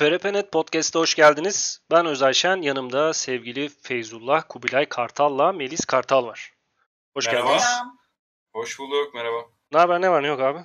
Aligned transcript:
FRPNet 0.00 0.52
Podcast'a 0.52 0.98
hoş 1.00 1.14
geldiniz. 1.14 1.80
Ben 1.90 2.06
Özay 2.06 2.34
Şen, 2.34 2.62
yanımda 2.62 3.14
sevgili 3.14 3.68
Feyzullah 3.68 4.42
Kubilay 4.48 4.88
Kartal'la 4.88 5.52
Melis 5.52 5.84
Kartal 5.84 6.26
var. 6.26 6.54
Hoş 7.14 7.26
Merhaba. 7.26 7.48
geldiniz. 7.48 7.64
Hoş 8.52 8.78
bulduk, 8.78 9.14
merhaba. 9.14 9.36
Ne 9.72 9.78
haber, 9.78 10.00
ne 10.00 10.10
var 10.10 10.22
ne 10.22 10.26
yok 10.26 10.40
abi? 10.40 10.58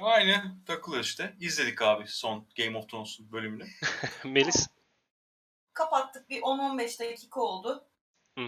Aynı 0.00 0.64
takılıyor 0.66 1.04
işte. 1.04 1.36
İzledik 1.40 1.82
abi 1.82 2.04
son 2.08 2.48
Game 2.58 2.78
of 2.78 2.88
Thrones'un 2.88 3.32
bölümünü. 3.32 3.64
Melis, 4.24 4.68
Kapattık 5.74 6.28
bir 6.28 6.40
10-15 6.42 7.00
dakika 7.00 7.40
oldu. 7.40 7.84
Hı. 8.38 8.44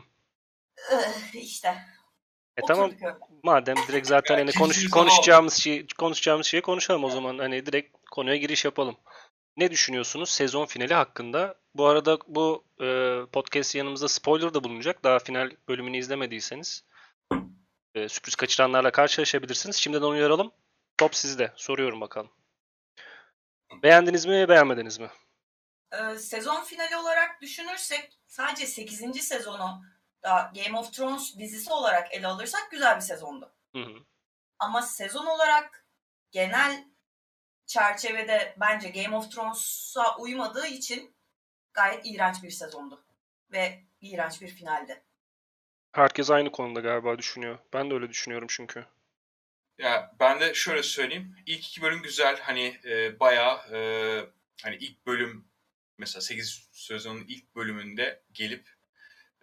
İşte. 1.35 1.75
e 2.57 2.63
tamam 2.69 2.91
öyle. 2.91 3.17
madem 3.43 3.77
direkt 3.89 4.07
zaten 4.07 4.35
hani 4.35 4.53
konuş, 4.53 4.91
konuşacağımız 4.91 5.55
şey 5.55 5.87
konuşacağımız 5.99 6.47
şeyi 6.47 6.63
konuşalım 6.63 7.05
o 7.05 7.11
zaman. 7.11 7.39
Hani 7.39 7.67
direkt 7.67 7.97
konuya 8.11 8.37
giriş 8.37 8.65
yapalım. 8.65 8.97
Ne 9.57 9.71
düşünüyorsunuz 9.71 10.31
sezon 10.31 10.67
finali 10.67 10.95
hakkında? 10.95 11.55
Bu 11.75 11.87
arada 11.87 12.19
bu 12.27 12.65
e, 12.81 13.21
podcast 13.33 13.75
yanımızda 13.75 14.09
spoiler 14.09 14.55
da 14.55 14.65
bulunacak. 14.65 15.05
Daha 15.05 15.19
final 15.19 15.51
bölümünü 15.69 15.97
izlemediyseniz 15.97 16.85
e, 17.95 18.09
sürpriz 18.09 18.35
kaçıranlarla 18.35 18.91
karşılaşabilirsiniz. 18.91 19.77
Şimdiden 19.77 20.07
uyaralım. 20.07 20.53
Top 20.99 21.15
sizde. 21.15 21.53
Soruyorum 21.57 22.01
bakalım. 22.01 22.31
Beğendiniz 23.83 24.27
mi, 24.27 24.49
beğenmediniz 24.49 24.99
mi? 24.99 25.11
Eh, 25.93 26.17
sezon 26.17 26.65
finali 26.65 26.97
olarak 26.97 27.43
düşünürsek 27.43 28.19
sadece 28.27 28.67
8. 28.67 29.23
sezonu 29.23 29.83
da 30.23 30.53
Game 30.55 30.79
of 30.79 30.93
Thrones 30.93 31.39
dizisi 31.39 31.73
olarak 31.73 32.15
ele 32.15 32.27
alırsak 32.27 32.71
güzel 32.71 32.97
bir 32.97 33.01
sezondu. 33.01 33.53
Hı 33.77 33.83
hı. 33.83 33.95
Ama 34.59 34.83
sezon 34.83 35.27
olarak 35.27 35.87
genel 36.31 36.85
çerçevede 37.67 38.55
bence 38.61 38.89
Game 38.89 39.17
of 39.17 39.31
Thrones'a 39.33 40.17
uymadığı 40.17 40.67
için 40.67 41.15
gayet 41.75 42.07
iğrenç 42.07 42.43
bir 42.43 42.51
sezondu. 42.51 43.05
Ve 43.53 43.85
iğrenç 44.01 44.41
bir 44.43 44.49
finaldi. 44.49 45.03
Herkes 45.93 46.31
aynı 46.31 46.53
konuda 46.53 46.81
galiba 46.81 47.19
düşünüyor. 47.19 47.59
Ben 47.73 47.91
de 47.91 47.95
öyle 47.95 48.09
düşünüyorum 48.09 48.47
çünkü. 48.51 48.87
Ya 49.79 50.15
ben 50.21 50.41
de 50.41 50.55
şöyle 50.55 50.83
söyleyeyim. 50.83 51.37
İlk 51.47 51.67
iki 51.69 51.83
bölüm 51.83 52.03
güzel. 52.03 52.41
Hani 52.41 52.81
e, 52.85 53.21
bayağı 53.21 53.57
e, 53.73 53.79
hani 54.63 54.77
ilk 54.77 55.07
bölüm 55.07 55.49
mesela 55.99 56.21
8 56.21 56.69
sezonun 56.73 57.25
ilk 57.29 57.57
bölümünde 57.57 58.23
gelip 58.33 58.69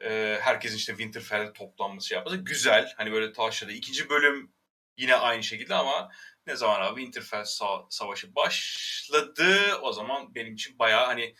e, 0.04 0.38
herkesin 0.42 0.78
işte 0.78 0.92
Winterfell'de 0.92 1.54
toplanması 1.54 2.14
yapması 2.14 2.38
güzel. 2.38 2.94
Hani 2.98 3.12
böyle 3.12 3.34
taşladı. 3.34 3.72
İkinci 3.72 4.10
bölüm 4.10 4.54
yine 4.98 5.16
aynı 5.16 5.44
şekilde 5.44 5.76
ama 5.76 6.12
ne 6.48 6.56
zaman 6.56 6.82
abi 6.82 7.02
Winterfell 7.02 7.42
sa- 7.42 7.86
savaşı 7.90 8.36
başladı 8.36 9.76
o 9.82 9.94
zaman 9.94 10.36
benim 10.36 10.54
için 10.54 10.80
bayağı 10.80 11.06
hani 11.06 11.36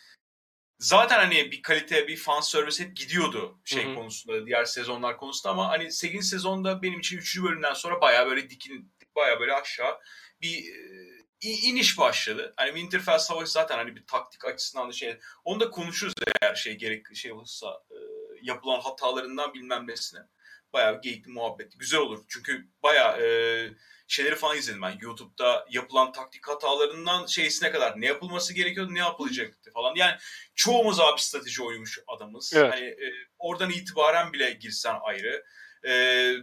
zaten 0.78 1.18
hani 1.18 1.50
bir 1.50 1.62
kalite 1.62 2.08
bir 2.08 2.16
fan 2.16 2.40
service 2.40 2.84
hep 2.84 2.96
gidiyordu 2.96 3.60
şey 3.64 3.84
Hı 3.86 3.90
hı. 3.90 3.94
konusunda 3.94 4.46
diğer 4.46 4.64
sezonlar 4.64 5.16
konusunda 5.16 5.52
ama 5.52 5.68
hani 5.68 5.92
8. 5.92 6.28
sezonda 6.28 6.82
benim 6.82 7.00
için 7.00 7.18
3. 7.18 7.42
bölümden 7.42 7.74
sonra 7.74 8.00
bayağı 8.00 8.26
böyle 8.26 8.50
dikin 8.50 8.92
bayağı 9.16 9.40
böyle 9.40 9.54
aşağı 9.54 9.98
bir 10.40 10.58
e, 11.44 11.48
iniş 11.48 11.98
başladı. 11.98 12.54
Hani 12.56 12.68
Winterfell 12.68 13.18
savaşı 13.18 13.52
zaten 13.52 13.76
hani 13.76 13.96
bir 13.96 14.06
taktik 14.06 14.44
açısından 14.44 14.88
da 14.88 14.92
şey 14.92 15.18
onu 15.44 15.60
da 15.60 15.70
konuşuruz 15.70 16.14
eğer 16.42 16.54
şey 16.54 16.74
gerek 16.74 17.16
şey 17.16 17.32
olursa 17.32 17.82
e, 17.90 17.96
yapılan 18.42 18.80
hatalarından 18.80 19.54
bilmem 19.54 19.88
nesine. 19.88 20.20
Bayağı 20.72 20.96
bir 20.96 21.02
geyikli 21.02 21.30
muhabbet. 21.30 21.78
Güzel 21.78 22.00
olur. 22.00 22.24
Çünkü 22.28 22.68
bayağı 22.82 23.22
e, 23.22 23.26
şeyleri 24.08 24.34
falan 24.34 24.56
izledim 24.56 24.82
ben. 24.82 24.98
YouTube'da 25.00 25.66
yapılan 25.70 26.12
taktik 26.12 26.48
hatalarından 26.48 27.26
şeysine 27.26 27.70
kadar 27.70 28.00
ne 28.00 28.06
yapılması 28.06 28.54
gerekiyordu, 28.54 28.94
ne 28.94 28.98
yapılacaktı 28.98 29.70
falan. 29.70 29.94
Yani 29.96 30.16
çoğumuz 30.54 31.00
abi 31.00 31.20
strateji 31.20 31.62
oymuş 31.62 31.98
adamız. 32.06 32.52
Evet. 32.56 32.72
Hani 32.72 32.84
e, 32.84 33.12
oradan 33.38 33.70
itibaren 33.70 34.32
bile 34.32 34.50
girsen 34.50 34.96
ayrı. 35.02 35.44
E, 35.86 36.34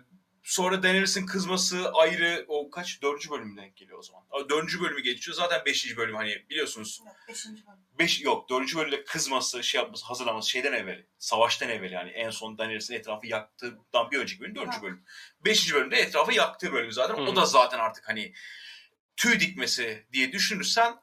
sonra 0.49 0.83
Daenerys'in 0.83 1.25
kızması 1.25 1.91
ayrı. 1.91 2.45
O 2.47 2.69
kaç? 2.71 3.01
Dördüncü 3.01 3.29
bölüm 3.29 3.57
denk 3.57 3.77
geliyor 3.77 3.99
o 3.99 4.01
zaman. 4.01 4.23
Dördüncü 4.49 4.81
bölümü 4.81 5.01
geçiyor. 5.01 5.37
Zaten 5.37 5.65
beşinci 5.65 5.97
bölüm 5.97 6.15
hani 6.15 6.45
biliyorsunuz. 6.49 7.01
Beşinci 7.27 7.67
bölüm. 7.67 7.79
Beş, 7.99 8.21
yok 8.21 8.49
dördüncü 8.49 8.77
bölümde 8.77 9.03
kızması, 9.03 9.63
şey 9.63 9.81
yapması, 9.81 10.05
hazırlaması 10.05 10.49
şeyden 10.49 10.73
evvel. 10.73 11.05
Savaştan 11.17 11.69
evvel 11.69 11.91
yani. 11.91 12.09
En 12.09 12.29
son 12.29 12.57
Daenerys'in 12.57 12.93
etrafı 12.93 13.27
yaktığından 13.27 14.11
bir 14.11 14.19
önceki 14.19 14.41
bölüm 14.41 14.55
dördüncü 14.55 14.77
Ha. 14.77 14.83
bölüm. 14.83 15.05
Beşinci 15.45 15.73
bölümde 15.73 15.95
etrafı 15.95 16.33
yaktığı 16.33 16.73
bölüm 16.73 16.91
zaten. 16.91 17.16
Hı. 17.16 17.21
O 17.21 17.35
da 17.35 17.45
zaten 17.45 17.79
artık 17.79 18.09
hani 18.09 18.33
tüy 19.17 19.39
dikmesi 19.39 20.07
diye 20.13 20.31
düşünürsen 20.31 20.95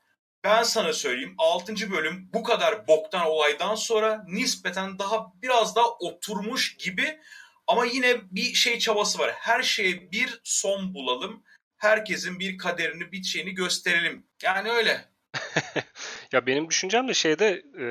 ben 0.44 0.62
sana 0.62 0.92
söyleyeyim 0.92 1.34
6. 1.38 1.90
bölüm 1.90 2.30
bu 2.32 2.42
kadar 2.42 2.88
boktan 2.88 3.26
olaydan 3.26 3.74
sonra 3.74 4.24
nispeten 4.28 4.98
daha 4.98 5.32
biraz 5.42 5.76
daha 5.76 5.88
oturmuş 5.88 6.76
gibi 6.76 7.20
ama 7.66 7.84
yine 7.84 8.16
bir 8.30 8.54
şey 8.54 8.78
çabası 8.78 9.18
var. 9.18 9.32
Her 9.32 9.62
şeye 9.62 10.12
bir 10.12 10.40
son 10.44 10.94
bulalım. 10.94 11.42
Herkesin 11.76 12.38
bir 12.38 12.58
kaderini, 12.58 13.12
bir 13.12 13.22
şeyini 13.22 13.54
gösterelim. 13.54 14.26
Yani 14.42 14.70
öyle. 14.70 15.04
Ya 16.32 16.46
benim 16.46 16.68
düşüncem 16.70 17.08
de 17.08 17.14
şeyde 17.14 17.62
e, 17.80 17.86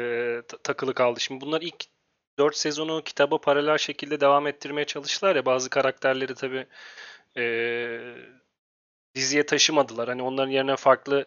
ta- 0.47 0.57
takılı 0.57 0.93
kaldı. 0.93 1.19
Şimdi 1.19 1.41
bunlar 1.41 1.61
ilk 1.61 1.85
4 2.39 2.57
sezonu 2.57 3.03
kitaba 3.03 3.41
paralel 3.41 3.77
şekilde 3.77 4.19
devam 4.21 4.47
ettirmeye 4.47 4.85
çalıştılar 4.85 5.35
ya 5.35 5.45
bazı 5.45 5.69
karakterleri 5.69 6.35
tabii 6.35 6.67
e, 7.37 7.43
diziye 9.15 9.45
taşımadılar. 9.45 10.09
Hani 10.09 10.21
onların 10.21 10.51
yerine 10.51 10.75
farklı 10.75 11.25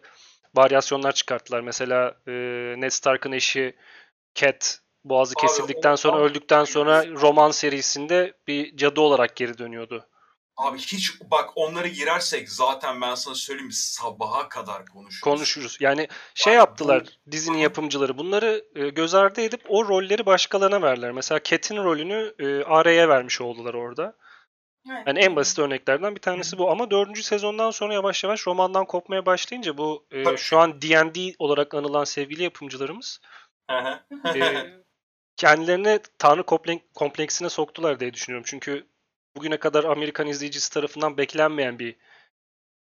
varyasyonlar 0.55 1.11
çıkarttılar. 1.11 1.61
Mesela 1.61 2.17
e, 2.27 2.31
Ned 2.77 2.89
Stark'ın 2.89 3.31
eşi 3.31 3.75
Cat 4.35 4.81
boğazı 5.03 5.33
Abi, 5.37 5.41
kesildikten 5.41 5.95
sonra 5.95 6.17
o- 6.17 6.19
öldükten 6.19 6.63
sonra 6.63 7.07
roman 7.07 7.51
serisinde 7.51 8.33
bir 8.47 8.77
cadı 8.77 9.01
olarak 9.01 9.35
geri 9.35 9.57
dönüyordu. 9.57 10.05
Abi 10.57 10.77
hiç 10.77 11.21
bak 11.31 11.49
onları 11.55 11.87
girersek 11.87 12.49
zaten 12.49 13.01
ben 13.01 13.15
sana 13.15 13.35
söyleyeyim 13.35 13.71
sabaha 13.71 14.49
kadar 14.49 14.85
konuşuruz. 14.85 15.21
Konuşuruz. 15.21 15.77
Yani 15.79 16.07
şey 16.33 16.53
Bak, 16.53 16.57
yaptılar 16.57 17.03
bu- 17.27 17.31
dizinin 17.31 17.57
yapımcıları. 17.57 18.17
Bunları 18.17 18.65
e, 18.75 18.89
göz 18.89 19.15
ardı 19.15 19.41
edip 19.41 19.61
o 19.67 19.87
rolleri 19.87 20.25
başkalarına 20.25 20.81
verdiler. 20.81 21.11
Mesela 21.11 21.43
Cat'in 21.43 21.77
rolünü 21.77 22.33
e, 22.39 22.63
Arya'ya 22.63 23.09
vermiş 23.09 23.41
oldular 23.41 23.73
orada. 23.73 24.15
Evet. 24.91 25.03
Yani 25.07 25.19
en 25.19 25.35
basit 25.35 25.59
örneklerden 25.59 26.15
bir 26.15 26.21
tanesi 26.21 26.57
bu. 26.57 26.71
Ama 26.71 26.91
dördüncü 26.91 27.23
sezondan 27.23 27.71
sonra 27.71 27.93
yavaş 27.93 28.23
yavaş 28.23 28.47
romandan 28.47 28.85
kopmaya 28.85 29.25
başlayınca 29.25 29.77
bu 29.77 30.05
e, 30.11 30.37
şu 30.37 30.59
an 30.59 30.81
D&D 30.81 31.33
olarak 31.39 31.73
anılan 31.73 32.03
sevgili 32.03 32.43
yapımcılarımız 32.43 33.19
e, 33.71 33.73
kendilerine 35.39 35.99
tanrı 36.17 36.41
komple- 36.41 36.81
kompleksine 36.95 37.49
soktular 37.49 37.99
diye 37.99 38.13
düşünüyorum. 38.13 38.45
Çünkü 38.47 38.87
bugüne 39.35 39.57
kadar 39.57 39.83
Amerikan 39.83 40.27
izleyicisi 40.27 40.71
tarafından 40.73 41.17
beklenmeyen 41.17 41.79
bir 41.79 41.95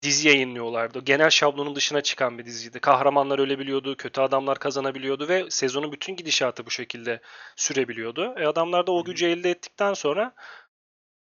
dizi 0.02 0.28
yayınlıyorlardı. 0.28 1.00
Genel 1.00 1.30
şablonun 1.30 1.76
dışına 1.76 2.02
çıkan 2.02 2.38
bir 2.38 2.46
diziydi. 2.46 2.80
Kahramanlar 2.80 3.40
ölebiliyordu, 3.40 3.98
kötü 3.98 4.22
adamlar 4.22 4.60
kazanabiliyordu 4.60 5.28
ve 5.28 5.50
sezonun 5.50 5.92
bütün 5.92 6.16
gidişatı 6.16 6.66
bu 6.66 6.72
şekilde 6.72 7.22
sürebiliyordu. 7.56 8.34
E 8.38 8.48
adamlar 8.48 8.88
da 8.88 8.92
o 8.92 9.04
gücü 9.04 9.26
elde 9.28 9.50
ettikten 9.50 9.94
sonra 9.94 10.34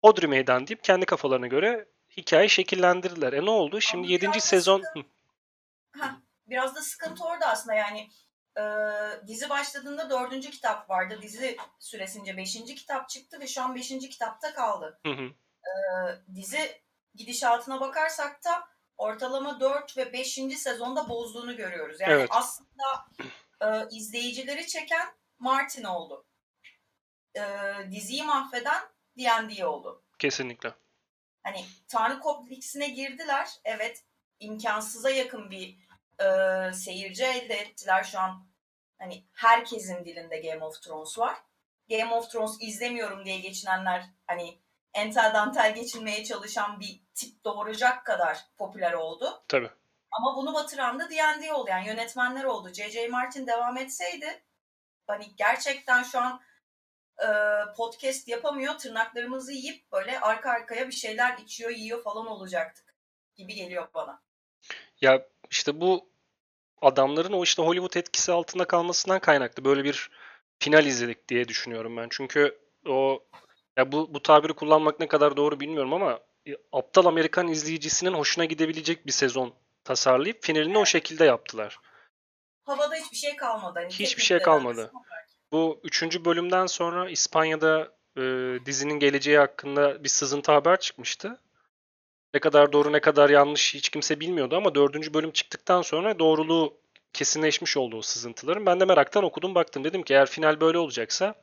Odri 0.03 0.27
meydan 0.27 0.67
deyip 0.67 0.85
kendi 0.85 1.07
kafalarına 1.07 1.47
göre 1.47 1.89
hikayeyi 2.17 2.51
şekillendirdiler. 2.51 3.33
E 3.33 3.45
ne 3.45 3.51
oldu? 3.51 3.81
Şimdi 3.81 4.05
Ama 4.07 4.13
7. 4.13 4.23
biraz 4.23 4.35
da 4.35 4.41
sezon... 4.41 4.81
sıkıntı- 4.83 5.09
Hı, 5.97 6.03
Heh, 6.03 6.09
biraz 6.47 6.75
da 6.77 6.81
sıkıntı 6.83 7.25
orada 7.25 7.47
aslında 7.47 7.75
yani 7.75 8.09
e, 8.59 8.63
dizi 9.27 9.51
başladığında 9.51 10.11
dördüncü 10.11 10.51
kitap 10.51 10.91
vardı. 10.91 11.19
Dizi 11.23 11.57
süresince 11.79 12.37
beşinci 12.37 12.75
kitap 12.75 13.09
çıktı 13.09 13.41
ve 13.41 13.47
şu 13.47 13.63
an 13.63 13.75
beşinci 13.75 14.09
kitapta 14.09 14.55
kaldı. 14.55 15.01
hı, 15.07 15.13
hı. 15.13 15.31
E, 15.69 15.73
dizi 16.35 16.83
gidişatına 17.15 17.81
bakarsak 17.81 18.45
da 18.45 18.69
ortalama 18.97 19.61
4 19.61 19.97
ve 19.97 20.13
5. 20.13 20.35
sezonda 20.57 21.09
bozduğunu 21.09 21.57
görüyoruz. 21.57 22.01
Yani 22.01 22.13
Evet. 22.13 22.29
aslında 22.33 23.07
e, 23.61 23.97
izleyicileri 23.97 24.67
çeken 24.67 25.09
Martin 25.39 25.85
oldu. 25.85 26.27
E, 27.37 27.43
diziyi 27.91 28.23
mahveden 28.23 28.83
D&D 29.19 29.67
oldu. 29.67 30.03
Kesinlikle. 30.19 30.75
hani 31.43 31.65
Tanrı 31.89 32.21
kompleksine 32.21 32.89
girdiler. 32.89 33.49
Evet 33.65 34.05
imkansıza 34.41 35.11
yakın 35.11 35.51
bir 35.51 35.88
e, 36.21 36.73
seyirci 36.73 37.25
elde 37.25 37.55
ettiler 37.55 38.05
şu 38.05 38.19
an. 38.21 38.49
Hani 38.99 39.25
herkesin 39.33 40.05
dilinde 40.05 40.39
Game 40.41 40.65
of 40.65 40.83
Thrones 40.83 41.19
var. 41.19 41.37
Game 41.91 42.15
of 42.15 42.31
Thrones 42.31 42.57
izlemiyorum 42.61 43.25
diye 43.25 43.39
geçinenler 43.39 44.05
hani 44.27 44.59
entel 44.95 45.35
dantel 45.35 45.75
geçinmeye 45.75 46.25
çalışan 46.25 46.81
bir 46.81 47.01
tip 47.15 47.45
doğuracak 47.45 48.07
kadar 48.07 48.39
popüler 48.59 48.93
oldu. 48.93 49.45
Tabii. 49.49 49.71
Ama 50.11 50.37
bunu 50.37 50.55
batıran 50.55 50.99
da 50.99 51.11
D&D 51.11 51.53
oldu. 51.53 51.71
Yani 51.71 51.87
yönetmenler 51.87 52.45
oldu. 52.45 52.73
J.J. 52.73 53.09
Martin 53.09 53.47
devam 53.47 53.77
etseydi 53.77 54.43
hani 55.09 55.37
gerçekten 55.37 56.03
şu 56.03 56.21
an 56.21 56.41
e, 57.19 57.29
podcast 57.77 58.29
yapamıyor. 58.29 58.79
Tırnaklarımızı 58.79 59.53
yiyip 59.53 59.93
böyle 59.93 60.21
arka 60.21 60.51
arkaya 60.51 60.87
bir 60.87 60.93
şeyler 60.93 61.39
içiyor, 61.39 61.71
yiyor 61.71 62.03
falan 62.03 62.27
olacaktık 62.27 62.95
gibi 63.37 63.55
geliyor 63.55 63.89
bana. 63.95 64.23
Ya 65.01 65.27
işte 65.51 65.81
bu 65.81 66.09
adamların 66.83 67.33
o 67.33 67.43
işte 67.43 67.63
Hollywood 67.63 67.95
etkisi 67.95 68.33
altında 68.33 68.65
kalmasından 68.65 69.19
kaynaklı 69.19 69.65
böyle 69.65 69.85
bir 69.85 70.11
final 70.59 70.87
izledik 70.87 71.29
diye 71.29 71.49
düşünüyorum 71.49 71.97
ben. 71.97 72.07
Çünkü 72.11 72.59
o 72.87 73.25
ya 73.77 73.93
bu 73.93 74.15
bu 74.15 74.23
tabiri 74.23 74.53
kullanmak 74.53 75.01
ne 75.01 75.09
kadar 75.09 75.37
doğru 75.37 75.61
bilmiyorum 75.61 75.93
ama 75.93 76.21
e, 76.49 76.57
aptal 76.73 77.05
Amerikan 77.07 77.49
izleyicisinin 77.49 78.15
hoşuna 78.15 78.45
gidebilecek 78.45 79.07
bir 79.07 79.13
sezon 79.13 79.55
tasarlayıp 79.85 80.43
finalini 80.43 80.79
o 80.79 80.85
şekilde 80.85 81.25
yaptılar. 81.25 81.79
Havada 82.65 82.95
hiçbir 82.95 83.17
şey 83.17 83.37
kalmadı. 83.37 83.79
Hani 83.79 83.91
Hiçbir 83.91 84.23
şey 84.23 84.39
kalmadı. 84.39 84.93
Bu 85.53 85.81
üçüncü 85.85 86.25
bölümden 86.25 86.67
sonra 86.67 87.11
İspanya'da 87.11 87.93
e, 88.17 88.23
dizinin 88.67 88.99
geleceği 88.99 89.39
hakkında 89.39 90.05
bir 90.05 90.09
sızıntı 90.09 90.53
haber 90.53 90.81
çıkmıştı. 90.81 91.41
Ne 92.35 92.41
kadar 92.41 92.73
doğru 92.73 92.93
ne 92.93 93.01
kadar 93.01 93.31
yanlış 93.31 93.75
hiç 93.75 93.89
kimse 93.89 94.21
bilmiyordu 94.21 94.57
ama 94.57 94.75
dördüncü 94.75 95.15
bölüm 95.15 95.31
çıktıktan 95.31 95.83
sonra 95.83 96.19
doğruluğu 96.19 96.81
kesinleşmiş 97.13 97.77
oldu 97.77 97.97
o 97.97 98.03
sızıntıların. 98.03 98.67
Ben 98.67 98.81
de 98.81 98.85
meraktan 98.85 99.25
okudum 99.25 99.55
baktım. 99.55 99.85
Dedim 99.85 100.03
ki 100.03 100.15
eğer 100.15 100.27
final 100.27 100.61
böyle 100.61 100.79
olacaksa 100.79 101.35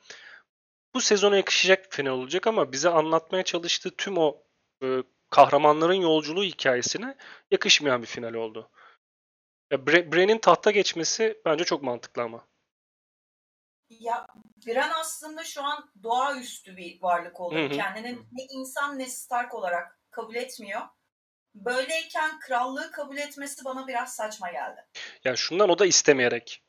bu 0.94 1.02
sezona 1.02 1.38
yakışacak 1.38 1.86
bir 1.86 1.96
final 1.96 2.12
olacak 2.12 2.48
ama 2.48 2.72
bize 2.72 2.90
anlatmaya 2.90 3.44
çalıştığı 3.44 3.96
tüm 3.96 4.18
o 4.18 4.44
e, 4.84 5.04
kahramanların 5.30 5.94
yolculuğu 5.94 6.44
hikayesine 6.44 7.16
yakışmayan 7.52 8.02
bir 8.02 8.08
final 8.08 8.34
oldu. 8.34 8.70
Bre, 9.72 10.12
Bren'in 10.12 10.38
tahta 10.38 10.72
geçmesi 10.72 11.42
bence 11.46 11.64
çok 11.64 11.84
mantıklı 11.84 12.22
ama. 12.22 12.48
Ya 13.90 14.28
Bran 14.68 14.92
aslında 15.00 15.44
şu 15.44 15.64
an 15.64 15.90
doğaüstü 16.04 16.78
bir 16.78 17.02
varlık 17.02 17.40
oldu. 17.40 17.56
Hı 17.56 17.66
hı. 17.66 17.70
Kendini 17.70 18.18
ne 18.32 18.44
insan 18.50 19.00
ne 19.00 19.06
Stark 19.06 19.54
olarak 19.54 20.00
kabul 20.16 20.36
etmiyor. 20.36 20.82
Böyleyken 21.56 22.40
krallığı 22.40 22.92
kabul 22.92 23.18
etmesi 23.18 23.66
bana 23.66 23.88
biraz 23.88 24.16
saçma 24.16 24.52
geldi. 24.52 24.82
Yani 25.24 25.38
şundan 25.38 25.70
o 25.70 25.80
da 25.80 25.86
istemeyerek 25.86 26.64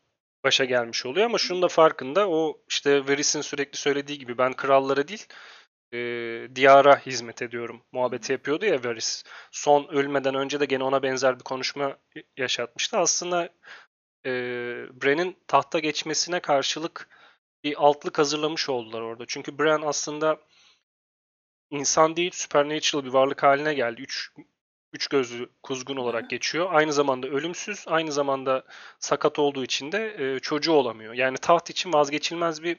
başa 0.45 0.65
gelmiş 0.65 1.07
oluyor 1.07 1.27
ama 1.27 1.39
şunun 1.39 1.63
da 1.63 1.69
farkında 1.69 2.29
o 2.29 2.63
işte 2.69 3.09
Varys'in 3.09 3.41
sürekli 3.41 3.79
söylediği 3.79 4.19
gibi 4.19 4.39
ben 4.39 4.53
krallara 4.53 5.09
değil 5.09 5.27
e, 5.93 5.99
diyara 6.55 6.99
hizmet 6.99 7.43
ediyorum 7.43 7.83
muhabbeti 7.93 8.33
yapıyordu 8.33 8.67
ya 8.67 8.85
Varys. 8.85 9.25
Son 9.51 9.89
ölmeden 9.89 10.35
önce 10.35 10.61
de 10.61 10.65
gene 10.65 10.85
ona 10.85 11.03
benzer 11.03 11.39
bir 11.39 11.45
konuşma 11.45 11.97
yaşatmıştı. 12.37 12.99
Aslında 12.99 13.49
e, 14.27 14.31
Bran'in 15.03 15.37
tahta 15.47 15.79
geçmesine 15.79 16.41
karşılık 16.41 17.09
bir 17.65 17.75
altlık 17.79 18.19
hazırlamış 18.19 18.69
oldular 18.69 19.01
orada. 19.01 19.25
Çünkü 19.29 19.59
Bran 19.59 19.83
aslında 19.83 20.39
insan 21.71 22.17
değil 22.17 22.31
supernatural 22.35 23.05
bir 23.05 23.13
varlık 23.13 23.43
haline 23.43 23.75
geldi. 23.75 24.03
Üç, 24.03 24.31
üç 24.93 25.09
gözlü 25.09 25.49
kuzgun 25.63 25.97
olarak 25.97 26.31
geçiyor. 26.31 26.69
Aynı 26.73 26.93
zamanda 26.93 27.27
ölümsüz, 27.29 27.85
aynı 27.89 28.13
zamanda 28.13 28.65
sakat 28.99 29.39
olduğu 29.39 29.65
için 29.65 29.93
de 29.93 30.17
e, 30.19 30.41
çocuğu 30.41 30.73
olamıyor. 30.73 31.15
Yani 31.15 31.39
taht 31.39 31.71
için 31.71 31.93
vazgeçilmez 31.93 32.63
bir 32.63 32.79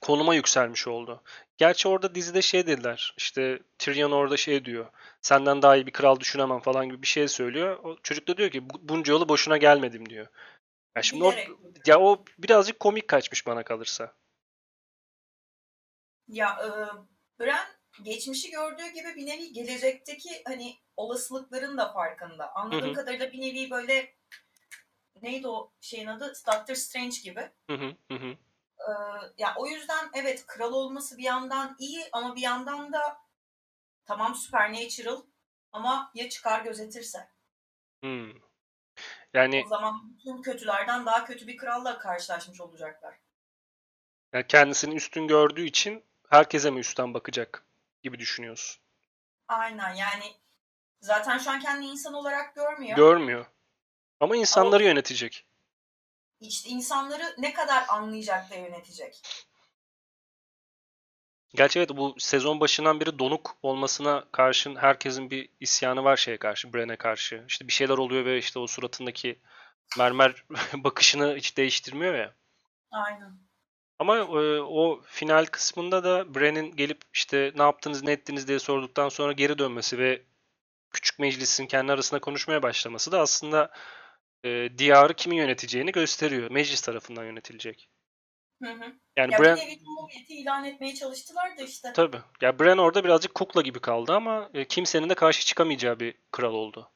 konuma 0.00 0.34
yükselmiş 0.34 0.88
oldu. 0.88 1.22
Gerçi 1.56 1.88
orada 1.88 2.14
dizide 2.14 2.42
şey 2.42 2.66
dediler. 2.66 3.14
İşte 3.16 3.58
Tyrion 3.78 4.10
orada 4.12 4.36
şey 4.36 4.64
diyor. 4.64 4.86
Senden 5.20 5.62
daha 5.62 5.76
iyi 5.76 5.86
bir 5.86 5.92
kral 5.92 6.20
düşünemem 6.20 6.60
falan 6.60 6.86
gibi 6.86 7.02
bir 7.02 7.06
şey 7.06 7.28
söylüyor. 7.28 7.78
O 7.84 7.96
çocuk 8.02 8.28
da 8.28 8.36
diyor 8.36 8.50
ki 8.50 8.62
bunca 8.80 9.12
yolu 9.12 9.28
boşuna 9.28 9.56
gelmedim 9.56 10.08
diyor. 10.08 10.26
Ya 10.96 11.02
şimdi 11.02 11.24
o, 11.24 11.34
ya 11.86 12.00
o 12.00 12.24
birazcık 12.38 12.80
komik 12.80 13.08
kaçmış 13.08 13.46
bana 13.46 13.62
kalırsa. 13.62 14.12
Ya 16.28 16.58
e, 16.64 16.68
Bran 17.40 17.66
geçmişi 18.02 18.50
gördüğü 18.50 18.88
gibi 18.88 19.16
bir 19.16 19.26
nevi 19.26 19.52
gelecekteki 19.52 20.42
hani 20.44 20.76
olasılıkların 20.96 21.78
da 21.78 21.92
farkında. 21.92 22.54
Anladığım 22.54 22.88
hı 22.88 22.90
hı. 22.90 22.94
kadarıyla 22.94 23.32
bir 23.32 23.40
nevi 23.40 23.70
böyle 23.70 24.14
neydi 25.22 25.48
o 25.48 25.72
şeyin 25.80 26.06
adı? 26.06 26.32
Doctor 26.46 26.74
Strange 26.74 27.16
gibi. 27.24 27.50
Hı 27.70 27.76
hı 27.76 28.14
hı. 28.14 28.36
Ee, 28.78 28.92
ya 29.38 29.54
o 29.56 29.66
yüzden 29.66 30.10
evet 30.14 30.46
kral 30.46 30.72
olması 30.72 31.18
bir 31.18 31.22
yandan 31.22 31.76
iyi 31.78 32.04
ama 32.12 32.36
bir 32.36 32.42
yandan 32.42 32.92
da 32.92 33.18
tamam 34.04 34.34
supernatural 34.34 35.22
ama 35.72 36.10
ya 36.14 36.28
çıkar 36.28 36.64
gözetirse. 36.64 37.28
Hmm. 38.00 38.32
Yani 39.34 39.62
o 39.66 39.68
zaman 39.68 40.18
tüm 40.22 40.42
kötülerden 40.42 41.06
daha 41.06 41.24
kötü 41.24 41.46
bir 41.46 41.56
kralla 41.56 41.98
karşılaşmış 41.98 42.60
olacaklar. 42.60 43.18
Yani 44.32 44.46
kendisini 44.46 44.94
üstün 44.94 45.28
gördüğü 45.28 45.64
için 45.64 46.04
herkese 46.30 46.70
mi 46.70 46.80
üstten 46.80 47.14
bakacak 47.14 47.64
gibi 48.02 48.18
düşünüyorsun? 48.18 48.82
Aynen 49.48 49.94
yani 49.94 50.24
zaten 51.00 51.38
şu 51.38 51.50
an 51.50 51.60
kendini 51.60 51.86
insan 51.86 52.14
olarak 52.14 52.54
görmüyor. 52.54 52.96
Görmüyor. 52.96 53.46
Ama 54.20 54.36
insanları 54.36 54.82
Ama, 54.82 54.88
yönetecek. 54.88 55.46
İşte 56.40 56.68
insanları 56.68 57.34
ne 57.38 57.52
kadar 57.52 57.84
anlayacak 57.88 58.50
da 58.50 58.54
yönetecek. 58.54 59.22
Gerçi 61.54 61.78
evet 61.78 61.90
bu 61.96 62.14
sezon 62.18 62.60
başından 62.60 63.00
beri 63.00 63.18
donuk 63.18 63.56
olmasına 63.62 64.24
karşın 64.32 64.76
herkesin 64.76 65.30
bir 65.30 65.48
isyanı 65.60 66.04
var 66.04 66.16
şeye 66.16 66.36
karşı, 66.36 66.72
Bren'e 66.72 66.96
karşı. 66.96 67.44
İşte 67.48 67.68
bir 67.68 67.72
şeyler 67.72 67.98
oluyor 67.98 68.24
ve 68.24 68.38
işte 68.38 68.58
o 68.58 68.66
suratındaki 68.66 69.40
mermer 69.98 70.44
bakışını 70.74 71.36
hiç 71.36 71.56
değiştirmiyor 71.56 72.14
ya. 72.14 72.34
Aynen. 72.90 73.38
Ama 73.98 74.16
e, 74.16 74.60
o 74.60 75.00
final 75.06 75.46
kısmında 75.46 76.04
da 76.04 76.34
Bren'in 76.34 76.76
gelip 76.76 77.02
işte 77.12 77.52
ne 77.56 77.62
yaptınız 77.62 78.02
ne 78.02 78.12
ettiniz 78.12 78.48
diye 78.48 78.58
sorduktan 78.58 79.08
sonra 79.08 79.32
geri 79.32 79.58
dönmesi 79.58 79.98
ve 79.98 80.22
küçük 80.90 81.18
meclisin 81.18 81.66
kendi 81.66 81.92
arasında 81.92 82.20
konuşmaya 82.20 82.62
başlaması 82.62 83.12
da 83.12 83.20
aslında 83.20 83.70
e, 84.44 84.78
diyarı 84.78 85.14
kimin 85.14 85.36
yöneteceğini 85.36 85.92
gösteriyor. 85.92 86.50
Meclis 86.50 86.80
tarafından 86.80 87.24
yönetilecek. 87.24 87.90
Hı 88.62 88.70
hı. 88.70 88.92
Yani 89.16 89.32
ya 89.32 89.38
Bren... 89.38 89.56
bir 89.56 89.78
cumhuriyeti 89.78 90.34
ilan 90.34 90.64
etmeye 90.64 90.94
çalıştılar 90.94 91.58
da 91.58 91.62
işte. 91.62 91.92
Tabii. 91.92 92.20
Ya 92.40 92.58
Bren 92.58 92.78
orada 92.78 93.04
birazcık 93.04 93.34
kukla 93.34 93.62
gibi 93.62 93.80
kaldı 93.80 94.12
ama 94.12 94.50
e, 94.54 94.64
kimsenin 94.64 95.08
de 95.08 95.14
karşı 95.14 95.46
çıkamayacağı 95.46 96.00
bir 96.00 96.14
kral 96.32 96.54
oldu. 96.54 96.92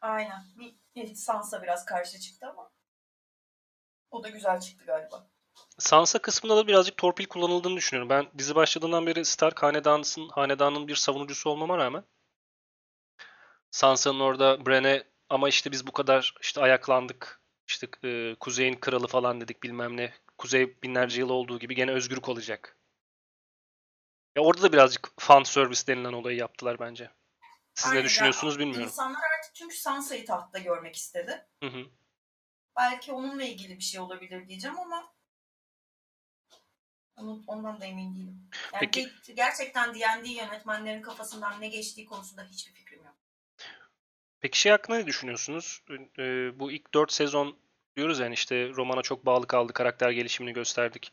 Aynen. 0.00 0.42
Bir, 0.58 0.74
bir 0.94 1.14
Sansa 1.14 1.62
biraz 1.62 1.84
karşı 1.84 2.20
çıktı 2.20 2.46
ama 2.46 2.72
o 4.10 4.22
da 4.22 4.28
güzel 4.28 4.60
çıktı 4.60 4.84
galiba. 4.84 5.30
Sansa 5.78 6.18
kısmında 6.18 6.56
da 6.56 6.66
birazcık 6.66 6.96
torpil 6.96 7.26
kullanıldığını 7.26 7.76
düşünüyorum. 7.76 8.10
Ben 8.10 8.38
dizi 8.38 8.54
başladığından 8.54 9.06
beri 9.06 9.24
Stark 9.24 9.62
hanedanının, 9.62 10.28
hanedanının 10.28 10.88
bir 10.88 10.96
savunucusu 10.96 11.50
olmama 11.50 11.78
rağmen 11.78 12.04
Sansa'nın 13.70 14.20
orada 14.20 14.66
Bren'e 14.66 15.04
ama 15.28 15.48
işte 15.48 15.72
biz 15.72 15.86
bu 15.86 15.92
kadar 15.92 16.34
işte 16.40 16.60
ayaklandık. 16.60 17.40
İşte 17.68 17.88
e, 18.04 18.34
Kuzey'in 18.40 18.74
kralı 18.74 19.06
falan 19.06 19.40
dedik 19.40 19.62
bilmem 19.62 19.96
ne. 19.96 20.14
Kuzey 20.38 20.82
binlerce 20.82 21.20
yıl 21.20 21.28
olduğu 21.28 21.58
gibi 21.58 21.74
gene 21.74 21.90
özgür 21.90 22.18
olacak. 22.26 22.76
Ya 24.36 24.42
orada 24.42 24.62
da 24.62 24.72
birazcık 24.72 25.08
fan 25.18 25.42
service 25.42 25.86
denilen 25.86 26.12
olayı 26.12 26.36
yaptılar 26.36 26.78
bence. 26.80 27.10
Siz 27.74 27.90
Aynen, 27.90 28.00
ne 28.00 28.04
düşünüyorsunuz 28.04 28.58
bilmiyorum. 28.58 28.86
İnsanlar 28.86 29.20
artık 29.38 29.54
çünkü 29.54 29.76
Sansa'yı 29.76 30.26
tahtta 30.26 30.58
görmek 30.58 30.96
istedi. 30.96 31.46
Hı 31.62 31.66
hı. 31.66 31.86
Belki 32.76 33.12
onunla 33.12 33.44
ilgili 33.44 33.76
bir 33.76 33.82
şey 33.82 34.00
olabilir 34.00 34.48
diyeceğim 34.48 34.78
ama 34.78 35.12
ondan 37.46 37.80
da 37.80 37.86
emin 37.86 38.14
değilim. 38.14 38.50
Yani 38.72 38.80
Peki. 38.80 39.08
gerçekten 39.34 39.94
D&D 39.94 40.28
yönetmenlerin 40.28 41.02
kafasından 41.02 41.60
ne 41.60 41.68
geçtiği 41.68 42.06
konusunda 42.06 42.44
hiçbir 42.44 42.72
fikrim 42.72 43.04
yok. 43.04 43.16
Peki 44.40 44.60
şey 44.60 44.72
hakkında 44.72 44.96
ne 44.96 45.06
düşünüyorsunuz? 45.06 45.82
Ee, 46.18 46.58
bu 46.58 46.72
ilk 46.72 46.94
4 46.94 47.12
sezon 47.12 47.58
diyoruz 47.96 48.18
yani 48.18 48.34
işte 48.34 48.68
romana 48.68 49.02
çok 49.02 49.26
bağlı 49.26 49.46
kaldı, 49.46 49.72
karakter 49.72 50.10
gelişimini 50.10 50.52
gösterdik. 50.52 51.12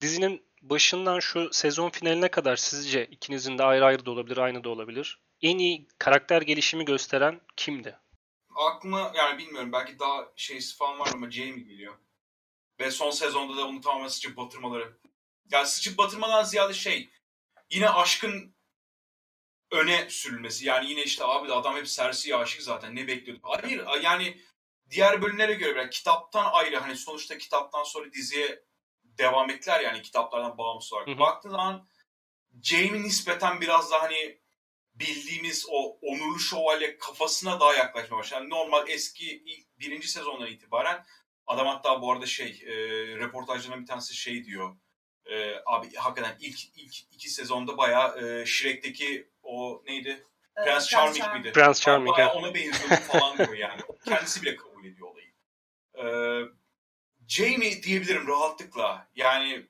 Dizinin 0.00 0.46
başından 0.62 1.20
şu 1.20 1.52
sezon 1.52 1.90
finaline 1.90 2.30
kadar 2.30 2.56
sizce 2.56 3.06
ikinizin 3.06 3.58
de 3.58 3.62
ayrı 3.62 3.84
ayrı 3.84 4.06
da 4.06 4.10
olabilir, 4.10 4.36
aynı 4.36 4.64
da 4.64 4.68
olabilir. 4.68 5.22
En 5.42 5.58
iyi 5.58 5.88
karakter 5.98 6.42
gelişimi 6.42 6.84
gösteren 6.84 7.40
kimdi? 7.56 7.98
Aklıma 8.56 9.12
yani 9.14 9.38
bilmiyorum 9.38 9.72
belki 9.72 9.98
daha 9.98 10.32
şeysi 10.36 10.76
falan 10.76 10.98
var 10.98 11.10
ama 11.14 11.30
Jamie 11.30 11.64
geliyor. 11.64 11.94
Ve 12.80 12.90
son 12.90 13.10
sezonda 13.10 13.56
da 13.56 13.68
bunu 13.68 13.80
tamamen 13.80 14.08
sıçıp 14.08 14.36
batırmaları. 14.36 14.98
Yani 15.50 15.66
sıçıp 15.66 15.98
batırmadan 15.98 16.44
ziyade 16.44 16.74
şey 16.74 17.10
yine 17.70 17.88
aşkın 17.88 18.56
öne 19.70 20.10
sürülmesi. 20.10 20.66
Yani 20.66 20.90
yine 20.90 21.02
işte 21.02 21.24
abi 21.24 21.52
adam 21.52 21.76
hep 21.76 21.86
Cersei'ye 21.86 22.36
aşık 22.36 22.62
zaten 22.62 22.96
ne 22.96 23.06
bekliyorduk. 23.06 23.44
Hayır 23.48 23.86
yani 24.02 24.40
diğer 24.90 25.22
bölümlere 25.22 25.54
göre 25.54 25.78
yani 25.78 25.90
kitaptan 25.90 26.50
ayrı 26.52 26.76
hani 26.76 26.96
sonuçta 26.96 27.38
kitaptan 27.38 27.82
sonra 27.82 28.12
diziye 28.12 28.64
devam 29.04 29.50
ettiler 29.50 29.80
yani 29.80 30.02
kitaplardan 30.02 30.58
bağımsız 30.58 30.92
olarak. 30.92 31.08
Hı 31.08 31.12
hı. 31.12 31.18
Baktığın 31.18 31.50
zaman 31.50 31.88
Jaime 32.62 33.02
nispeten 33.02 33.60
biraz 33.60 33.90
daha 33.90 34.02
hani 34.02 34.42
bildiğimiz 34.94 35.66
o 35.68 35.98
onurlu 36.02 36.38
şövalye 36.38 36.98
kafasına 36.98 37.60
daha 37.60 37.74
yaklaşmaya 37.74 38.18
başladı. 38.18 38.40
Yani 38.40 38.50
normal 38.50 38.88
eski 38.88 39.42
ilk, 39.46 39.78
birinci 39.78 40.08
sezondan 40.08 40.46
itibaren 40.46 41.06
adam 41.46 41.66
hatta 41.66 42.02
bu 42.02 42.12
arada 42.12 42.26
şey 42.26 42.62
e, 42.66 42.74
reportajlarından 43.16 43.82
bir 43.82 43.86
tanesi 43.86 44.16
şey 44.16 44.44
diyor. 44.44 44.76
E, 45.26 45.54
abi 45.66 45.94
hakikaten 45.94 46.36
ilk 46.40 46.76
ilk 46.76 46.94
iki 47.12 47.30
sezonda 47.30 47.78
bayağı 47.78 48.24
e, 48.24 48.46
Shrek'teki 48.46 49.28
o 49.42 49.82
neydi? 49.86 50.26
e, 50.56 50.64
Prens 50.64 50.88
Charming 50.88 51.34
miydi? 51.34 51.52
Prens 51.52 51.80
Charming, 51.80 52.16
Bayağı 52.16 52.32
ona 52.32 52.54
benziyordu 52.54 52.94
falan 52.94 53.38
diyor 53.38 53.54
yani. 53.54 53.80
Kendisi 54.04 54.42
bile 54.42 54.56
kabul 54.56 54.84
ediyor 54.84 55.08
olayı. 55.08 55.32
Ee, 55.98 56.48
Jamie 57.28 57.82
diyebilirim 57.82 58.28
rahatlıkla. 58.28 59.08
Yani 59.14 59.66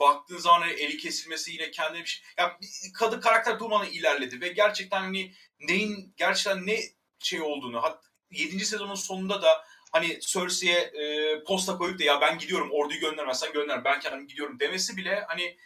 baktığın 0.00 0.38
zaman 0.38 0.60
hani 0.60 0.72
eli 0.72 0.96
kesilmesi 0.96 1.52
yine 1.52 1.70
kendine 1.70 2.02
bir 2.02 2.08
şey... 2.08 2.22
Ya 2.38 2.58
bir 2.60 2.92
kadın 2.92 3.20
karakter 3.20 3.58
durmadan 3.58 3.88
ilerledi 3.88 4.40
ve 4.40 4.48
gerçekten 4.48 5.00
hani 5.00 5.34
neyin 5.60 6.14
gerçekten 6.16 6.66
ne 6.66 6.80
şey 7.18 7.40
olduğunu 7.40 7.82
hat 7.82 8.04
7. 8.30 8.64
sezonun 8.64 8.94
sonunda 8.94 9.42
da 9.42 9.64
hani 9.90 10.20
Cersei'ye 10.20 10.78
e, 10.78 11.44
posta 11.44 11.78
koyup 11.78 11.98
da 11.98 12.04
ya 12.04 12.20
ben 12.20 12.38
gidiyorum 12.38 12.70
orduyu 12.72 13.00
göndermezsen 13.00 13.52
gönder 13.52 13.84
ben 13.84 14.00
kendim 14.00 14.26
gidiyorum 14.26 14.60
demesi 14.60 14.96
bile 14.96 15.24
hani 15.28 15.56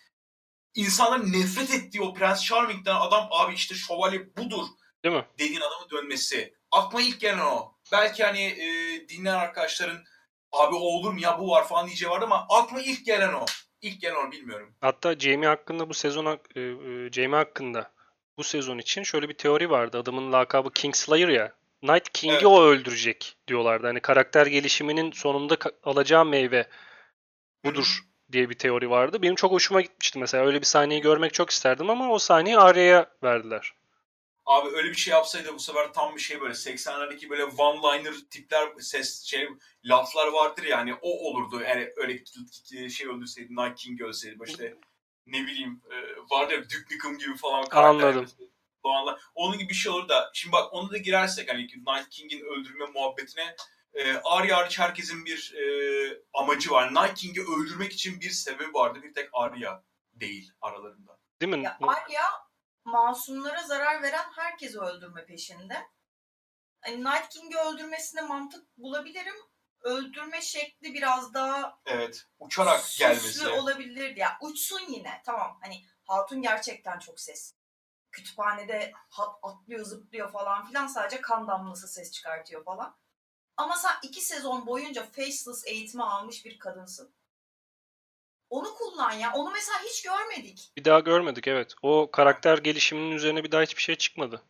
insanların 0.75 1.33
nefret 1.33 1.75
ettiği 1.75 2.03
o 2.03 2.15
Prens 2.15 2.45
Charming'den 2.45 2.95
adam 2.95 3.29
abi 3.31 3.55
işte 3.55 3.75
şövalye 3.75 4.37
budur 4.37 4.67
Değil 5.05 5.15
mi? 5.15 5.25
dediğin 5.39 5.61
adamın 5.61 5.91
dönmesi. 5.91 6.55
Aklıma 6.71 7.03
ilk 7.03 7.21
gelen 7.21 7.39
o. 7.39 7.75
Belki 7.93 8.25
hani 8.25 8.43
e, 8.43 8.69
dinleyen 9.09 9.35
arkadaşların 9.35 10.05
abi 10.53 10.75
o 10.75 10.79
olur 10.79 11.13
mu 11.13 11.21
ya 11.21 11.39
bu 11.39 11.51
var 11.51 11.69
falan 11.69 11.87
diyeceği 11.87 12.11
vardı 12.11 12.25
ama 12.25 12.47
aklıma 12.51 12.83
ilk 12.83 13.07
gelen 13.07 13.33
o. 13.33 13.45
İlk 13.81 14.01
gelen 14.01 14.29
o 14.29 14.33
bilmiyorum. 14.33 14.75
Hatta 14.81 15.19
Jamie 15.19 15.49
hakkında 15.49 15.89
bu 15.89 15.95
sezon 15.95 16.27
e, 16.27 16.61
e, 16.61 17.13
Jamie 17.13 17.37
hakkında 17.37 17.93
bu 18.39 18.45
sezon 18.45 18.79
için 18.79 19.03
şöyle 19.03 19.29
bir 19.29 19.35
teori 19.35 19.71
vardı. 19.71 19.99
Adamın 19.99 20.33
lakabı 20.33 20.73
Kingslayer 20.73 21.29
ya. 21.29 21.53
Night 21.85 22.13
King'i 22.13 22.35
Evet. 22.35 22.47
o 22.47 22.63
öldürecek 22.65 23.37
diyorlardı. 23.49 23.87
Hani 23.87 24.01
karakter 24.01 24.47
gelişiminin 24.47 25.13
sonunda 25.13 25.57
alacağı 25.83 26.25
meyve 26.25 26.69
budur 27.65 28.01
diye 28.33 28.51
bir 28.51 28.55
teori 28.55 28.91
vardı. 28.91 29.23
Benim 29.23 29.35
çok 29.35 29.53
hoşuma 29.53 29.81
gitmişti 29.81 30.19
mesela. 30.19 30.47
Öyle 30.47 30.61
bir 30.61 30.67
sahneyi 30.67 31.01
görmek 31.01 31.35
çok 31.35 31.51
isterdim 31.51 31.91
ama 31.91 32.11
o 32.11 32.19
sahneyi 32.19 32.59
Arya'ya 32.59 33.11
verdiler. 33.23 33.75
Abi 34.47 34.69
öyle 34.77 34.89
bir 34.89 34.95
şey 34.95 35.15
yapsaydı 35.15 35.55
bu 35.55 35.59
sefer 35.59 35.93
tam 35.93 36.17
bir 36.17 36.21
şey 36.21 36.41
böyle 36.41 36.55
80'lerdeki 36.55 37.31
böyle 37.31 37.43
one-liner 37.43 38.29
tipler 38.31 38.69
ses 38.81 39.23
şey 39.23 39.49
laflar 39.85 40.27
vardır 40.27 40.63
ya 40.63 40.79
hani 40.79 40.95
o 40.95 41.29
olurdu. 41.29 41.61
Yani 41.61 41.91
öyle 41.97 42.25
şey 42.89 43.07
öldürseydi 43.07 43.57
Night 43.57 43.75
King 43.75 44.01
ölseydi 44.01 44.39
işte 44.47 44.77
ne 45.27 45.47
bileyim 45.47 45.83
e, 45.91 45.97
vardı 46.31 46.53
ya 46.53 46.63
Duke 46.63 46.95
Nukem 46.95 47.19
gibi 47.19 47.37
falan 47.37 47.65
karakter. 47.65 48.09
Anladım. 48.09 48.27
Doğanlar. 48.85 49.21
Onun 49.35 49.59
gibi 49.59 49.69
bir 49.69 49.75
şey 49.75 49.93
olur 49.93 50.09
da 50.09 50.31
şimdi 50.35 50.53
bak 50.53 50.73
onu 50.73 50.91
da 50.91 50.99
girersek 50.99 51.53
hani 51.53 51.63
Night 51.63 52.09
King'in 52.11 52.41
öldürme 52.41 52.87
muhabbetine 52.87 53.57
e, 53.95 54.17
Arya 54.17 54.57
hariç 54.57 54.79
herkesin 54.79 55.25
bir 55.25 55.55
e, 55.55 55.65
amacı 56.35 56.71
var. 56.71 56.95
Night 56.95 57.15
King'i 57.15 57.41
öldürmek 57.41 57.93
için 57.93 58.21
bir 58.21 58.31
sebebi 58.31 58.75
vardı. 58.75 59.03
Bir 59.03 59.15
tek 59.15 59.29
Arya 59.33 59.85
değil 60.13 60.53
aralarında. 60.61 61.19
Değil 61.41 61.57
mi? 61.57 61.65
Ya 61.65 61.79
Arya 61.83 62.23
masumlara 62.85 63.63
zarar 63.63 64.03
veren 64.03 64.27
herkesi 64.37 64.81
öldürme 64.81 65.27
peşinde. 65.27 65.77
Hani 66.81 67.05
Night 67.05 67.29
King'i 67.29 67.59
öldürmesine 67.59 68.21
mantık 68.21 68.79
bulabilirim. 68.79 69.35
Öldürme 69.81 70.43
şekli 70.43 70.95
biraz 70.95 71.35
daha 71.35 71.81
Evet. 71.87 72.27
Uçarak 72.39 72.85
gelmesi. 72.99 73.49
olabilirdi. 73.49 74.21
Ya 74.21 74.39
uçsun 74.41 74.81
yine 74.89 75.23
tamam. 75.27 75.59
Hani 75.63 75.85
Hatun 76.05 76.43
gerçekten 76.43 76.99
çok 76.99 77.21
ses. 77.21 77.55
Kütüphanede 78.15 78.93
hat, 79.11 79.39
atlıyor 79.43 79.85
zıplıyor 79.85 80.33
falan 80.33 80.67
filan 80.67 80.87
sadece 80.87 81.21
kan 81.21 81.49
damlası 81.49 81.89
ses 81.89 82.13
çıkartıyor 82.13 82.65
falan. 82.65 82.97
Ama 83.57 83.77
sen 83.77 83.93
iki 84.03 84.21
sezon 84.21 84.67
boyunca 84.67 85.03
faceless 85.03 85.67
eğitimi 85.67 86.05
almış 86.05 86.45
bir 86.45 86.59
kadınsın. 86.59 87.15
Onu 88.51 88.75
kullan 88.75 89.13
ya. 89.13 89.33
Onu 89.33 89.51
mesela 89.51 89.79
hiç 89.79 90.03
görmedik. 90.03 90.73
Bir 90.77 90.85
daha 90.85 91.01
görmedik 91.01 91.49
evet. 91.49 91.75
O 91.83 92.11
karakter 92.11 92.59
gelişiminin 92.59 93.11
üzerine 93.11 93.45
bir 93.45 93.53
daha 93.53 93.63
hiçbir 93.63 93.83
şey 93.83 93.95
çıkmadı. 93.95 94.43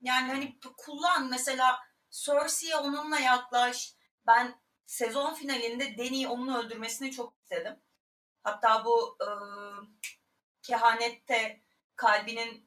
Yani 0.00 0.28
hani 0.28 0.58
kullan 0.76 1.30
mesela 1.30 1.78
Cersei'ye 2.10 2.76
onunla 2.76 3.18
yaklaş. 3.18 3.94
Ben 4.26 4.60
sezon 4.86 5.34
finalinde 5.34 5.98
Dany'i 5.98 6.28
onun 6.28 6.54
öldürmesini 6.54 7.12
çok 7.12 7.34
istedim. 7.42 7.76
Hatta 8.42 8.84
bu 8.84 9.18
e, 9.20 9.28
kehanette 10.62 11.62
kalbinin 11.96 12.65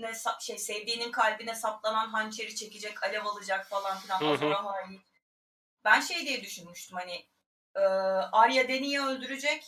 ne 0.00 0.10
sa- 0.10 0.42
şey 0.44 0.58
sevdiğinin 0.58 1.12
kalbine 1.12 1.54
saplanan 1.54 2.08
hançeri 2.08 2.54
çekecek, 2.54 3.02
alev 3.02 3.24
alacak 3.24 3.68
falan 3.68 3.98
filan. 3.98 4.20
Hı. 4.20 4.54
Ben 5.84 6.00
şey 6.00 6.26
diye 6.26 6.42
düşünmüştüm 6.42 6.98
hani 6.98 7.26
e, 7.76 7.80
Arya 8.32 8.68
Dany'i 8.68 9.00
öldürecek. 9.00 9.64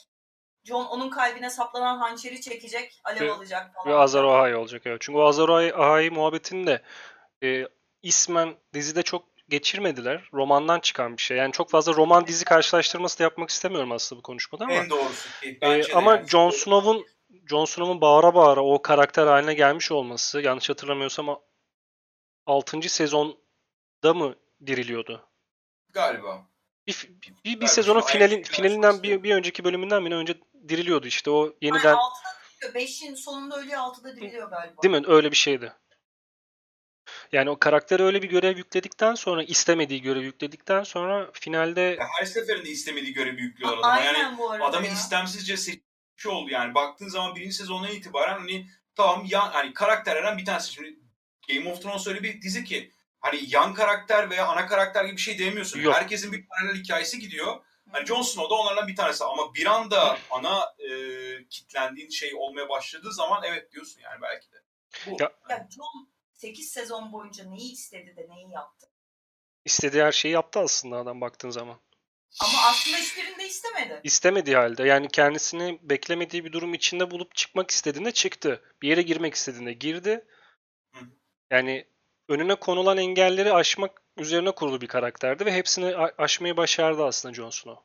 John 0.65 0.85
onun 0.87 1.11
kalbine 1.11 1.51
saplanan 1.51 1.99
hançeri 1.99 2.41
çekecek, 2.41 3.01
alev 3.05 3.21
Ve- 3.21 3.33
alacak 3.33 3.75
falan. 3.75 3.89
Ve 3.89 3.95
Azar 3.99 4.25
Ahai 4.25 4.57
olacak 4.57 4.83
evet. 4.85 5.01
Çünkü 5.01 5.19
o 5.19 5.27
Azar 5.27 5.49
Ahai 5.49 6.11
muhabbetini 6.11 6.67
de 6.67 6.83
e, 7.43 7.69
ismen 8.03 8.55
dizide 8.75 9.03
çok 9.03 9.25
geçirmediler. 9.49 10.29
Romandan 10.33 10.81
çıkan 10.81 11.17
bir 11.17 11.23
şey. 11.23 11.37
Yani 11.37 11.53
çok 11.53 11.71
fazla 11.71 11.95
roman 11.95 12.27
dizi 12.27 12.45
karşılaştırması 12.45 13.19
da 13.19 13.23
yapmak 13.23 13.51
istemiyorum 13.51 13.93
aslında 13.93 14.19
bu 14.19 14.23
konuşmada 14.23 14.65
ama. 14.65 14.75
En 14.75 14.91
doğrusu 14.91 15.41
ki. 15.41 15.49
e, 15.49 15.61
Bence 15.61 15.95
ama 15.95 16.15
yani. 16.15 16.29
Jon 16.29 16.51
Snow'un 16.51 17.07
Jon 17.51 17.65
Snow'un 17.65 18.01
bağıra 18.01 18.35
bağıra 18.35 18.61
o 18.65 18.83
karakter 18.83 19.27
haline 19.27 19.55
gelmiş 19.55 19.93
olması 19.93 20.41
yanlış 20.41 20.71
hatırlamıyorsam 20.71 21.41
6. 22.47 22.89
sezonda 22.89 24.15
mı 24.15 24.35
diriliyordu? 24.67 25.29
Galiba. 25.93 26.47
Bir, 26.87 27.09
bir, 27.23 27.35
bir, 27.45 27.61
bir 27.61 27.67
sezonun 27.67 28.01
finalin, 28.01 28.43
finalinden 28.43 29.03
bir, 29.03 29.23
bir 29.23 29.35
önceki 29.35 29.65
bölümünden 29.65 30.03
mi 30.03 30.11
ne 30.11 30.15
önce 30.15 30.35
diriliyordu 30.69 31.07
işte 31.07 31.31
o 31.31 31.45
Yani 31.45 31.57
yeniden 31.61 31.95
6'da 31.95 32.69
diriliyor. 32.69 32.89
5'in 32.89 33.15
sonunda 33.15 33.61
ölüyor 33.61 33.79
6'da 33.79 34.17
diriliyor 34.17 34.51
galiba. 34.51 34.83
Değil 34.83 34.95
mi? 35.01 35.03
Öyle 35.07 35.31
bir 35.31 35.37
şeydi. 35.37 35.73
Yani 37.33 37.51
o 37.51 37.59
karaktere 37.59 38.03
öyle 38.03 38.23
bir 38.23 38.29
görev 38.29 38.57
yükledikten 38.57 39.15
sonra 39.15 39.43
istemediği 39.43 40.03
görev 40.03 40.21
yükledikten 40.23 40.83
sonra 40.83 41.31
finalde 41.33 41.81
Ya 41.81 42.07
her 42.21 42.27
seferinde 42.27 42.69
istemediği 42.71 43.13
görevi 43.13 43.43
yüklüyorlar 43.43 43.79
A- 43.79 43.81
adama. 43.81 43.93
Aynen 43.93 44.19
Yani 44.19 44.39
bu 44.39 44.51
arada 44.51 44.65
adamı 44.65 44.87
ya. 44.87 44.93
istemsizce 44.93 45.57
seçmiş 46.23 46.27
oldu 46.27 46.51
yani. 46.51 46.75
Baktığın 46.75 47.09
zaman 47.09 47.37
birinci 47.37 47.55
sezondan 47.57 47.91
itibaren 47.91 48.39
hani 48.39 48.67
tamam 48.95 49.25
yan, 49.29 49.51
hani 49.51 49.75
karakterlerden 49.75 50.39
bir 50.39 50.45
tanesi. 50.45 50.73
Şimdi 50.73 50.99
Game 51.49 51.73
of 51.73 51.83
Thrones 51.83 52.07
öyle 52.07 52.23
bir 52.23 52.43
dizi 52.43 52.65
ki 52.65 52.93
hani 53.21 53.41
yan 53.49 53.75
karakter 53.75 54.31
veya 54.31 54.47
ana 54.47 54.67
karakter 54.67 55.05
gibi 55.05 55.17
bir 55.17 55.21
şey 55.21 55.39
diyemiyorsun. 55.39 55.81
Yok. 55.81 55.95
Herkesin 55.95 56.33
bir 56.33 56.47
paralel 56.47 56.83
hikayesi 56.83 57.19
gidiyor. 57.19 57.65
Hani 57.93 58.07
Jon 58.07 58.23
Snow 58.23 58.51
da 58.51 58.55
onlardan 58.61 58.89
bir 58.89 58.97
tanesi 58.97 59.25
ama 59.25 59.55
bir 59.55 59.67
anda 59.67 60.19
ana 60.31 60.75
e, 60.79 60.89
kitlendiğin 61.51 62.09
şey 62.11 62.35
olmaya 62.35 62.69
başladığı 62.69 63.13
zaman 63.13 63.43
evet 63.45 63.73
diyorsun 63.73 64.01
yani 64.01 64.23
belki 64.23 64.53
de. 64.53 64.57
Bu. 65.07 65.17
Ya- 65.21 65.33
Ya 65.51 65.69
John 65.71 66.09
8 66.35 66.69
sezon 66.73 67.13
boyunca 67.13 67.45
neyi 67.45 67.73
istedi 67.73 68.17
de 68.17 68.27
neyi 68.31 68.51
yaptı. 68.53 68.87
istediği 69.65 70.03
her 70.03 70.13
şeyi 70.13 70.33
yaptı 70.35 70.61
aslında 70.61 70.97
adam 70.97 71.21
baktığın 71.21 71.51
zaman. 71.51 71.81
Ama 72.41 72.59
aslında 72.71 72.97
hiçbirini 72.97 73.39
de 73.39 73.47
istemedi. 73.47 74.01
İstemediği 74.05 74.57
halde 74.57 74.83
yani 74.83 75.09
kendisini 75.09 75.79
beklemediği 75.83 76.45
bir 76.45 76.53
durum 76.53 76.75
içinde 76.75 77.11
bulup 77.11 77.35
çıkmak 77.35 77.71
istediğinde 77.71 78.13
çıktı. 78.13 78.63
Bir 78.83 78.89
yere 78.89 79.03
girmek 79.03 79.35
istediğinde 79.35 79.73
girdi. 79.73 80.25
Hı. 80.95 81.05
Yani 81.51 81.87
önüne 82.29 82.55
konulan 82.55 82.99
engelleri 82.99 83.53
aşmak 83.53 84.03
üzerine 84.17 84.51
kurulu 84.51 84.81
bir 84.81 84.87
karakterdi 84.87 85.47
ve 85.47 85.53
hepsini 85.53 85.97
aşmayı 85.97 86.57
başardı 86.57 87.05
aslında 87.05 87.35
Jon 87.35 87.51
Snow. 87.51 87.85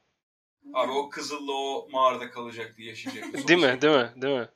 Abi 0.73 0.91
o 0.91 1.09
kızılla 1.09 1.51
o 1.53 1.87
mağarada 1.91 2.31
kalacaktı, 2.31 2.81
yaşayacaktı. 2.81 3.37
Değil 3.47 3.59
mi? 3.59 3.81
Değil 3.81 3.95
mi? 3.97 4.13
Değil 4.21 4.39
mi? 4.39 4.49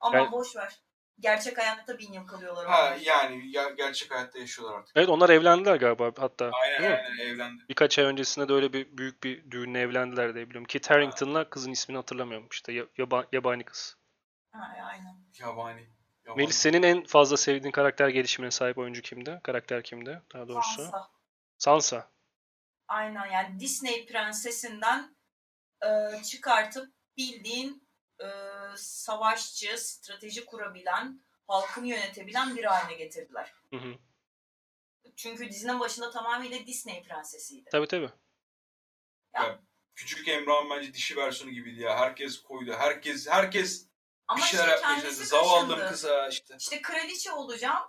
Ama 0.00 0.16
Yani- 0.16 0.32
boş 0.32 0.56
ver. 0.56 0.80
Gerçek 1.20 1.58
hayatta 1.58 1.98
bin 1.98 2.12
yıl 2.12 2.26
kalıyorlar. 2.26 2.66
Ha 2.66 2.96
yani 3.02 3.50
ya, 3.50 3.70
gerçek 3.70 4.10
hayatta 4.10 4.38
yaşıyorlar 4.38 4.78
artık. 4.78 4.96
Evet 4.96 5.08
onlar 5.08 5.30
evlendiler 5.30 5.76
galiba 5.76 6.12
hatta. 6.18 6.50
Aynen 6.64 6.78
Değil 6.82 6.90
mi? 6.90 6.96
aynen 6.96 7.18
evlendi. 7.34 7.62
Birkaç 7.68 7.98
ay 7.98 8.04
öncesinde 8.04 8.48
de 8.48 8.52
öyle 8.52 8.72
bir 8.72 8.98
büyük 8.98 9.22
bir 9.24 9.50
düğünle 9.50 9.80
evlendiler 9.80 10.34
diye 10.34 10.48
biliyorum. 10.48 10.66
Kit 10.66 10.90
Harington'la 10.90 11.50
kızın 11.50 11.72
ismini 11.72 11.96
hatırlamıyorum 11.96 12.48
işte. 12.52 12.72
Ya- 12.72 12.86
yaba- 12.98 13.26
yabani 13.32 13.64
kız. 13.64 13.96
Ha, 14.52 14.60
aynen. 14.84 15.16
Yabani. 15.40 15.88
Yabani. 16.26 16.36
Melis 16.42 16.56
senin 16.56 16.82
en 16.82 17.04
fazla 17.04 17.36
sevdiğin 17.36 17.72
karakter 17.72 18.08
gelişimine 18.08 18.50
sahip 18.50 18.78
oyuncu 18.78 19.02
kimdi? 19.02 19.40
Karakter 19.44 19.82
kimdi? 19.82 20.22
Daha 20.34 20.48
doğrusu. 20.48 20.82
Sansa. 20.82 21.08
Sansa. 21.58 22.10
Aynen 22.88 23.26
yani 23.26 23.60
Disney 23.60 24.06
prensesinden 24.06 25.16
e, 25.84 26.22
çıkartıp 26.22 26.92
bildiğin 27.16 27.87
e, 28.20 28.26
savaşçı, 28.76 29.78
strateji 29.78 30.46
kurabilen, 30.46 31.22
halkını 31.46 31.86
yönetebilen 31.86 32.56
bir 32.56 32.64
haline 32.64 32.94
getirdiler. 32.98 33.52
Hı 33.70 33.76
hı. 33.76 33.94
Çünkü 35.16 35.50
dizinin 35.50 35.80
başında 35.80 36.10
tamamıyla 36.10 36.66
Disney 36.66 37.02
prensesiydi. 37.02 37.68
Tabii 37.70 37.86
tabii. 37.86 38.10
Küçük 39.94 40.28
Emrah'ın 40.28 40.70
bence 40.70 40.94
dişi 40.94 41.16
versiyonu 41.16 41.54
gibiydi 41.54 41.80
ya. 41.80 41.98
Herkes 41.98 42.42
koydu. 42.42 42.72
Herkes 42.78 43.28
herkes 43.28 43.86
Ama 44.28 44.38
bir 44.38 44.42
şeyler 44.42 44.64
işte 44.64 44.74
yapmaya 44.74 45.00
kendisi 45.00 45.16
çalıştı. 45.16 45.36
Zavallım 45.36 45.88
kıza 45.88 46.28
işte. 46.28 46.56
İşte 46.58 46.82
kraliçe 46.82 47.32
olacağım, 47.32 47.88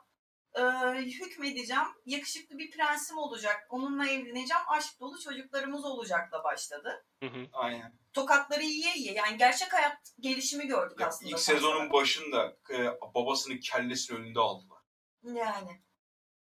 e, 0.59 1.01
hükmedeceğim, 1.01 1.87
yakışıklı 2.05 2.57
bir 2.57 2.71
prensim 2.71 3.17
olacak, 3.17 3.67
onunla 3.69 4.07
evleneceğim, 4.07 4.63
aşk 4.67 4.99
dolu 4.99 5.19
çocuklarımız 5.21 5.85
olacakla 5.85 6.43
başladı. 6.43 7.05
Hı 7.23 7.29
hı. 7.29 7.47
Aynen. 7.53 7.93
Tokatları 8.13 8.63
yiye 8.63 8.93
yiye 8.97 9.13
yani 9.13 9.37
gerçek 9.37 9.73
hayat 9.73 9.97
gelişimi 10.19 10.67
gördük 10.67 10.99
Ya, 10.99 11.07
aslında. 11.07 11.31
ilk 11.31 11.39
Sansa'da. 11.39 11.55
sezonun 11.57 11.93
başında 11.93 12.57
e, 12.71 12.85
babasının 13.15 13.57
kellesini 13.57 14.17
önünde 14.17 14.39
aldılar. 14.39 14.79
Yani. 15.23 15.81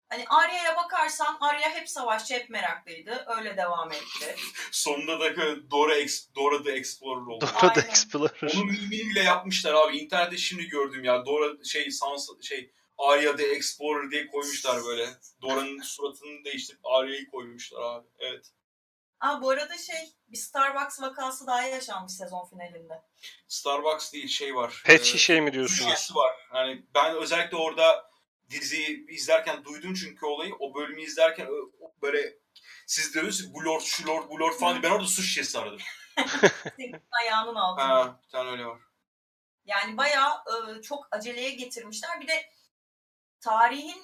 Hani 0.09 0.25
Arya'ya 0.29 0.75
bakarsan 0.75 1.37
Arya 1.41 1.69
hep 1.69 1.89
savaşçı, 1.89 2.33
hep 2.33 2.49
meraklıydı. 2.49 3.25
Öyle 3.37 3.57
devam 3.57 3.91
etti. 3.91 4.35
Sonunda 4.71 5.19
da 5.19 5.35
Dora, 5.71 5.95
Ex, 5.95 6.27
Dora 6.35 6.63
the 6.63 6.71
Explorer 6.71 7.25
oldu. 7.27 7.45
Dora 7.45 7.73
the 7.73 7.81
Aynen. 7.81 7.89
Explorer. 7.91 8.51
Onun 8.55 8.65
mimini 8.65 9.09
bile 9.09 9.23
yapmışlar 9.23 9.73
abi. 9.73 9.97
İnternette 9.97 10.37
şimdi 10.37 10.67
gördüm 10.67 11.03
ya. 11.03 11.25
Dora 11.25 11.63
şey 11.63 11.91
Sansa 11.91 12.33
şey 12.41 12.71
Arya 12.97 13.35
the 13.35 13.43
Explorer 13.43 14.11
diye 14.11 14.27
koymuşlar 14.27 14.83
böyle. 14.85 15.09
Dora'nın 15.41 15.81
suratını 15.81 16.45
değiştirip 16.45 16.79
Arya'yı 16.83 17.31
koymuşlar 17.31 17.81
abi. 17.81 18.07
Evet. 18.19 18.45
Aa, 19.19 19.41
bu 19.41 19.49
arada 19.49 19.77
şey 19.77 20.13
bir 20.27 20.37
Starbucks 20.37 21.01
vakası 21.01 21.47
daha 21.47 21.63
yaşanmış 21.63 22.13
sezon 22.13 22.49
finalinde. 22.49 23.01
Starbucks 23.47 24.13
değil 24.13 24.27
şey 24.27 24.55
var. 24.55 24.81
Pet 24.85 25.01
Ee, 25.01 25.03
şişe 25.03 25.41
mi 25.41 25.53
diyorsun? 25.53 25.75
Şişesi 25.89 26.15
var. 26.15 26.35
Yani 26.55 26.85
ben 26.95 27.15
özellikle 27.15 27.57
orada 27.57 28.11
diziyi 28.49 29.09
izlerken 29.09 29.65
duydum 29.65 29.93
çünkü 29.93 30.25
olayı. 30.25 30.53
O 30.59 30.75
bölümü 30.75 31.01
izlerken 31.01 31.47
böyle 32.01 32.37
siz 32.87 33.13
diyorsunuz 33.13 33.53
bu 33.53 33.65
lord 33.65 33.81
şu 33.81 34.07
lord 34.07 34.29
bu 34.29 34.39
lord 34.39 34.53
falan. 34.53 34.83
Ben 34.83 34.91
orada 34.91 35.07
su 35.07 35.21
şişesi 35.21 35.59
aradım. 35.59 35.79
Senin 36.77 36.95
ayağının 37.11 37.55
altında. 37.55 37.87
Ha, 37.87 38.19
bir 38.25 38.29
tane 38.31 38.51
öyle 38.51 38.65
var. 38.65 38.79
Yani 39.65 39.97
bayağı 39.97 40.31
e, 40.31 40.81
çok 40.81 41.07
aceleye 41.11 41.49
getirmişler. 41.51 42.21
Bir 42.21 42.27
de 42.27 42.49
tarihin 43.43 44.01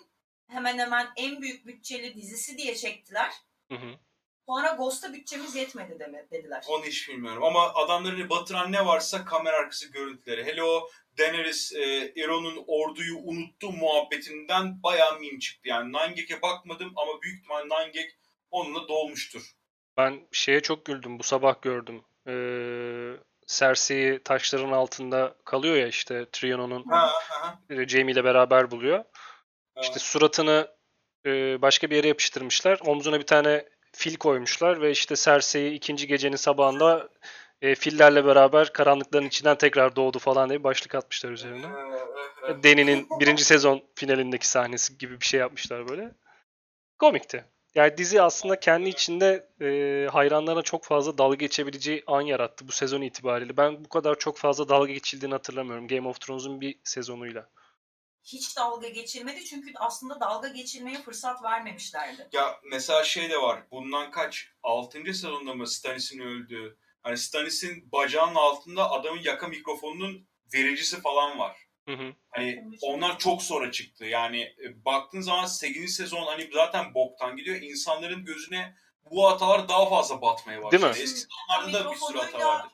hemen 0.47 0.77
hemen 0.77 1.07
en 1.17 1.41
büyük 1.41 1.65
bütçeli 1.65 2.15
dizisi 2.15 2.57
diye 2.57 2.75
çektiler. 2.75 3.31
Hı 3.71 3.75
hı. 3.75 3.95
Sonra 4.45 4.69
Ghost'a 4.69 5.13
bütçemiz 5.13 5.55
yetmedi 5.55 5.99
deme, 5.99 6.27
dediler. 6.31 6.63
Onu 6.67 6.85
hiç 6.85 7.09
bilmiyorum. 7.09 7.43
Ama 7.43 7.73
adamları 7.73 8.29
batıran 8.29 8.71
ne 8.71 8.85
varsa 8.85 9.25
kamera 9.25 9.55
arkası 9.55 9.91
görüntüleri. 9.91 10.45
Hele 10.45 10.63
o 10.63 10.89
Daenerys 11.17 11.73
e, 11.73 12.13
Euron'un 12.15 12.63
orduyu 12.67 13.17
unuttu 13.17 13.71
muhabbetinden 13.71 14.83
bayağı 14.83 15.19
meme 15.19 15.39
çıktı. 15.39 15.69
Yani 15.69 15.93
Nine 15.93 16.41
bakmadım 16.41 16.93
ama 16.95 17.21
büyük 17.21 17.37
ihtimal 17.39 17.63
Nine 17.63 18.09
onunla 18.51 18.87
dolmuştur. 18.87 19.51
Ben 19.97 20.27
şeye 20.31 20.59
çok 20.59 20.85
güldüm. 20.85 21.19
Bu 21.19 21.23
sabah 21.23 21.61
gördüm. 21.61 22.01
Ee, 22.27 23.17
Cersei 23.47 24.23
taşların 24.23 24.71
altında 24.71 25.35
kalıyor 25.45 25.75
ya 25.75 25.87
işte 25.87 26.25
Trion'un 26.31 26.83
Ha, 26.89 27.11
ha, 27.29 27.59
Jaime 27.87 28.11
ile 28.11 28.23
beraber 28.23 28.71
buluyor. 28.71 29.03
İşte 29.81 29.99
suratını 29.99 30.67
e, 31.25 31.61
başka 31.61 31.89
bir 31.89 31.95
yere 31.95 32.07
yapıştırmışlar. 32.07 32.79
Omzuna 32.85 33.19
bir 33.19 33.25
tane 33.25 33.65
fil 33.91 34.15
koymuşlar 34.15 34.81
ve 34.81 34.91
işte 34.91 35.15
Cersei 35.15 35.73
ikinci 35.73 36.07
gecenin 36.07 36.35
sabahında 36.35 37.09
e, 37.61 37.75
fillerle 37.75 38.25
beraber 38.25 38.73
karanlıkların 38.73 39.25
içinden 39.27 39.57
tekrar 39.57 39.95
doğdu 39.95 40.19
falan 40.19 40.49
diye 40.49 40.63
başlık 40.63 40.95
atmışlar 40.95 41.31
üzerine. 41.31 41.65
Ee, 42.49 42.63
Deni'nin 42.63 43.07
birinci 43.19 43.43
sezon 43.43 43.83
finalindeki 43.95 44.47
sahnesi 44.47 44.97
gibi 44.97 45.21
bir 45.21 45.25
şey 45.25 45.39
yapmışlar 45.39 45.89
böyle. 45.89 46.11
Komikti. 46.99 47.45
Yani 47.75 47.97
dizi 47.97 48.21
aslında 48.21 48.59
kendi 48.59 48.89
içinde 48.89 49.47
e, 49.61 50.07
hayranlarına 50.11 50.61
çok 50.61 50.83
fazla 50.83 51.17
dalga 51.17 51.35
geçebileceği 51.35 52.03
an 52.07 52.21
yarattı 52.21 52.67
bu 52.67 52.71
sezon 52.71 53.01
itibariyle. 53.01 53.57
Ben 53.57 53.85
bu 53.85 53.89
kadar 53.89 54.19
çok 54.19 54.37
fazla 54.37 54.69
dalga 54.69 54.93
geçildiğini 54.93 55.33
hatırlamıyorum 55.33 55.87
Game 55.87 56.07
of 56.07 56.21
Thrones'un 56.21 56.61
bir 56.61 56.75
sezonuyla. 56.83 57.49
Hiç 58.33 58.57
dalga 58.57 58.89
geçilmedi 58.89 59.45
çünkü 59.45 59.71
aslında 59.75 60.19
dalga 60.19 60.47
geçilmeye 60.47 61.01
fırsat 61.01 61.43
vermemişlerdi. 61.43 62.29
Ya 62.31 62.59
mesela 62.71 63.03
şey 63.03 63.29
de 63.29 63.41
var. 63.41 63.63
Bundan 63.71 64.11
kaç? 64.11 64.47
6. 64.63 65.03
sezonda 65.05 65.53
mı 65.53 65.67
Stannis'in 65.67 66.19
öldüğü? 66.19 66.77
Hani 67.03 67.17
Stannis'in 67.17 67.91
bacağının 67.91 68.35
altında 68.35 68.91
adamın 68.91 69.21
yaka 69.23 69.47
mikrofonunun 69.47 70.27
vericisi 70.53 71.01
falan 71.01 71.39
var. 71.39 71.57
Hı 71.87 71.93
hı. 71.93 72.13
Hani 72.29 72.63
onlar 72.81 73.19
çok 73.19 73.43
sonra 73.43 73.71
çıktı. 73.71 74.05
Yani 74.05 74.41
e, 74.41 74.85
baktığın 74.85 75.21
zaman 75.21 75.45
8. 75.45 75.95
sezon 75.95 76.25
hani 76.25 76.49
zaten 76.53 76.93
boktan 76.93 77.37
gidiyor. 77.37 77.61
İnsanların 77.61 78.25
gözüne 78.25 78.75
bu 79.11 79.29
hatalar 79.29 79.69
daha 79.69 79.89
fazla 79.89 80.21
batmaya 80.21 80.63
başladı. 80.63 80.81
Değil 80.83 80.93
mi? 80.93 81.03
Eski 81.03 81.19
zamanlarda 81.19 81.85
da 81.85 81.91
bir 81.91 81.97
sürü 81.97 82.17
hata 82.17 82.47
vardır. 82.47 82.71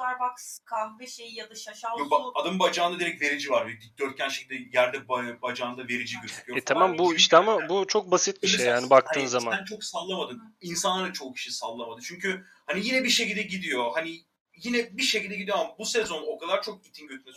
Starbucks 0.00 0.58
kahve 0.64 1.06
şeyi 1.06 1.34
ya 1.38 1.50
da 1.50 1.54
şaşal 1.54 1.98
su. 1.98 2.04
ba- 2.04 2.32
Adamın 2.40 2.58
bacağında 2.58 2.98
direkt 3.00 3.22
verici 3.22 3.50
var. 3.50 3.68
Bir 3.68 3.80
Dikdörtgen 3.80 4.28
şekilde 4.28 4.78
yerde 4.78 4.96
ba- 4.96 5.42
bacağında 5.42 5.88
verici 5.88 6.16
gözüküyor. 6.22 6.58
E 6.58 6.60
tamam 6.60 6.98
bu 6.98 7.14
işte 7.14 7.36
ama 7.36 7.68
bu 7.68 7.86
çok 7.86 8.10
basit 8.10 8.42
bir 8.42 8.48
şey 8.48 8.58
Mesela 8.58 8.76
yani 8.76 8.90
baktığın 8.90 9.20
hani 9.20 9.28
zaman. 9.28 9.56
Sen 9.56 9.64
çok 9.64 9.84
sallamadın. 9.84 10.56
İnsanlar 10.60 11.08
da 11.08 11.12
çok 11.12 11.36
kişi 11.36 11.52
sallamadı. 11.52 12.00
Çünkü 12.04 12.44
hani 12.66 12.86
yine 12.86 13.04
bir 13.04 13.08
şekilde 13.08 13.42
gidiyor. 13.42 13.90
Hani 13.94 14.18
yine 14.56 14.96
bir 14.96 15.02
şekilde 15.02 15.36
gidiyor 15.36 15.58
ama 15.58 15.78
bu 15.78 15.84
sezon 15.86 16.24
o 16.26 16.38
kadar 16.38 16.62
çok 16.62 16.86
itin 16.86 17.08
götüne 17.08 17.34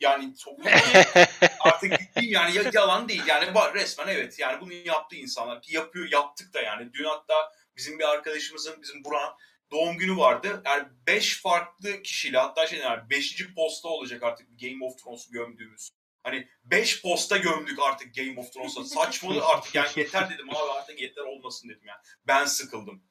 yani 0.00 0.34
sokuyor 0.36 0.70
artık 1.60 1.98
gittiğim 1.98 2.32
yani 2.32 2.56
ya- 2.56 2.70
yalan 2.74 3.08
değil. 3.08 3.22
Yani 3.26 3.54
var 3.54 3.74
resmen 3.74 4.08
evet. 4.08 4.38
Yani 4.38 4.60
bunu 4.60 4.72
yaptı 4.72 5.16
insanlar. 5.16 5.62
Ki 5.62 5.74
yapıyor 5.76 6.12
yaptık 6.12 6.54
da 6.54 6.60
yani. 6.60 6.92
Dün 6.92 7.04
hatta 7.04 7.34
bizim 7.76 7.98
bir 7.98 8.04
arkadaşımızın 8.04 8.82
bizim 8.82 9.04
Buran 9.04 9.34
doğum 9.74 9.98
günü 9.98 10.16
vardı. 10.16 10.62
Yani 10.64 10.88
5 11.06 11.42
farklı 11.42 12.02
kişiyle 12.02 12.38
hatta 12.38 12.66
şey 12.66 12.78
yani 12.78 13.10
5. 13.10 13.54
posta 13.56 13.88
olacak 13.88 14.22
artık 14.22 14.60
Game 14.60 14.84
of 14.84 14.98
Thrones'u 14.98 15.32
gömdüğümüz. 15.32 15.90
Hani 16.22 16.48
5 16.64 17.02
posta 17.02 17.36
gömdük 17.36 17.78
artık 17.82 18.14
Game 18.14 18.40
of 18.40 18.52
Thrones'a. 18.52 18.84
Saçmalı 18.94 19.46
artık 19.46 19.74
yani 19.74 19.88
yeter 19.96 20.30
dedim 20.30 20.50
abi 20.50 20.72
artık 20.72 21.00
yeter 21.00 21.22
olmasın 21.22 21.68
dedim 21.68 21.86
yani. 21.86 21.98
Ben 22.26 22.44
sıkıldım. 22.44 23.04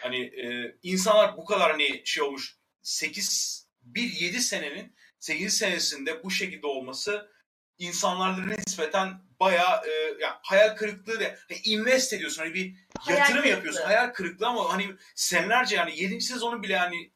Hani 0.00 0.20
e, 0.20 0.76
insanlar 0.82 1.36
bu 1.36 1.44
kadar 1.44 1.70
hani 1.70 2.02
şey 2.04 2.22
olmuş 2.22 2.58
8 2.82 3.66
bir 3.80 4.12
7 4.12 4.40
senenin 4.40 4.96
8 5.18 5.58
senesinde 5.58 6.24
bu 6.24 6.30
şekilde 6.30 6.66
olması 6.66 7.30
insanlarda 7.78 8.40
nispeten 8.40 9.25
bayağı 9.40 9.86
e, 9.86 10.22
ya 10.22 10.40
hayal 10.42 10.76
kırıklığı 10.76 11.20
de 11.20 11.38
hani 11.48 11.60
invest 11.64 12.12
ediyorsun 12.12 12.42
hani 12.42 12.54
bir 12.54 12.74
Hayal 12.98 13.18
yatırım 13.18 13.36
kırıklığı. 13.36 13.50
yapıyorsun 13.50 13.82
hayal 13.84 14.12
kırıklığı 14.12 14.46
ama 14.46 14.72
hani 14.72 14.94
senelerce 15.14 15.76
yani 15.76 16.00
7. 16.00 16.20
sezonu 16.20 16.62
bile 16.62 16.76
hani 16.76 17.10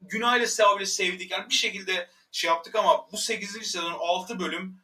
günahıyla 0.00 0.46
sevabıyla 0.46 0.86
sevdik 0.86 1.30
yani 1.30 1.48
bir 1.48 1.54
şekilde 1.54 2.08
şey 2.32 2.48
yaptık 2.48 2.74
ama 2.74 3.08
bu 3.12 3.16
8. 3.16 3.50
sezon 3.50 3.96
6 3.98 4.38
bölüm 4.38 4.82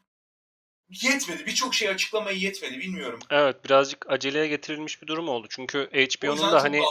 yetmedi. 0.89 1.47
Birçok 1.47 1.75
şey 1.75 1.89
açıklamaya 1.89 2.37
yetmedi 2.37 2.79
bilmiyorum. 2.79 3.21
Evet 3.31 3.65
birazcık 3.65 4.11
aceleye 4.11 4.47
getirilmiş 4.47 5.03
bir 5.03 5.07
durum 5.07 5.29
oldu. 5.29 5.47
Çünkü 5.51 5.91
HBO'nun 5.93 6.53
da 6.53 6.63
hani. 6.63 6.83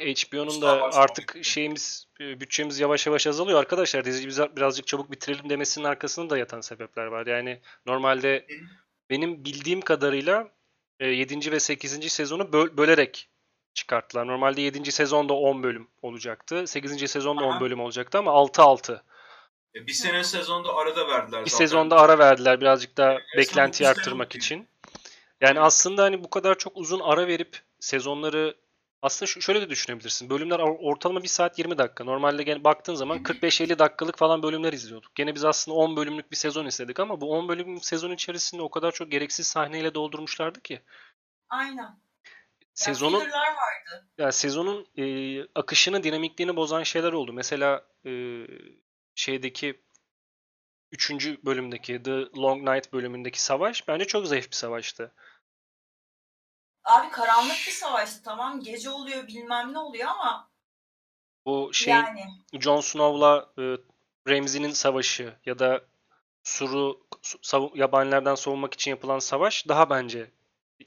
HBO'nun 0.00 0.62
da 0.62 0.82
artık 0.92 1.38
şeyimiz 1.42 2.06
e, 2.20 2.40
bütçemiz 2.40 2.80
yavaş 2.80 3.06
yavaş 3.06 3.26
azalıyor 3.26 3.60
arkadaşlar. 3.60 4.04
Diziyi 4.04 4.28
birazcık 4.56 4.86
çabuk 4.86 5.10
bitirelim 5.10 5.50
demesinin 5.50 5.84
arkasında 5.84 6.30
da 6.30 6.38
yatan 6.38 6.60
sebepler 6.60 7.06
var. 7.06 7.26
Yani 7.26 7.60
normalde 7.86 8.46
benim 9.10 9.44
bildiğim 9.44 9.80
kadarıyla 9.80 10.48
7. 11.00 11.52
ve 11.52 11.60
8. 11.60 12.10
sezonu 12.12 12.52
böl- 12.52 12.76
bölerek 12.76 13.28
çıkarttılar. 13.74 14.26
Normalde 14.26 14.60
7. 14.60 14.92
sezonda 14.92 15.32
10 15.34 15.62
bölüm 15.62 15.88
olacaktı. 16.02 16.66
8. 16.66 17.08
sezonda 17.08 17.44
10 17.44 17.52
Aha. 17.52 17.60
bölüm 17.60 17.80
olacaktı 17.80 18.18
ama 18.18 18.30
6-6. 18.30 19.02
E, 19.74 19.86
Bir 19.86 19.92
sene 19.92 20.24
sezonda 20.24 20.74
arada 20.74 21.08
verdiler 21.08 21.44
Bir 21.44 21.50
zaten. 21.50 21.66
sezonda 21.66 22.00
ara 22.00 22.18
verdiler 22.18 22.60
birazcık 22.60 22.96
daha 22.96 23.12
Evet, 23.12 23.22
beklentiyi 23.36 23.88
arttırmak 23.88 24.34
için. 24.34 24.68
Yani 25.40 25.60
aslında 25.60 26.02
hani 26.02 26.24
bu 26.24 26.30
kadar 26.30 26.58
çok 26.58 26.76
uzun 26.76 27.00
ara 27.00 27.26
verip 27.26 27.60
sezonları 27.80 28.54
aslında 29.02 29.26
şu- 29.26 29.40
şöyle 29.42 29.60
de 29.60 29.70
düşünebilirsin. 29.70 30.30
Bölümler 30.30 30.58
or- 30.58 30.78
ortalama 30.80 31.22
1 31.22 31.28
saat 31.28 31.58
20 31.58 31.78
dakika. 31.78 32.04
Normalde 32.04 32.42
gene 32.42 32.64
baktığın 32.64 32.94
zaman 32.94 33.22
45-50 33.22 33.78
dakikalık 33.78 34.18
falan 34.18 34.42
bölümler 34.42 34.72
izliyorduk. 34.72 35.14
Gene 35.14 35.34
biz 35.34 35.44
aslında 35.44 35.76
10 35.78 35.96
bölümlük 35.96 36.30
bir 36.30 36.36
sezon 36.36 36.66
istedik 36.66 37.00
ama 37.00 37.20
bu 37.20 37.30
10 37.32 37.48
bölümlük 37.48 37.84
sezon 37.84 38.10
içerisinde 38.10 38.62
o 38.62 38.70
kadar 38.70 38.92
çok 38.92 39.10
gereksiz 39.10 39.46
sahneyle 39.46 39.94
doldurmuşlardı 39.94 40.60
ki. 40.60 40.80
Aynen. 41.48 41.98
Sezonun 42.74 43.20
Yani 43.20 43.30
vardı. 43.32 44.06
ya 44.18 44.32
sezonun 44.32 44.86
e, 44.98 45.04
akışını, 45.54 46.02
dinamikliğini 46.02 46.56
bozan 46.56 46.82
şeyler 46.82 47.12
oldu. 47.12 47.32
Mesela 47.32 47.84
e, 48.06 48.10
şeydeki 49.14 49.80
3. 50.92 51.10
bölümdeki 51.44 52.02
The 52.02 52.10
Long 52.36 52.68
Night 52.68 52.92
bölümündeki 52.92 53.42
savaş 53.42 53.88
bence 53.88 54.04
çok 54.04 54.26
zayıf 54.26 54.50
bir 54.50 54.56
savaştı. 54.56 55.12
Abi 56.86 57.10
karanlık 57.10 57.56
bir 57.66 57.72
savaştı 57.72 58.22
tamam. 58.22 58.60
Gece 58.60 58.90
oluyor 58.90 59.26
bilmem 59.26 59.72
ne 59.72 59.78
oluyor 59.78 60.08
ama 60.08 60.50
Bu 61.46 61.70
şeyin 61.72 61.96
yani 61.96 62.20
Jon 62.52 62.80
Snow'la 62.80 63.52
e, 63.58 63.62
Ramsay'nin 64.32 64.70
savaşı 64.72 65.34
ya 65.46 65.58
da 65.58 65.80
Sur'u 66.42 67.06
su- 67.22 67.38
savu- 67.42 67.72
yabanilerden 67.74 68.34
savunmak 68.34 68.74
için 68.74 68.90
yapılan 68.90 69.18
savaş 69.18 69.68
daha 69.68 69.90
bence 69.90 70.30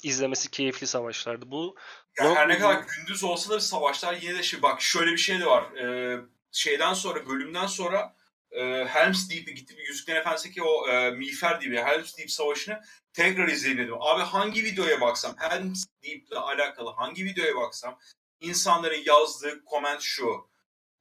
izlemesi 0.04 0.52
keyifli 0.52 0.88
savaşlardı. 0.88 1.52
Bu 1.52 1.76
Ya 2.20 2.26
Long- 2.26 2.36
her 2.36 2.50
ne 2.50 2.60
kadar 2.60 2.84
gündüz 2.98 3.24
olsa 3.24 3.54
da 3.54 3.60
savaşlar 3.60 4.14
yine 4.14 4.38
de 4.38 4.44
şey 4.44 4.62
bak 4.62 4.82
şöyle 4.82 5.12
bir 5.12 5.18
şey 5.18 5.40
de 5.40 5.46
var. 5.46 5.64
Ee, 5.74 6.20
şeyden 6.52 6.94
sonra 6.94 7.28
bölümden 7.28 7.66
sonra 7.68 8.16
e, 8.52 8.86
Helm's 8.86 9.30
Deep'i 9.30 9.54
gittim 9.54 9.78
Yüzüklerin 9.88 10.20
Efendisi'ndeki 10.20 10.64
o 10.64 10.88
e, 10.90 11.12
Miğfer 11.12 11.62
diye 11.62 11.86
Helm's 11.86 12.18
Deep 12.18 12.32
savaşını 12.32 12.82
tekrar 13.14 13.48
izleyelim. 13.48 13.94
Abi 14.02 14.22
hangi 14.22 14.64
videoya 14.64 15.02
baksam 15.02 15.36
Helm's 15.40 15.86
Deep'le 16.04 16.32
alakalı 16.38 16.90
hangi 16.92 17.26
videoya 17.26 17.56
baksam 17.56 18.00
insanların 18.40 19.04
yazdığı 19.06 19.64
comment 19.70 20.02
şu. 20.02 20.50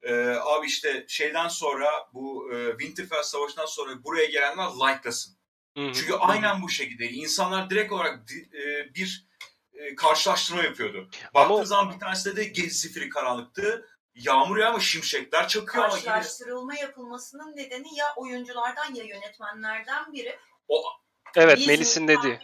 Ee, 0.03 0.15
abi 0.27 0.67
işte 0.67 1.05
şeyden 1.09 1.49
sonra 1.49 1.91
bu 2.13 2.53
e, 2.55 2.71
Winterfell 2.71 3.23
Savaşı'ndan 3.23 3.67
sonra 3.67 4.05
buraya 4.05 4.25
gelenler 4.27 4.65
like'lasın. 4.67 5.37
Hı 5.77 5.89
hı. 5.89 5.93
Çünkü 5.95 6.15
aynen 6.15 6.63
bu 6.63 6.69
şekilde. 6.69 7.11
İnsanlar 7.11 7.71
direkt 7.71 7.93
olarak 7.93 8.29
di- 8.29 8.51
e, 8.59 8.95
bir 8.95 9.27
e, 9.73 9.95
karşılaştırma 9.95 10.63
yapıyordu. 10.63 11.11
Ama- 11.35 11.51
Baktığı 11.51 11.67
zaman 11.67 11.95
bir 11.95 12.01
tanesi 12.01 12.37
de 12.37 12.45
gezi 12.45 12.71
zifiri 12.71 13.09
karanlıktı. 13.09 13.89
Yağmur 14.19 14.57
yağıyor 14.57 14.75
ama 14.75 14.81
şimşekler 14.81 15.49
çakıyor 15.49 15.85
ama 15.85 15.97
yine 15.97 16.05
Karşılaştırılma 16.07 16.75
yapılmasının 16.75 17.57
nedeni 17.57 17.99
ya 17.99 18.07
oyunculardan 18.17 18.95
ya 18.95 19.05
yönetmenlerden 19.05 20.13
biri. 20.13 20.39
Evet 21.37 21.59
Biz 21.59 21.67
Melis'in 21.67 22.09
dediği. 22.09 22.39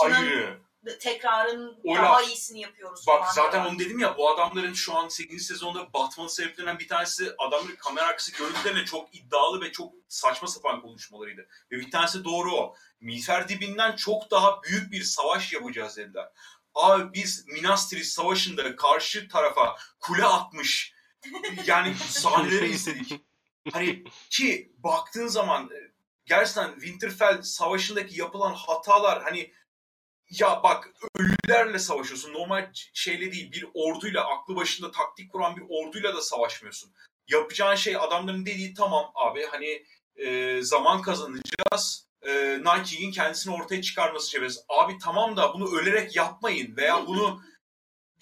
O 0.00 0.04
ayrı. 0.04 0.58
tekrarın 1.00 1.80
O 1.84 1.94
daha 1.96 2.14
laf- 2.14 2.28
iyisini 2.28 2.60
yapıyoruz 2.60 3.06
Bak 3.06 3.20
falan 3.20 3.32
zaten 3.32 3.64
onu 3.64 3.78
dedim 3.78 3.98
ya 3.98 4.16
bu 4.16 4.30
adamların 4.30 4.72
şu 4.72 4.96
an 4.96 5.08
8. 5.08 5.46
sezonda 5.46 5.92
batmanın 5.92 6.28
sebeplerinden 6.28 6.78
bir 6.78 6.88
tanesi 6.88 7.32
adamların 7.38 7.76
kamera 7.76 8.06
arkası 8.06 8.32
görüntülerine 8.32 8.84
çok 8.84 9.14
iddialı 9.14 9.60
ve 9.60 9.72
çok 9.72 9.92
saçma 10.08 10.48
sapan 10.48 10.82
konuşmalarıydı. 10.82 11.48
Ve 11.72 11.76
bir 11.76 11.90
tanesi 11.90 12.24
doğru 12.24 12.54
o. 12.56 12.74
Miğfer 13.00 13.48
dibinden 13.48 13.96
çok 13.96 14.30
daha 14.30 14.62
büyük 14.62 14.92
bir 14.92 15.02
savaş 15.02 15.52
yapacağız 15.52 15.96
dediler. 15.96 16.28
Abi 16.74 17.12
biz 17.12 17.46
Minas 17.46 17.88
Tirith 17.88 18.06
savaşında 18.06 18.76
karşı 18.76 19.28
tarafa 19.28 19.76
kule 20.00 20.24
atmış 20.24 20.99
yani 21.66 21.94
sahneleri 21.94 22.68
izledik. 22.68 23.20
Hani 23.72 24.04
ki 24.30 24.72
baktığın 24.78 25.26
zaman 25.26 25.64
e, 25.64 25.92
gerçekten 26.24 26.72
Winterfell 26.72 27.42
savaşındaki 27.42 28.20
yapılan 28.20 28.54
hatalar 28.54 29.22
hani 29.22 29.52
ya 30.30 30.60
bak 30.62 30.90
ölülerle 31.14 31.78
savaşıyorsun. 31.78 32.32
Normal 32.32 32.70
şeyle 32.94 33.32
değil 33.32 33.52
bir 33.52 33.66
orduyla 33.74 34.24
aklı 34.24 34.56
başında 34.56 34.90
taktik 34.90 35.32
kuran 35.32 35.56
bir 35.56 35.64
orduyla 35.68 36.14
da 36.16 36.22
savaşmıyorsun. 36.22 36.92
Yapacağın 37.28 37.74
şey 37.74 37.96
adamların 37.96 38.46
dediği 38.46 38.74
tamam 38.74 39.12
abi 39.14 39.46
hani 39.50 39.86
e, 40.16 40.58
zaman 40.62 41.02
kazanacağız. 41.02 42.06
E, 42.22 42.58
Night 42.58 42.84
King'in 42.84 43.12
kendisini 43.12 43.54
ortaya 43.54 43.82
çıkarması 43.82 44.30
çevresi. 44.30 44.60
Abi 44.68 44.98
tamam 44.98 45.36
da 45.36 45.54
bunu 45.54 45.78
ölerek 45.78 46.16
yapmayın 46.16 46.76
veya 46.76 47.06
bunu 47.06 47.42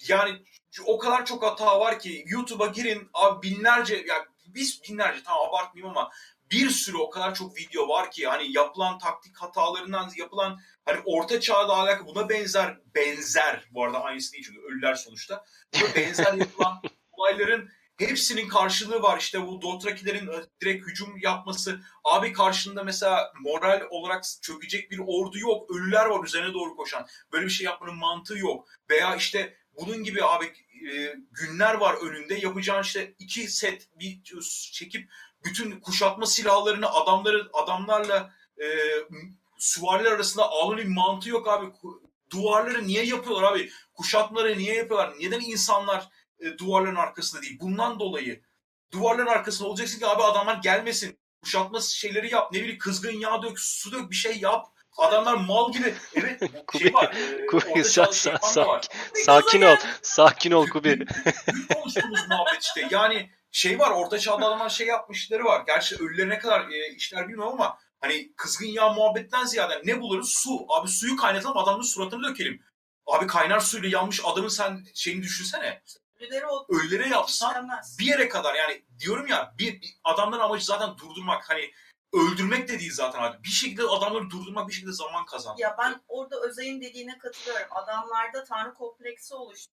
yani 0.09 0.43
o 0.87 0.99
kadar 0.99 1.27
çok 1.27 1.43
hata 1.43 1.81
var 1.81 1.99
ki 1.99 2.25
YouTube'a 2.27 2.67
girin 2.67 3.11
abi 3.15 3.51
binlerce 3.51 3.97
ya 3.97 4.27
biz 4.47 4.83
binlerce 4.83 5.23
tamam 5.25 5.49
abartmayayım 5.49 5.97
ama 5.97 6.11
bir 6.51 6.71
sürü 6.71 6.97
o 6.97 7.11
kadar 7.11 7.35
çok 7.35 7.57
video 7.57 7.89
var 7.89 8.11
ki 8.11 8.27
hani 8.27 8.53
yapılan 8.53 8.99
taktik 8.99 9.37
hatalarından 9.37 10.11
yapılan 10.17 10.61
hani 10.85 11.01
orta 11.05 11.41
çağda 11.41 11.77
alakalı 11.77 12.07
buna 12.07 12.29
benzer 12.29 12.79
benzer 12.95 13.69
bu 13.71 13.85
arada 13.85 14.03
aynısı 14.03 14.33
değil 14.33 14.45
çünkü 14.45 14.61
ölüler 14.61 14.95
sonuçta 14.95 15.45
buna 15.75 15.95
benzer 15.95 16.33
yapılan 16.35 16.83
olayların 17.13 17.71
hepsinin 17.99 18.49
karşılığı 18.49 19.03
var. 19.03 19.19
İşte 19.19 19.47
bu 19.47 19.63
Dothrakilerin 19.63 20.29
e, 20.29 20.43
direkt 20.61 20.87
hücum 20.87 21.19
yapması. 21.23 21.81
Abi 22.05 22.33
karşında 22.33 22.85
mesela 22.85 23.33
moral 23.41 23.87
olarak 23.91 24.25
çökecek 24.43 24.91
bir 24.91 25.01
ordu 25.07 25.39
yok. 25.39 25.71
Ölüler 25.71 26.07
var 26.07 26.25
üzerine 26.25 26.55
doğru 26.55 26.77
koşan. 26.77 27.07
Böyle 27.33 27.47
bir 27.47 27.51
şey 27.51 27.65
yapmanın 27.65 27.97
mantığı 27.97 28.39
yok. 28.39 28.69
Veya 28.91 29.17
işte 29.17 29.57
bunun 29.81 30.05
gibi 30.05 30.25
abi 30.25 30.45
e, 30.91 31.15
günler 31.31 31.75
var 31.75 31.95
önünde 31.95 32.35
yapacağın 32.35 32.83
işte 32.83 33.15
iki 33.19 33.49
set 33.49 33.89
bir 34.01 34.21
çekip 34.73 35.11
bütün 35.45 35.81
kuşatma 35.81 36.27
silahlarını 36.27 36.91
adamları 36.91 37.49
adamlarla 37.53 38.35
e, 38.63 38.67
süvariler 39.59 40.13
arasında 40.13 40.51
almanın 40.51 40.79
bir 40.79 40.95
mantığı 40.95 41.29
yok 41.29 41.49
abi. 41.49 41.67
Duvarları 42.31 42.87
niye 42.87 43.05
yapıyorlar 43.05 43.53
abi? 43.53 43.71
Kuşatmaları 43.95 44.59
niye 44.59 44.75
yapıyorlar? 44.75 45.15
Neden 45.21 45.41
insanlar 45.41 46.09
e, 46.41 46.59
duvarların 46.59 46.97
arkasında 46.97 47.43
değil? 47.43 47.59
Bundan 47.61 48.01
dolayı 48.01 48.43
duvarların 48.93 49.27
arkasında 49.27 49.69
olacaksın 49.69 49.99
ki 49.99 50.07
abi 50.07 50.23
adamlar 50.23 50.57
gelmesin. 50.57 51.19
Kuşatma 51.43 51.81
şeyleri 51.81 52.33
yap. 52.33 52.53
Ne 52.53 52.61
bileyim 52.61 52.79
kızgın 52.79 53.13
yağ 53.13 53.43
dök, 53.43 53.61
su 53.61 53.93
dök 53.93 54.11
bir 54.11 54.17
şey 54.17 54.39
yap. 54.39 54.67
Adamlar 54.99 55.35
mal 55.35 55.73
gibi. 55.73 55.95
Evet 56.15 56.41
şey 56.79 56.95
var. 56.95 57.15
E, 57.17 57.47
Kubi, 57.47 57.81
sa- 57.81 58.39
sa- 58.41 58.67
var. 58.67 58.87
Sakin 59.25 59.63
ol. 59.63 59.77
Sakin 60.03 60.51
ol 60.51 60.67
Kubi. 60.69 61.07
Konuştuğumuz 61.75 62.29
muhabbet 62.29 62.63
işte. 62.63 62.89
Yani 62.91 63.31
şey 63.51 63.79
var 63.79 63.91
orta 63.91 64.19
çağda 64.19 64.47
adamlar 64.47 64.69
şey 64.69 64.87
yapmışları 64.87 65.45
var. 65.45 65.63
Gerçi 65.67 65.97
ölüleri 65.97 66.29
ne 66.29 66.39
kadar 66.39 66.69
e, 66.71 66.95
işler 66.95 67.29
bilmiyorum 67.29 67.53
ama 67.53 67.79
hani 68.01 68.33
kızgın 68.37 68.67
yağ 68.67 68.89
muhabbetten 68.93 69.45
ziyade 69.45 69.83
ne 69.85 70.01
buluruz? 70.01 70.33
Su. 70.33 70.67
Abi 70.69 70.89
suyu 70.89 71.17
kaynatalım 71.17 71.57
adamın 71.57 71.83
suratını 71.83 72.23
dökelim. 72.23 72.63
Abi 73.07 73.27
kaynar 73.27 73.61
suyla 73.61 73.89
yanmış 73.89 74.21
adamın 74.25 74.49
sen 74.49 74.85
şeyini 74.95 75.23
düşünsene. 75.23 75.83
Ölüleri 76.21 76.47
o 76.47 76.67
Ölülere 76.69 77.09
yapsan 77.09 77.71
bir 77.99 78.05
yere 78.07 78.29
kadar 78.29 78.55
yani 78.55 78.85
diyorum 78.99 79.27
ya 79.27 79.55
bir, 79.59 79.81
bir 79.81 79.95
adamların 80.05 80.43
amacı 80.43 80.65
zaten 80.65 80.99
durdurmak. 80.99 81.51
Hani 81.51 81.71
öldürmek 82.13 82.69
de 82.69 82.81
değil 82.81 82.93
zaten 82.95 83.23
abi. 83.23 83.45
Bir 83.45 83.49
şekilde 83.49 83.83
adamları 83.83 84.31
durdurmak 84.31 84.69
bir 84.69 84.73
şekilde 84.73 84.93
zaman 84.93 85.27
kazanmak. 85.27 85.61
Ya 85.61 85.77
ben 85.79 86.01
orada 86.09 86.41
Özay'ın 86.41 86.81
dediğine 86.81 87.19
katılıyorum. 87.19 87.67
Adamlarda 87.71 88.45
tanrı 88.45 88.75
kompleksi 88.75 89.35
oluştu. 89.35 89.73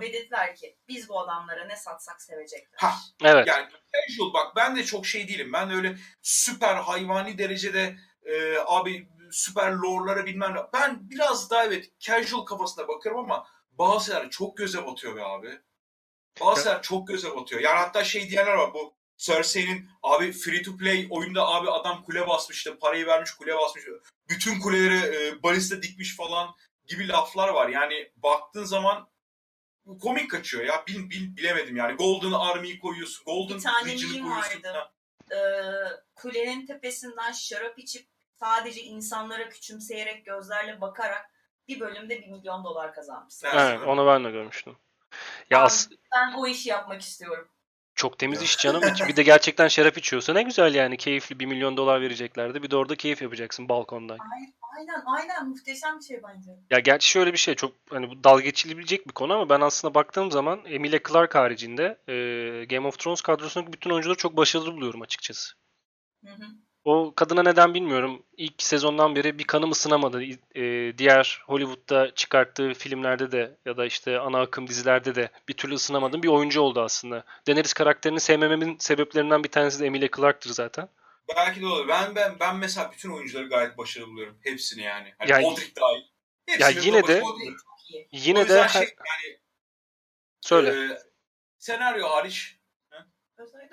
Ve 0.00 0.12
dediler 0.12 0.56
ki 0.56 0.76
biz 0.88 1.08
bu 1.08 1.20
adamlara 1.20 1.64
ne 1.64 1.76
satsak 1.76 2.22
sevecekler. 2.22 2.78
Ha, 2.78 2.94
Evet. 3.24 3.46
Yani 3.46 3.68
casual 3.70 4.32
bak 4.32 4.56
ben 4.56 4.76
de 4.76 4.84
çok 4.84 5.06
şey 5.06 5.28
değilim. 5.28 5.52
Ben 5.52 5.70
de 5.70 5.74
öyle 5.74 5.96
süper 6.22 6.76
hayvani 6.76 7.38
derecede 7.38 7.96
e, 8.22 8.56
abi 8.66 9.08
süper 9.30 9.72
lore'lara 9.72 10.26
bilmem 10.26 10.54
ne. 10.54 10.58
Ben 10.72 11.10
biraz 11.10 11.50
daha 11.50 11.64
evet 11.64 11.90
casual 11.98 12.44
kafasına 12.44 12.88
bakıyorum 12.88 13.20
ama 13.20 13.46
bazı 13.72 14.06
şeyler 14.06 14.30
çok 14.30 14.56
göze 14.56 14.86
batıyor 14.86 15.16
be 15.16 15.24
abi. 15.24 15.60
Bazı 16.40 16.62
şeyler 16.62 16.82
çok 16.82 17.08
göze 17.08 17.36
batıyor. 17.36 17.60
Yani 17.60 17.78
hatta 17.78 18.04
şey 18.04 18.30
diyenler 18.30 18.54
var 18.54 18.74
bu 18.74 18.94
Cersei'nin 19.20 19.88
abi 20.02 20.32
free 20.32 20.62
to 20.62 20.76
play 20.76 21.06
oyunda 21.10 21.46
abi 21.48 21.70
adam 21.70 22.02
kule 22.02 22.28
basmış 22.28 22.56
işte 22.56 22.78
parayı 22.78 23.06
vermiş 23.06 23.30
kule 23.32 23.56
basmış. 23.56 23.84
Bütün 24.28 24.60
kuleleri 24.60 25.16
e, 25.16 25.42
balista 25.42 25.82
dikmiş 25.82 26.16
falan 26.16 26.54
gibi 26.86 27.08
laflar 27.08 27.48
var. 27.48 27.68
Yani 27.68 28.12
baktığın 28.16 28.64
zaman 28.64 29.08
komik 30.00 30.30
kaçıyor 30.30 30.64
ya. 30.64 30.84
Bil, 30.86 31.10
bil, 31.10 31.36
bilemedim 31.36 31.76
yani. 31.76 31.96
Golden 31.96 32.32
Army'yi 32.32 32.78
koyuyorsun. 32.80 33.24
Golden 33.24 33.56
Bir 33.58 33.62
tane 33.62 33.92
Legion'ı 33.92 34.12
meme 34.12 34.22
koyuyorsun. 34.24 34.62
vardı. 34.62 34.90
Ee, 35.32 35.36
kulenin 36.14 36.66
tepesinden 36.66 37.32
şarap 37.32 37.78
içip 37.78 38.06
sadece 38.40 38.80
insanlara 38.82 39.48
küçümseyerek 39.48 40.26
gözlerle 40.26 40.80
bakarak 40.80 41.30
bir 41.68 41.80
bölümde 41.80 42.20
bir 42.22 42.26
milyon 42.26 42.64
dolar 42.64 42.94
kazanmışsın. 42.94 43.48
Evet. 43.52 43.60
Evet, 43.78 43.88
onu 43.88 44.06
ben 44.06 44.24
de 44.24 44.30
görmüştüm. 44.30 44.76
Ya 45.50 45.58
Abi, 45.58 45.64
as- 45.66 45.88
Ben 46.14 46.32
o 46.32 46.46
işi 46.46 46.68
yapmak 46.68 47.00
istiyorum. 47.02 47.48
Çok 48.00 48.18
temiz 48.18 48.42
iş 48.42 48.58
canım. 48.58 48.82
Bir 49.08 49.16
de 49.16 49.22
gerçekten 49.22 49.68
şarap 49.68 49.98
içiyorsa 49.98 50.32
ne 50.32 50.42
güzel 50.42 50.74
yani. 50.74 50.96
Keyifli 50.96 51.38
1 51.40 51.46
milyon 51.46 51.76
dolar 51.76 52.00
vereceklerdi. 52.00 52.62
Bir 52.62 52.70
de 52.70 52.76
orada 52.76 52.96
keyif 52.96 53.22
yapacaksın 53.22 53.68
balkonda. 53.68 54.12
Aynen, 54.12 54.52
aynen, 54.78 55.02
aynen 55.06 55.48
muhteşem 55.48 55.98
bir 55.98 56.04
şey 56.04 56.16
bence. 56.22 56.50
Ya 56.70 56.78
gerçi 56.78 57.10
şöyle 57.10 57.32
bir 57.32 57.38
şey 57.38 57.54
çok 57.54 57.72
hani 57.90 58.10
bu 58.10 58.24
dalga 58.24 58.42
geçilebilecek 58.42 59.08
bir 59.08 59.12
konu 59.12 59.34
ama 59.34 59.48
ben 59.48 59.60
aslında 59.60 59.94
baktığım 59.94 60.30
zaman 60.30 60.60
Emilia 60.66 60.98
Clarke 61.08 61.38
haricinde 61.38 61.98
e, 62.08 62.64
Game 62.64 62.88
of 62.88 62.98
Thrones 62.98 63.20
kadrosundaki 63.20 63.72
bütün 63.72 63.90
oyuncuları 63.90 64.18
çok 64.18 64.36
başarılı 64.36 64.72
buluyorum 64.72 65.02
açıkçası. 65.02 65.54
Hı 66.24 66.30
hı. 66.30 66.44
O 66.84 67.14
kadına 67.16 67.42
neden 67.42 67.74
bilmiyorum. 67.74 68.22
İlk 68.36 68.62
sezondan 68.62 69.16
beri 69.16 69.38
bir 69.38 69.44
kanım 69.44 69.70
ısınamadı. 69.70 70.22
E, 70.54 70.98
diğer 70.98 71.42
Hollywood'da 71.46 72.14
çıkarttığı 72.14 72.74
filmlerde 72.74 73.32
de 73.32 73.56
ya 73.64 73.76
da 73.76 73.86
işte 73.86 74.18
ana 74.18 74.40
akım 74.40 74.66
dizilerde 74.68 75.14
de 75.14 75.30
bir 75.48 75.54
türlü 75.54 75.74
ısınamadığım 75.74 76.22
bir 76.22 76.28
oyuncu 76.28 76.60
oldu 76.60 76.80
aslında. 76.80 77.24
Daenerys 77.46 77.72
karakterini 77.72 78.20
sevmememin 78.20 78.76
sebeplerinden 78.78 79.44
bir 79.44 79.48
tanesi 79.48 79.80
de 79.80 79.86
Emilia 79.86 80.08
Clarke'tır 80.16 80.50
zaten. 80.50 80.88
Belki 81.36 81.60
de 81.60 81.66
olur. 81.66 81.88
Ben, 81.88 82.14
ben, 82.14 82.36
ben 82.40 82.56
mesela 82.56 82.92
bütün 82.92 83.10
oyuncuları 83.10 83.48
gayet 83.48 83.78
başarılı 83.78 84.08
buluyorum. 84.10 84.38
Hepsini 84.42 84.82
yani. 84.82 85.14
Hani 85.18 85.30
Ya- 85.30 85.40
Podrick 85.40 85.76
dahil. 85.80 86.02
Ya 86.60 86.68
Hepsini 86.68 86.86
yine 86.86 87.06
de- 87.06 87.22
Yine 88.12 88.48
de 88.48 88.68
şey, 88.68 88.82
yani, 88.82 89.38
söyle. 90.40 90.70
e, 90.94 90.98
senaryo 91.58 92.08
hariç 92.08 92.56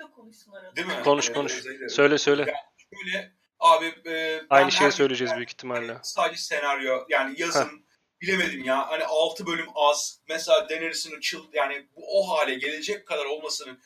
da 0.00 0.10
konuşsun 0.10 0.52
arada. 0.52 0.76
değil 0.76 0.86
mi? 0.88 0.94
Konuş, 1.04 1.30
E, 1.30 1.32
konuş. 1.32 1.58
özellikle- 1.58 1.88
Söyle, 1.88 2.18
söyle. 2.18 2.42
Yani 2.42 2.52
şöyle 2.94 3.32
abi 3.58 3.86
e, 3.86 4.40
ben 4.50 4.56
Aynı 4.56 4.72
şeyi 4.72 4.92
söyleyeceğiz 4.92 5.30
yani 5.30 5.36
büyük 5.38 5.50
ihtimalle. 5.50 5.98
Sadece 6.02 6.42
senaryo 6.42 7.04
yani 7.08 7.40
yazın 7.40 7.86
bilemedim 8.20 8.64
ya. 8.64 8.88
Hani 8.90 9.04
6 9.04 9.46
bölüm 9.46 9.66
az. 9.74 10.20
Mesela 10.28 10.68
Daenerys'in 10.68 11.20
çıl 11.20 11.44
yani 11.52 11.88
bu 11.96 12.20
o 12.20 12.28
hale 12.30 12.54
gelecek 12.54 13.06
kadar 13.06 13.24
olmasının 13.24 13.80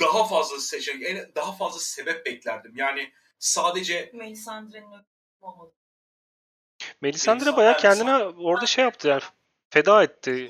daha 0.00 0.24
fazla 0.24 0.60
seçenek, 0.60 1.02
en- 1.06 1.34
daha 1.34 1.52
fazla 1.52 1.80
sebep 1.80 2.26
beklerdim. 2.26 2.72
Yani 2.76 3.12
sadece 3.38 4.10
Melisandre'nin 4.14 5.06
olmadı. 5.40 5.72
Melisandre 7.00 7.56
bayağı 7.56 7.76
kendine 7.76 8.16
orada 8.16 8.66
şey 8.66 8.84
yaptı 8.84 9.08
yani 9.08 9.22
feda 9.70 10.02
etti. 10.02 10.48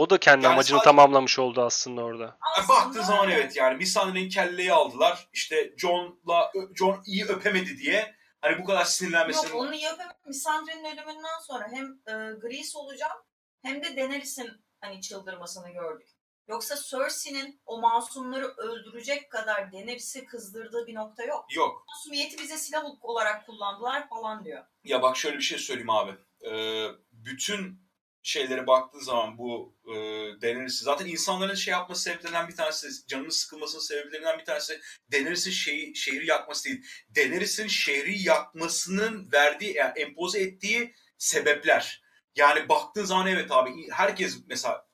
O 0.00 0.10
da 0.10 0.18
kendi 0.18 0.44
Yani 0.44 0.52
amacını 0.52 0.78
sadece- 0.78 0.84
tamamlamış 0.84 1.38
oldu 1.38 1.62
aslında 1.62 2.02
orada. 2.02 2.38
Yani 2.58 2.68
baktığın 2.68 3.02
zaman 3.02 3.30
evet 3.30 3.56
yani 3.56 3.76
Missandre'nin 3.76 4.28
kelleyi 4.28 4.72
aldılar. 4.72 5.28
İşte 5.32 5.74
John'la 5.76 6.52
John 6.74 7.02
iyi 7.06 7.24
öpemedi 7.24 7.78
diye 7.78 8.14
hani 8.40 8.58
bu 8.58 8.64
kadar 8.64 8.84
sinirlenmesinin 8.84 9.52
Yok 9.52 9.62
onu 9.62 9.74
yapamam. 9.74 10.12
Missandre'nin 10.26 10.84
ölümünden 10.84 11.40
sonra 11.46 11.68
hem 11.72 11.84
e, 11.86 12.38
Gris 12.38 12.76
olacağım 12.76 13.18
hem 13.62 13.82
de 13.82 13.96
Daenerys'in 13.96 14.50
hani 14.80 15.00
çıldırmasını 15.00 15.70
gördük. 15.70 16.08
Yoksa 16.48 16.76
Cersei'nin 16.76 17.62
o 17.66 17.80
masumları 17.80 18.46
öldürecek 18.46 19.30
kadar 19.30 19.72
Daenerys'i 19.72 20.24
kızdırdığı 20.24 20.86
bir 20.86 20.94
nokta 20.94 21.24
yok. 21.24 21.44
Yok. 21.56 21.84
Masumiyeti 21.88 22.38
bize 22.42 22.58
silah 22.58 22.84
olarak 23.00 23.46
kullandılar 23.46 24.08
falan 24.08 24.44
diyor. 24.44 24.64
Ya 24.84 25.02
bak 25.02 25.16
şöyle 25.16 25.36
bir 25.36 25.42
şey 25.42 25.58
söyleyeyim 25.58 25.90
abi. 25.90 26.12
Ee, 26.50 26.86
bütün 27.12 27.89
şeylere 28.22 28.66
baktığın 28.66 29.00
zaman 29.00 29.38
bu 29.38 29.76
e, 29.86 29.94
Daenerys'i 30.42 30.84
zaten 30.84 31.06
insanların 31.06 31.54
şey 31.54 31.72
yapması 31.72 32.02
sebeplerinden 32.02 32.48
bir 32.48 32.56
tanesi, 32.56 33.06
canının 33.06 33.28
sıkılmasının 33.28 33.82
sebeplerinden 33.82 34.38
bir 34.38 34.44
tanesi 34.44 34.80
Daenerys'in 35.12 35.50
şeyi, 35.50 35.96
şehri 35.96 36.26
yakması 36.26 36.64
değil. 36.64 36.84
Daenerys'in 37.16 37.66
şehri 37.66 38.22
yakmasının 38.22 39.32
verdiği, 39.32 39.76
yani 39.76 39.98
empoze 39.98 40.40
ettiği 40.40 40.94
sebepler. 41.18 42.02
Yani 42.36 42.68
baktığın 42.68 43.04
zaman 43.04 43.26
evet 43.26 43.52
abi 43.52 43.70
herkes 43.90 44.38
mesela 44.46 44.86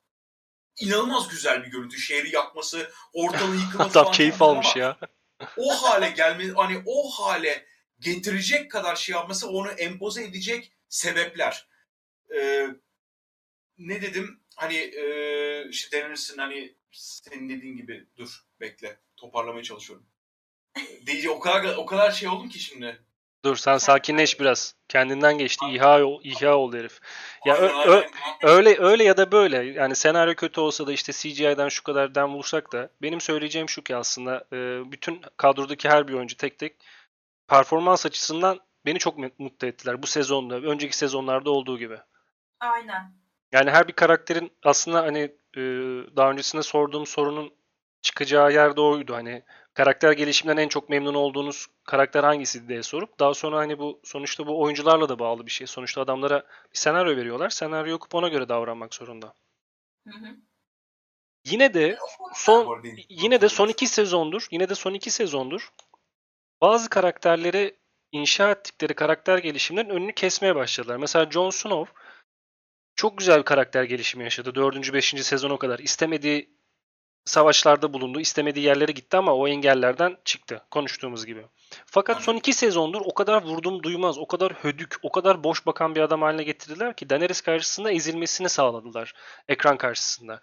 inanılmaz 0.80 1.28
güzel 1.28 1.64
bir 1.64 1.70
görüntü. 1.70 1.98
Şehri 1.98 2.34
yakması, 2.34 2.90
ortalığı 3.12 3.56
yıkılması 3.64 3.90
Adam 3.90 4.04
falan 4.04 4.12
keyif 4.12 4.42
almış 4.42 4.76
ama 4.76 4.84
ya. 4.84 4.98
o 5.56 5.82
hale 5.82 6.10
gelme 6.10 6.44
hani 6.56 6.82
o 6.86 7.10
hale 7.10 7.66
getirecek 8.00 8.70
kadar 8.70 8.96
şey 8.96 9.14
yapması 9.14 9.48
onu 9.48 9.70
empoze 9.70 10.24
edecek 10.24 10.72
sebepler. 10.88 11.68
Ee, 12.34 12.68
ne 13.78 14.02
dedim? 14.02 14.40
Hani 14.56 14.76
e, 14.76 15.68
işte 15.68 16.02
denirsin 16.02 16.38
hani 16.38 16.74
senin 16.92 17.48
dediğin 17.48 17.76
gibi 17.76 18.06
dur 18.16 18.44
bekle 18.60 18.96
toparlamaya 19.16 19.62
çalışıyorum. 19.62 20.06
Diyece 21.06 21.30
o 21.30 21.40
kadar 21.40 21.76
o 21.76 21.86
kadar 21.86 22.10
şey 22.10 22.28
oldum 22.28 22.48
ki 22.48 22.58
şimdi. 22.58 23.02
Dur 23.44 23.56
sen 23.56 23.78
sakinleş 23.78 24.40
biraz. 24.40 24.74
Kendinden 24.88 25.38
geçti. 25.38 25.66
İha, 25.72 26.04
ol- 26.04 26.20
ihya 26.24 26.56
oldu 26.56 26.76
herif. 26.76 27.00
Ya 27.46 27.56
ö- 27.56 27.90
ö- 27.90 28.04
öyle 28.42 28.76
öyle 28.78 29.04
ya 29.04 29.16
da 29.16 29.32
böyle. 29.32 29.56
Yani 29.64 29.96
senaryo 29.96 30.34
kötü 30.34 30.60
olsa 30.60 30.86
da 30.86 30.92
işte 30.92 31.12
CGI'den 31.12 31.68
şu 31.68 31.82
kadar 31.82 32.14
dem 32.14 32.34
vursak 32.34 32.72
da 32.72 32.90
benim 33.02 33.20
söyleyeceğim 33.20 33.68
şu 33.68 33.82
ki 33.82 33.96
aslında 33.96 34.44
bütün 34.92 35.22
kadrodaki 35.36 35.88
her 35.88 36.08
bir 36.08 36.12
oyuncu 36.14 36.36
tek 36.36 36.58
tek 36.58 36.76
performans 37.48 38.06
açısından 38.06 38.60
beni 38.86 38.98
çok 38.98 39.18
mu- 39.18 39.30
mutlu 39.38 39.66
ettiler 39.66 40.02
bu 40.02 40.06
sezonda. 40.06 40.56
Önceki 40.56 40.96
sezonlarda 40.96 41.50
olduğu 41.50 41.78
gibi. 41.78 41.98
Aynen. 42.60 43.14
Yani 43.52 43.70
her 43.70 43.88
bir 43.88 43.92
karakterin 43.92 44.52
aslında 44.64 45.02
hani 45.02 45.20
e, 45.56 45.60
daha 46.16 46.30
öncesinde 46.30 46.62
sorduğum 46.62 47.06
sorunun 47.06 47.54
çıkacağı 48.02 48.52
yer 48.52 48.76
de 48.76 48.80
oydu. 48.80 49.14
Hani 49.14 49.42
karakter 49.74 50.12
gelişiminden 50.12 50.62
en 50.62 50.68
çok 50.68 50.88
memnun 50.88 51.14
olduğunuz 51.14 51.66
karakter 51.84 52.24
hangisiydi 52.24 52.68
diye 52.68 52.82
sorup 52.82 53.20
daha 53.20 53.34
sonra 53.34 53.58
hani 53.58 53.78
bu 53.78 54.00
sonuçta 54.04 54.46
bu 54.46 54.60
oyuncularla 54.60 55.08
da 55.08 55.18
bağlı 55.18 55.46
bir 55.46 55.50
şey. 55.50 55.66
Sonuçta 55.66 56.00
adamlara 56.00 56.46
bir 56.72 56.78
senaryo 56.78 57.16
veriyorlar. 57.16 57.50
Senaryo 57.50 57.96
okup 57.96 58.14
ona 58.14 58.28
göre 58.28 58.48
davranmak 58.48 58.94
zorunda. 58.94 59.34
Hı 60.08 60.18
hı. 60.18 60.36
Yine 61.44 61.74
de 61.74 61.98
son 62.34 62.82
yine 63.08 63.40
de 63.40 63.48
son 63.48 63.68
iki 63.68 63.86
sezondur. 63.86 64.46
Yine 64.50 64.68
de 64.68 64.74
son 64.74 64.94
iki 64.94 65.10
sezondur. 65.10 65.72
Bazı 66.60 66.90
karakterleri 66.90 67.76
inşa 68.12 68.50
ettikleri 68.50 68.94
karakter 68.94 69.38
gelişimlerin 69.38 69.90
önünü 69.90 70.12
kesmeye 70.12 70.54
başladılar. 70.54 70.96
Mesela 70.96 71.30
Jon 71.30 71.50
Snow 71.50 71.92
çok 72.96 73.18
güzel 73.18 73.38
bir 73.38 73.44
karakter 73.44 73.84
gelişimi 73.84 74.24
yaşadı. 74.24 74.54
4. 74.54 74.92
5. 74.92 75.08
sezona 75.08 75.58
kadar. 75.58 75.78
İstemediği 75.78 76.56
savaşlarda 77.24 77.92
bulundu. 77.92 78.20
istemediği 78.20 78.64
yerlere 78.64 78.92
gitti 78.92 79.16
ama 79.16 79.34
o 79.34 79.48
engellerden 79.48 80.16
çıktı. 80.24 80.62
Konuştuğumuz 80.70 81.26
gibi. 81.26 81.46
Fakat 81.86 82.22
son 82.22 82.36
iki 82.36 82.52
sezondur 82.52 83.00
o 83.04 83.14
kadar 83.14 83.42
vurdum 83.42 83.82
duymaz, 83.82 84.18
o 84.18 84.26
kadar 84.26 84.52
hödük, 84.52 84.94
o 85.02 85.12
kadar 85.12 85.44
boş 85.44 85.66
bakan 85.66 85.94
bir 85.94 86.00
adam 86.00 86.22
haline 86.22 86.42
getirdiler 86.42 86.96
ki 86.96 87.10
Daenerys 87.10 87.40
karşısında 87.40 87.92
ezilmesini 87.92 88.48
sağladılar. 88.48 89.14
Ekran 89.48 89.76
karşısında. 89.76 90.40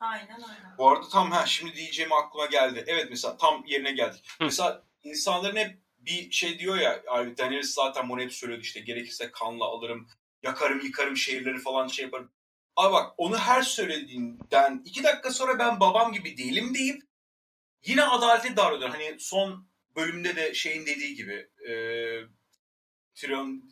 Aynen 0.00 0.28
aynen. 0.28 0.78
Bu 0.78 0.90
arada 0.90 1.08
tam 1.08 1.30
ha 1.30 1.46
şimdi 1.46 1.74
diyeceğim 1.74 2.12
aklıma 2.12 2.46
geldi. 2.46 2.84
Evet 2.86 3.06
mesela 3.10 3.36
tam 3.36 3.64
yerine 3.66 3.92
geldik. 3.92 4.26
Hı. 4.38 4.44
Mesela 4.44 4.82
insanların 5.04 5.56
hep 5.56 5.78
bir 5.98 6.30
şey 6.30 6.58
diyor 6.58 6.76
ya 6.76 7.02
abi 7.08 7.38
Daenerys 7.38 7.74
zaten 7.74 8.08
bunu 8.08 8.20
hep 8.20 8.32
söylüyordu 8.32 8.62
işte 8.62 8.80
gerekirse 8.80 9.30
kanla 9.30 9.64
alırım, 9.64 10.08
yakarım, 10.42 10.80
yıkarım 10.80 11.16
şehirleri 11.16 11.58
falan 11.58 11.86
şey 11.88 12.04
yaparım. 12.04 12.32
Abi 12.76 12.92
bak 12.92 13.14
onu 13.16 13.38
her 13.38 13.62
söylediğinden 13.62 14.82
iki 14.84 15.04
dakika 15.04 15.30
sonra 15.30 15.58
ben 15.58 15.80
babam 15.80 16.12
gibi 16.12 16.36
değilim 16.36 16.74
deyip 16.74 17.02
yine 17.84 18.04
adaletli 18.04 18.56
davranıyor. 18.56 18.90
Hani 18.90 19.16
son 19.18 19.68
bölümde 19.96 20.36
de 20.36 20.54
şeyin 20.54 20.86
dediği 20.86 21.14
gibi 21.14 21.48
e, 21.68 21.72
Tyrion 23.14 23.62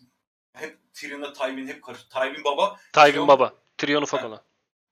hep 0.53 0.79
Tyrion'la 0.95 1.33
Tywin 1.33 1.67
hep 1.67 1.83
karıştı. 1.83 2.09
Tywin 2.09 2.45
baba 2.45 2.81
Tywin 2.93 3.13
Tyrion- 3.13 3.29
Baba. 3.29 3.55
Tyrion 3.79 4.03
ufak 4.03 4.25
olan. 4.25 4.43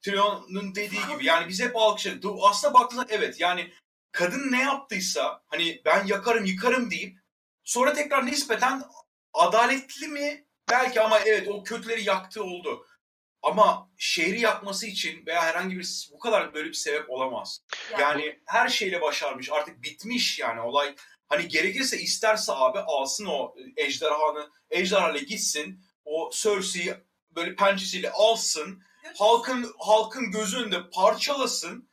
Tyrion'un 0.03 0.75
dediği 0.75 1.01
gibi 1.13 1.25
yani 1.25 1.49
biz 1.49 1.61
hep 1.61 1.77
alkışladık. 1.77 2.25
Aslında 2.43 2.75
baktığında 2.75 3.07
evet 3.09 3.41
yani 3.41 3.73
kadın 4.13 4.53
ne 4.53 4.63
yaptıysa 4.63 5.43
hani 5.47 5.83
ben 5.85 6.07
yakarım 6.07 6.45
yıkarım 6.45 6.91
deyip 6.91 7.19
sonra 7.65 7.93
tekrar 7.95 8.27
nispeten 8.27 8.83
adaletli 9.33 10.09
mi? 10.09 10.44
Belki 10.71 11.01
ama 11.01 11.19
evet 11.21 11.49
o 11.49 11.63
kötüleri 11.65 12.05
yaktığı 12.05 12.45
oldu. 12.45 12.87
Ama 13.43 13.91
şehri 13.99 14.41
yakması 14.41 14.87
için 14.87 15.27
veya 15.27 15.43
herhangi 15.43 15.79
bir 15.79 16.09
bu 16.13 16.19
kadar 16.19 16.55
böyle 16.55 16.69
bir 16.69 16.75
sebep 16.75 17.11
olamaz. 17.11 17.61
Ya, 17.93 17.99
Yani 17.99 18.41
her 18.47 18.69
şeyle 18.69 19.01
başarmış 19.01 19.51
artık 19.53 19.83
bitmiş 19.83 20.39
yani 20.39 20.61
olay. 20.61 20.95
Hani 21.29 21.49
gerekirse 21.49 21.99
isterse 22.01 22.53
abi 22.53 22.79
alsın 22.79 23.27
o 23.27 23.55
ejderhanı 23.77 24.51
ejderhayla 24.71 25.21
gitsin 25.21 25.81
o 26.05 26.31
Cersei'yi 26.33 26.95
böyle 27.31 27.55
pençesiyle 27.57 28.11
alsın 28.11 28.83
halkın 29.17 29.75
halkın 29.79 30.31
gözü 30.31 30.59
önünde 30.59 30.91
parçalasın. 30.91 31.89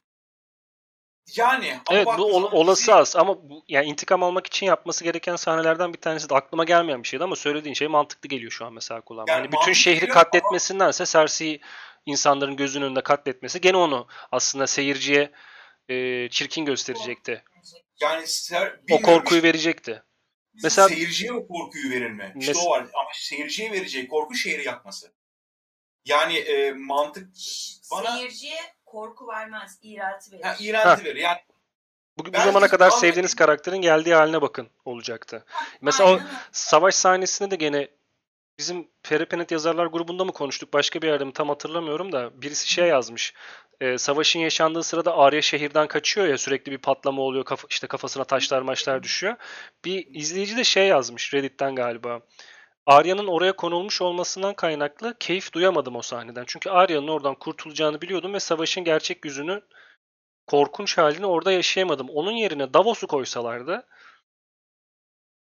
Yani 1.36 1.80
ama 1.88 1.98
Evet 2.00 2.08
bu 2.18 2.24
ol- 2.36 2.52
olası 2.52 2.84
şey- 2.84 2.96
az 2.96 3.16
ama 3.16 3.50
bu, 3.50 3.64
yani 3.68 3.86
intikam 3.86 4.24
almak 4.24 4.48
için 4.48 4.66
yapması 4.66 5.04
gereken 5.04 5.36
sahnelerden 5.36 5.94
bir 5.94 6.02
tanesi 6.02 6.30
de 6.30 6.36
aklıma 6.36 6.64
gelmeyen 6.64 7.04
bir 7.04 7.08
şeydi 7.08 7.24
ama 7.24 7.36
söylediğin 7.36 7.74
şey 7.74 7.88
mantıklı 7.88 8.30
geliyor 8.30 8.52
şu 8.52 8.66
an 8.66 8.74
mesela 8.74 9.02
kulağıma. 9.02 9.32
Yani 9.32 9.48
hani 9.48 9.62
bütün 9.62 9.74
şehri 9.74 10.00
geliyor 10.00 10.16
ama- 10.16 10.24
katletmesindense 10.24 11.06
Cersei'yi 11.06 11.62
insanların 12.06 12.56
gözünün 12.56 12.86
önünde 12.86 13.02
katletmesi 13.02 13.62
gene 13.62 13.78
onu 13.78 14.08
aslında 14.32 14.68
seyirciye 14.68 15.32
e, 15.90 16.28
çirkin 16.30 16.66
gösterecekti. 16.66 17.44
yani 18.02 18.28
ser, 18.28 18.80
O 18.92 19.02
korkuyu 19.02 19.40
işte, 19.40 19.48
verecekti. 19.48 20.04
Mesela 20.64 20.88
seyirciye 20.88 21.34
o 21.34 21.48
korkuyu 21.48 21.90
verir 21.92 22.12
mi? 22.12 22.34
İşte 22.40 22.52
Mes- 22.52 22.66
o 22.66 22.70
var 22.70 22.80
ama 22.80 23.10
seyirciye 23.14 23.72
vereceği 23.72 24.08
korku 24.08 24.36
şehri 24.36 24.66
yakması. 24.66 25.14
Yani 26.06 26.38
e, 26.38 26.72
mantık 26.72 27.30
bana 27.92 28.18
Seyirciye 28.18 28.58
korku 28.92 29.28
vermez, 29.28 29.80
iğrelti 29.84 30.32
verir. 30.32 30.44
ha, 30.44 30.56
iğrenti 30.60 31.06
verir. 31.06 31.16
Yani 31.20 31.38
bu, 32.18 32.34
bu 32.34 32.38
zamana 32.40 32.68
kadar 32.68 32.88
abi- 32.88 32.96
sevdiğiniz 32.96 33.36
karakterin 33.36 33.78
geldiği 33.82 34.16
haline 34.16 34.42
bakın 34.42 34.70
olacaktı. 34.86 35.46
Mesela 35.82 36.10
o 36.10 36.14
Aynen 36.14 36.26
öyle. 36.26 36.36
savaş 36.52 36.96
sahnesinde 36.96 37.52
de 37.52 37.56
gene 37.56 37.88
bizim 38.58 38.88
Ferepenet 39.04 39.52
yazarlar 39.52 39.86
grubunda 39.86 40.26
mı 40.26 40.32
konuştuk 40.32 40.74
başka 40.74 41.02
bir 41.02 41.08
yerde 41.08 41.24
mi 41.26 41.34
tam 41.34 41.50
hatırlamıyorum 41.50 42.12
da 42.12 42.42
birisi 42.42 42.68
şey 42.70 42.88
yazmış. 42.88 43.34
Ee, 43.82 43.98
savaşın 43.98 44.40
yaşandığı 44.40 44.84
sırada 44.84 45.18
Arya 45.18 45.42
şehirden 45.42 45.88
kaçıyor 45.88 46.28
ya 46.28 46.38
sürekli 46.38 46.72
bir 46.72 46.78
patlama 46.78 47.22
oluyor 47.22 47.46
kafa, 47.46 47.68
işte 47.70 47.88
kafasına 47.88 48.24
taşlar 48.24 48.62
maçlar 48.62 49.04
düşüyor. 49.04 49.36
Bir 49.86 50.08
izleyici 50.14 50.58
de 50.58 50.64
şey 50.64 50.88
yazmış 50.88 51.34
Reddit'ten 51.34 51.76
galiba. 51.76 52.22
Arya'nın 52.86 53.28
oraya 53.28 53.56
konulmuş 53.56 54.02
olmasından 54.02 54.54
kaynaklı 54.54 55.16
keyif 55.20 55.54
duyamadım 55.54 55.96
o 55.96 56.02
sahneden. 56.02 56.44
Çünkü 56.48 56.70
Arya'nın 56.70 57.08
oradan 57.08 57.36
kurtulacağını 57.36 58.02
biliyordum 58.02 58.34
ve 58.34 58.40
savaşın 58.40 58.84
gerçek 58.84 59.26
yüzünü 59.26 59.62
korkunç 60.48 60.98
halini 60.98 61.26
orada 61.26 61.52
yaşayamadım. 61.52 62.10
Onun 62.10 62.32
yerine 62.32 62.74
Davos'u 62.74 63.08
koysalardı 63.08 63.88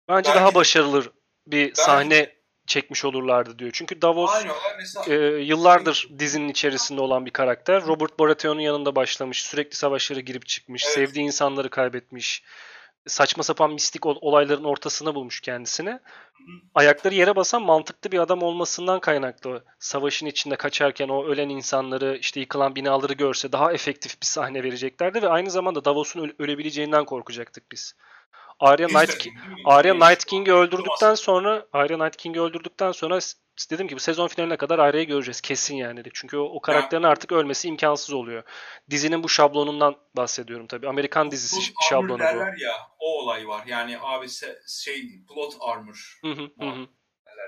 bence 0.10 0.30
Belki 0.30 0.40
daha 0.40 0.52
de. 0.52 0.56
başarılı 0.56 1.04
bir 1.48 1.74
sahne 1.74 2.36
çekmiş 2.68 3.06
olurlardı 3.06 3.60
diyor. 3.60 3.72
Çünkü 3.74 4.02
Davos 4.02 4.30
olay 4.30 4.48
mesela 4.78 5.16
e, 5.16 5.44
yıllardır 5.44 6.10
dizinin 6.20 6.50
içerisinde 6.50 7.02
olan 7.02 7.26
bir 7.26 7.32
karakter. 7.32 7.86
Robert 7.86 8.20
Baratheon'un 8.20 8.62
yanında 8.62 8.96
başlamış. 8.96 9.44
Sürekli 9.44 9.76
savaşlara 9.76 10.20
girip 10.20 10.48
çıkmış. 10.48 10.84
Evet. 10.86 10.96
Sevdiği 10.96 11.26
insanları 11.26 11.70
kaybetmiş. 11.70 12.44
Saçma 13.08 13.44
sapan 13.44 13.74
mistik 13.74 14.06
ol- 14.06 14.18
olayların 14.22 14.64
ortasına 14.64 15.16
bulmuş 15.16 15.42
kendisini. 15.42 16.00
Ayakları 16.76 17.16
yere 17.16 17.36
basan 17.36 17.62
mantıklı 17.62 18.12
bir 18.12 18.20
adam 18.20 18.42
olmasından 18.44 19.00
kaynaklı. 19.00 19.64
Savaşın 19.80 20.26
içinde 20.26 20.56
kaçarken 20.56 21.10
o 21.10 21.26
ölen 21.26 21.50
insanları, 21.50 22.18
işte 22.22 22.40
yıkılan 22.40 22.76
binaları 22.76 23.14
görse 23.14 23.52
daha 23.52 23.74
efektif 23.74 24.22
bir 24.22 24.26
sahne 24.26 24.64
vereceklerdi 24.64 25.22
ve 25.22 25.30
aynı 25.30 25.52
zamanda 25.52 25.86
Davos'un 25.86 26.20
öle- 26.20 26.36
ölebileceğinden 26.40 27.06
korkacaktık 27.06 27.72
biz. 27.72 27.96
Arya 28.60 28.90
de- 28.90 28.94
Night, 28.94 29.18
Ki- 29.18 29.34
Arya 29.66 29.94
Night 29.94 30.26
King'i 30.26 30.54
öldürdükten 30.54 31.16
sonra 31.16 31.66
Arya 31.74 31.98
Night 31.98 32.16
King'i 32.16 32.42
öldürdükten 32.42 32.92
sonra 32.92 33.20
dedim 33.72 33.88
ki 33.88 33.96
bu 33.96 34.00
sezon 34.00 34.28
finaline 34.28 34.58
kadar 34.58 34.80
Arya'yı 34.80 35.08
göreceğiz 35.08 35.42
kesin 35.42 35.76
yani 35.76 36.00
dedik. 36.00 36.16
Çünkü 36.16 36.38
o, 36.38 36.44
o 36.44 36.62
karakterin 36.62 37.04
artık 37.04 37.32
ölmesi 37.32 37.68
imkansız 37.68 38.14
oluyor. 38.14 38.44
Dizinin 38.90 39.24
bu 39.24 39.30
şablonundan 39.30 39.96
bahsediyorum 40.18 40.68
tabii. 40.68 40.88
Amerikan 40.88 41.32
dizisi 41.32 41.56
Plot 41.74 41.90
şablonu 41.90 42.14
bu. 42.14 42.20
derler 42.20 42.54
ya 42.58 42.74
o 43.00 43.22
olay 43.22 43.48
var. 43.48 43.64
Yani 43.68 43.98
abi 44.02 44.26
se- 44.26 44.84
şey 44.84 45.10
plot 45.28 45.58
armor 45.62 46.20
Hı 46.22 46.28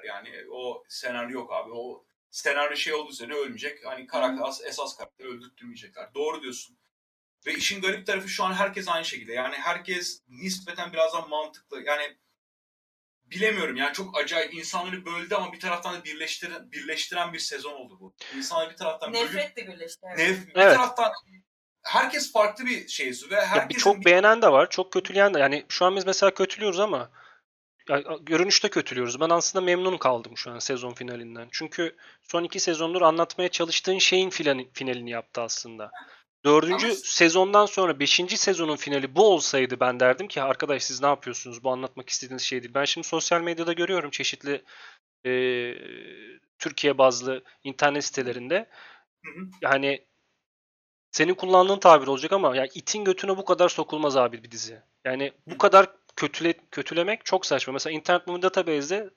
yani 0.07 0.29
o 0.51 0.83
senaryo 0.89 1.29
yok 1.39 1.53
abi. 1.53 1.71
O 1.73 2.05
senaryo 2.29 2.75
şey 2.75 2.93
olduğu 2.93 3.09
üzerine 3.09 3.33
ölmeyecek. 3.33 3.85
Hani 3.85 4.07
karakter, 4.07 4.43
as- 4.43 4.65
esas 4.65 4.97
karakteri 4.97 5.27
öldürtmeyecekler. 5.27 6.13
Doğru 6.13 6.41
diyorsun. 6.41 6.77
Ve 7.45 7.53
işin 7.53 7.81
garip 7.81 8.07
tarafı 8.07 8.29
şu 8.29 8.43
an 8.43 8.53
herkes 8.53 8.87
aynı 8.87 9.05
şekilde. 9.05 9.33
Yani 9.33 9.55
herkes 9.55 10.21
nispeten 10.27 10.93
biraz 10.93 11.13
daha 11.13 11.27
mantıklı. 11.27 11.83
Yani 11.83 12.17
bilemiyorum 13.25 13.75
yani 13.75 13.93
çok 13.93 14.17
acayip 14.17 14.53
insanları 14.53 15.05
böldü 15.05 15.35
ama 15.35 15.53
bir 15.53 15.59
taraftan 15.59 15.95
da 15.95 16.03
birleştiren, 16.03 16.71
birleştiren 16.71 17.33
bir 17.33 17.39
sezon 17.39 17.73
oldu 17.73 17.97
bu. 17.99 18.15
İnsanları 18.37 18.71
bir 18.71 18.77
taraftan 18.77 19.13
bölüp 19.13 19.23
Nefretle 19.33 19.67
birleşti. 19.67 20.07
evet. 20.17 20.19
nef- 20.37 20.47
bir 20.47 20.61
Evet. 20.61 20.75
taraftan 20.75 21.11
herkes 21.83 22.31
farklı 22.31 22.65
bir 22.65 22.87
şeysi 22.87 23.29
ve 23.31 23.45
herkesin 23.45 23.79
çok 23.79 23.99
bir- 23.99 24.05
beğenen 24.05 24.41
de 24.41 24.51
var, 24.51 24.69
çok 24.69 24.93
kötüleyen 24.93 25.33
de. 25.33 25.39
Yani 25.39 25.65
şu 25.69 25.85
an 25.85 25.95
biz 25.95 26.05
mesela 26.05 26.33
kötülüyoruz 26.33 26.79
ama 26.79 27.11
ya, 27.89 28.03
görünüşte 28.21 28.69
kötülüyoruz. 28.69 29.19
Ben 29.19 29.29
aslında 29.29 29.65
memnun 29.65 29.97
kaldım 29.97 30.37
şu 30.37 30.51
an 30.51 30.59
sezon 30.59 30.93
finalinden. 30.93 31.47
Çünkü 31.51 31.95
son 32.23 32.43
iki 32.43 32.59
sezondur 32.59 33.01
anlatmaya 33.01 33.49
çalıştığın 33.49 33.97
şeyin 33.97 34.29
finali- 34.29 34.69
finalini 34.73 35.09
yaptı 35.09 35.41
aslında. 35.41 35.91
Dördüncü 36.47 36.85
Ama- 36.87 36.95
sezondan 37.03 37.65
sonra 37.65 37.99
beşinci 37.99 38.37
sezonun 38.37 38.75
finali 38.75 39.15
bu 39.15 39.33
olsaydı 39.33 39.79
ben 39.79 39.99
derdim 39.99 40.27
ki 40.27 40.41
arkadaş 40.41 40.83
siz 40.83 41.01
ne 41.01 41.07
yapıyorsunuz? 41.07 41.63
Bu 41.63 41.71
anlatmak 41.71 42.09
istediğiniz 42.09 42.41
şey 42.43 42.63
değil. 42.63 42.73
Ben 42.73 42.85
şimdi 42.85 43.07
sosyal 43.07 43.41
medyada 43.41 43.73
görüyorum 43.73 44.09
çeşitli 44.09 44.63
e, 45.25 45.31
Türkiye 46.59 46.97
bazlı 46.97 47.43
internet 47.63 48.05
sitelerinde. 48.05 48.67
Hı 49.25 49.31
hı. 49.31 49.45
Yani 49.61 50.05
senin 51.11 51.33
kullandığın 51.33 51.79
tabir 51.79 52.07
olacak 52.07 52.31
ama 52.31 52.55
yani 52.55 52.69
itin 52.73 53.03
götüne 53.03 53.37
bu 53.37 53.45
kadar 53.45 53.69
sokulmaz 53.69 54.17
abi 54.17 54.43
bir 54.43 54.51
dizi. 54.51 54.81
Yani 55.05 55.31
bu 55.47 55.57
kadar 55.57 55.87
kötüle, 56.15 56.53
kötülemek 56.71 57.25
çok 57.25 57.45
saçma. 57.45 57.73
Mesela 57.73 57.93
Internet 57.93 58.27
Movie 58.27 58.41
Database'de 58.41 59.09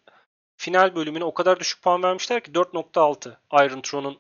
final 0.57 0.95
bölümüne 0.95 1.25
o 1.25 1.35
kadar 1.35 1.61
düşük 1.61 1.83
puan 1.83 2.03
vermişler 2.03 2.43
ki 2.43 2.53
4.6 2.53 3.37
Iron 3.53 3.81
Throne'un 3.81 4.19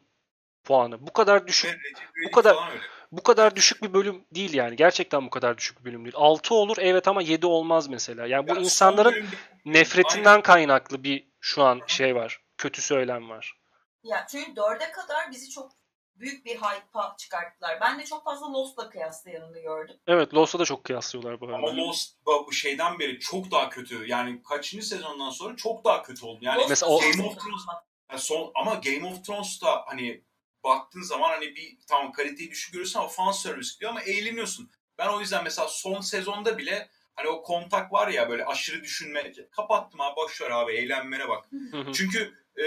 puanı. 0.64 1.07
Bu 1.07 1.12
kadar 1.12 1.46
düşük 1.46 1.70
İvedik 1.70 2.35
kadar-. 2.35 3.00
Bu 3.12 3.23
kadar 3.23 3.57
düşük 3.57 3.83
bir 3.83 3.92
bölüm 3.94 4.25
değil 4.35 4.55
yani. 4.55 4.77
Gerçekten 4.77 5.27
bu 5.27 5.31
kadar 5.31 5.59
düşük 5.59 5.81
bir 5.81 5.85
bölüm 5.85 6.05
değil. 6.05 6.14
6 6.16 6.55
olur 6.55 6.77
evet 6.81 7.09
ama 7.09 7.23
7 7.23 7.46
olmaz 7.46 7.88
mesela. 7.88 8.27
Yani 8.27 8.49
bu 8.49 8.55
Ya 8.55 8.61
insanların 8.61 9.12
bölümde- 9.12 9.37
nefretinden 9.64 10.42
kaynaklı 10.42 11.03
bir 11.05 11.31
şu 11.40 11.62
an 11.62 11.81
şey 11.87 12.14
var. 12.14 12.40
Kötü 12.59 12.83
söylem 12.83 13.31
var. 13.31 13.55
Ya 14.03 14.27
çünkü 14.31 14.57
dörde 14.57 14.90
kadar 14.92 15.31
bizi 15.31 15.51
çok 15.51 15.73
büyük 16.14 16.44
bir 16.44 16.55
hype'a 16.57 17.14
çıkarttılar. 17.18 17.79
Ben 17.81 17.99
de 17.99 18.05
çok 18.05 18.25
fazla 18.25 18.53
Lost'la 18.53 18.90
kıyaslayanını 18.90 19.61
gördüm. 19.61 19.96
Evet 20.07 20.35
Lost'a 20.35 20.59
da 20.59 20.64
çok 20.64 20.85
kıyaslıyorlar 20.85 21.40
bu 21.40 21.44
arada. 21.46 21.57
Ama 21.57 21.77
Lost 21.77 22.16
bu 22.27 22.53
şeyden 22.53 22.99
beri 22.99 23.18
çok 23.20 23.51
daha 23.51 23.68
kötü. 23.68 24.07
Yani 24.09 24.42
kaçıncı 24.42 24.87
sezondan 24.87 25.31
sonra 25.31 25.57
çok 25.57 25.85
daha 25.85 26.03
kötü 26.03 26.27
oldu. 26.27 26.38
Yani 26.42 26.59
Lost 26.59 26.68
Mesela 26.70 26.90
Game 26.99 27.27
of. 27.27 27.37
Thrones- 27.37 27.83
yani 28.11 28.20
son, 28.20 28.53
ama 28.55 28.75
Game 28.75 29.07
of 29.07 29.25
Thrones'ta 29.25 29.83
hani 29.87 30.23
baktığın 30.64 31.03
zaman 31.03 31.31
hani 31.31 31.57
bir 31.57 31.79
tamam 31.87 32.12
kaliteyi 32.12 32.51
düşük 32.51 32.73
görüyorsun 32.73 32.99
ama 32.99 33.09
fan 33.09 33.33
service 33.33 33.68
diyor 33.81 33.90
ama 33.90 34.03
eğleniyorsun. 34.03 34.70
Ben 34.99 35.09
o 35.09 35.20
yüzden 35.20 35.44
mesela 35.44 35.68
son 35.68 36.01
sezonda 36.01 36.59
bile 36.59 36.90
hani 37.14 37.29
o 37.29 37.42
kontak 37.42 37.92
var 37.92 38.09
ya 38.09 38.31
böyle 38.31 38.44
aşırı 38.44 38.83
düşünme. 38.83 39.33
Kapattım 39.51 40.01
abi 40.01 40.16
boş 40.16 40.40
ver 40.40 40.51
abi 40.51 40.73
eğlenmene 40.73 41.29
bak. 41.29 41.49
Çünkü 41.94 42.35
e, 42.62 42.66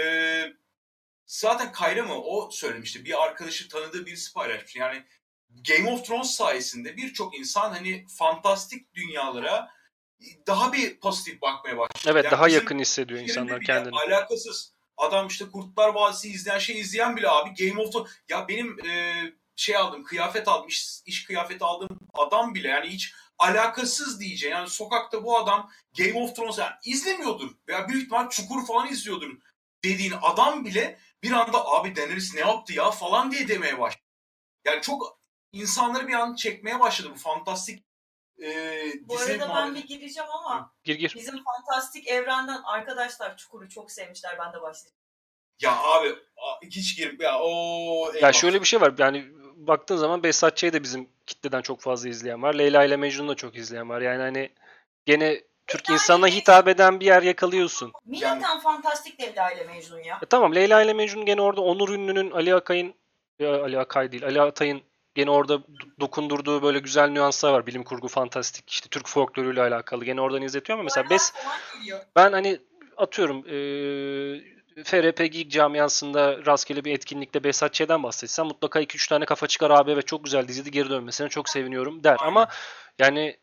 zaten 1.26 1.72
Kayra 1.72 2.02
mı 2.02 2.22
o 2.22 2.50
söylemişti. 2.50 3.04
Bir 3.04 3.22
arkadaşı 3.24 3.68
tanıdığı 3.68 4.06
birisi 4.06 4.32
paylaşmış. 4.32 4.76
Yani 4.76 5.04
Game 5.68 5.90
of 5.90 6.06
Thrones 6.06 6.30
sayesinde 6.30 6.96
birçok 6.96 7.38
insan 7.38 7.70
hani 7.72 8.06
fantastik 8.18 8.94
dünyalara 8.94 9.70
daha 10.46 10.72
bir 10.72 11.00
pozitif 11.00 11.42
bakmaya 11.42 11.78
başladı. 11.78 12.12
Evet 12.12 12.24
Yani 12.24 12.32
daha 12.32 12.48
yakın 12.48 12.78
hissediyor 12.78 13.20
insanlar 13.20 13.60
kendini. 13.60 13.96
Alakasız. 13.96 14.73
Adam 14.96 15.26
işte 15.26 15.44
Kurtlar 15.50 15.94
Vadisi 15.94 16.28
izleyen 16.28 16.58
şey 16.58 16.80
izleyen 16.80 17.16
bile 17.16 17.28
abi 17.28 17.54
Game 17.54 17.82
of 17.82 17.92
Thrones. 17.92 18.10
Ya 18.28 18.48
benim 18.48 18.86
e, 18.86 19.14
şey 19.56 19.76
aldım 19.76 20.04
kıyafet 20.04 20.48
aldım 20.48 20.68
iş, 20.68 20.86
iş 21.06 21.24
kıyafeti 21.24 21.64
aldığım 21.64 22.00
adam 22.14 22.54
bile 22.54 22.68
yani 22.68 22.88
hiç 22.88 23.14
alakasız 23.38 24.20
diyeceğim. 24.20 24.56
Yani 24.56 24.70
sokakta 24.70 25.24
bu 25.24 25.38
adam 25.38 25.70
Game 25.98 26.22
of 26.22 26.36
Thrones 26.36 26.58
yani 26.58 26.74
izlemiyordur. 26.84 27.50
Veya 27.68 27.88
büyük 27.88 28.02
ihtimal 28.02 28.28
Çukur 28.28 28.66
falan 28.66 28.88
izliyordur 28.88 29.30
dediğin 29.84 30.14
adam 30.22 30.64
bile 30.64 30.98
bir 31.22 31.32
anda 31.32 31.66
abi 31.66 31.96
Daenerys 31.96 32.34
ne 32.34 32.40
yaptı 32.40 32.72
ya 32.72 32.90
falan 32.90 33.30
diye 33.30 33.48
demeye 33.48 33.78
başladı. 33.78 34.04
Yani 34.64 34.82
çok 34.82 35.20
insanları 35.52 36.08
bir 36.08 36.12
an 36.12 36.34
çekmeye 36.34 36.80
başladı 36.80 37.10
bu 37.14 37.18
fantastik 37.18 37.84
e, 38.42 38.48
Bu 39.02 39.18
dizi 39.18 39.32
arada 39.42 39.54
ben 39.54 39.74
bir 39.74 39.86
gireceğim 39.86 40.30
ama 40.30 40.72
Gir 40.84 40.94
gir. 40.94 41.14
bizim 41.16 41.44
fantastik 41.44 42.08
evrenden 42.08 42.62
arkadaşlar 42.64 43.36
Çukur'u 43.36 43.68
çok 43.68 43.90
sevmişler. 43.90 44.38
Ben 44.38 44.52
de 44.52 44.62
başlayacağım. 44.62 44.94
Ya 45.60 45.76
abi 45.82 46.14
hiç 46.62 46.96
girip 46.96 47.20
ya 47.22 47.38
o 47.40 48.12
Ya 48.22 48.32
şöyle 48.32 48.60
bir 48.60 48.66
şey 48.66 48.80
var. 48.80 48.94
Yani 48.98 49.24
baktığın 49.56 49.96
zaman 49.96 50.22
Behzat 50.22 50.56
Ç'yi 50.56 50.72
de 50.72 50.82
bizim 50.82 51.08
kitleden 51.26 51.62
çok 51.62 51.80
fazla 51.80 52.08
izleyen 52.08 52.42
var. 52.42 52.54
Leyla 52.54 52.84
ile 52.84 52.96
Mecnun'u 52.96 53.28
da 53.28 53.34
çok 53.34 53.56
izleyen 53.56 53.88
var. 53.88 54.00
Yani 54.00 54.22
hani 54.22 54.50
gene 55.06 55.40
Türk 55.66 55.90
insanına 55.90 56.26
hitap 56.26 56.68
eden 56.68 57.00
bir 57.00 57.06
yer 57.06 57.22
yakalıyorsun. 57.22 57.92
Milletten 58.04 58.60
fantastik 58.60 59.20
Leyla 59.20 59.50
ile 59.52 59.64
Mecnun 59.64 59.98
ya. 60.02 60.18
E 60.22 60.26
tamam 60.26 60.54
Leyla 60.54 60.82
ile 60.82 60.92
Mecnun 60.92 61.26
gene 61.26 61.40
orada 61.42 61.60
Onur 61.60 61.88
Ünlü'nün 61.88 62.30
Ali 62.30 62.54
Akay'ın 62.54 62.94
ya 63.38 63.62
Ali 63.62 63.78
Akay 63.78 64.12
değil 64.12 64.24
Ali 64.24 64.40
Atay'ın 64.42 64.82
gene 65.14 65.30
orada 65.30 65.54
do- 65.54 66.00
dokundurduğu 66.00 66.62
böyle 66.62 66.78
güzel 66.78 67.08
nüanslar 67.08 67.52
var. 67.52 67.66
Bilim 67.66 67.84
kurgu, 67.84 68.08
fantastik, 68.08 68.70
işte 68.70 68.88
Türk 68.88 69.08
folkloruyla 69.08 69.62
alakalı. 69.66 70.04
Gene 70.04 70.20
oradan 70.20 70.42
izletiyor 70.42 70.78
ama 70.78 70.84
mesela 70.84 71.10
Bes, 71.10 71.32
ben 72.16 72.32
hani 72.32 72.58
atıyorum 72.96 73.44
eee 73.46 74.54
FRP 74.84 75.26
Geek 75.26 75.50
camiasında 75.50 76.46
rastgele 76.46 76.84
bir 76.84 76.92
etkinlikte 76.92 77.44
Behzat 77.44 77.74
Ç'den 77.74 78.02
bahsetsem 78.02 78.46
mutlaka 78.46 78.80
2-3 78.82 79.08
tane 79.08 79.24
kafa 79.24 79.46
çıkar 79.46 79.70
abi 79.70 79.96
ve 79.96 80.02
çok 80.02 80.24
güzel 80.24 80.48
dizide 80.48 80.70
geri 80.70 80.90
dönmesine 80.90 81.28
çok 81.28 81.48
seviniyorum 81.48 82.04
der. 82.04 82.16
Aynen. 82.18 82.28
Ama 82.28 82.48
yani 82.98 83.36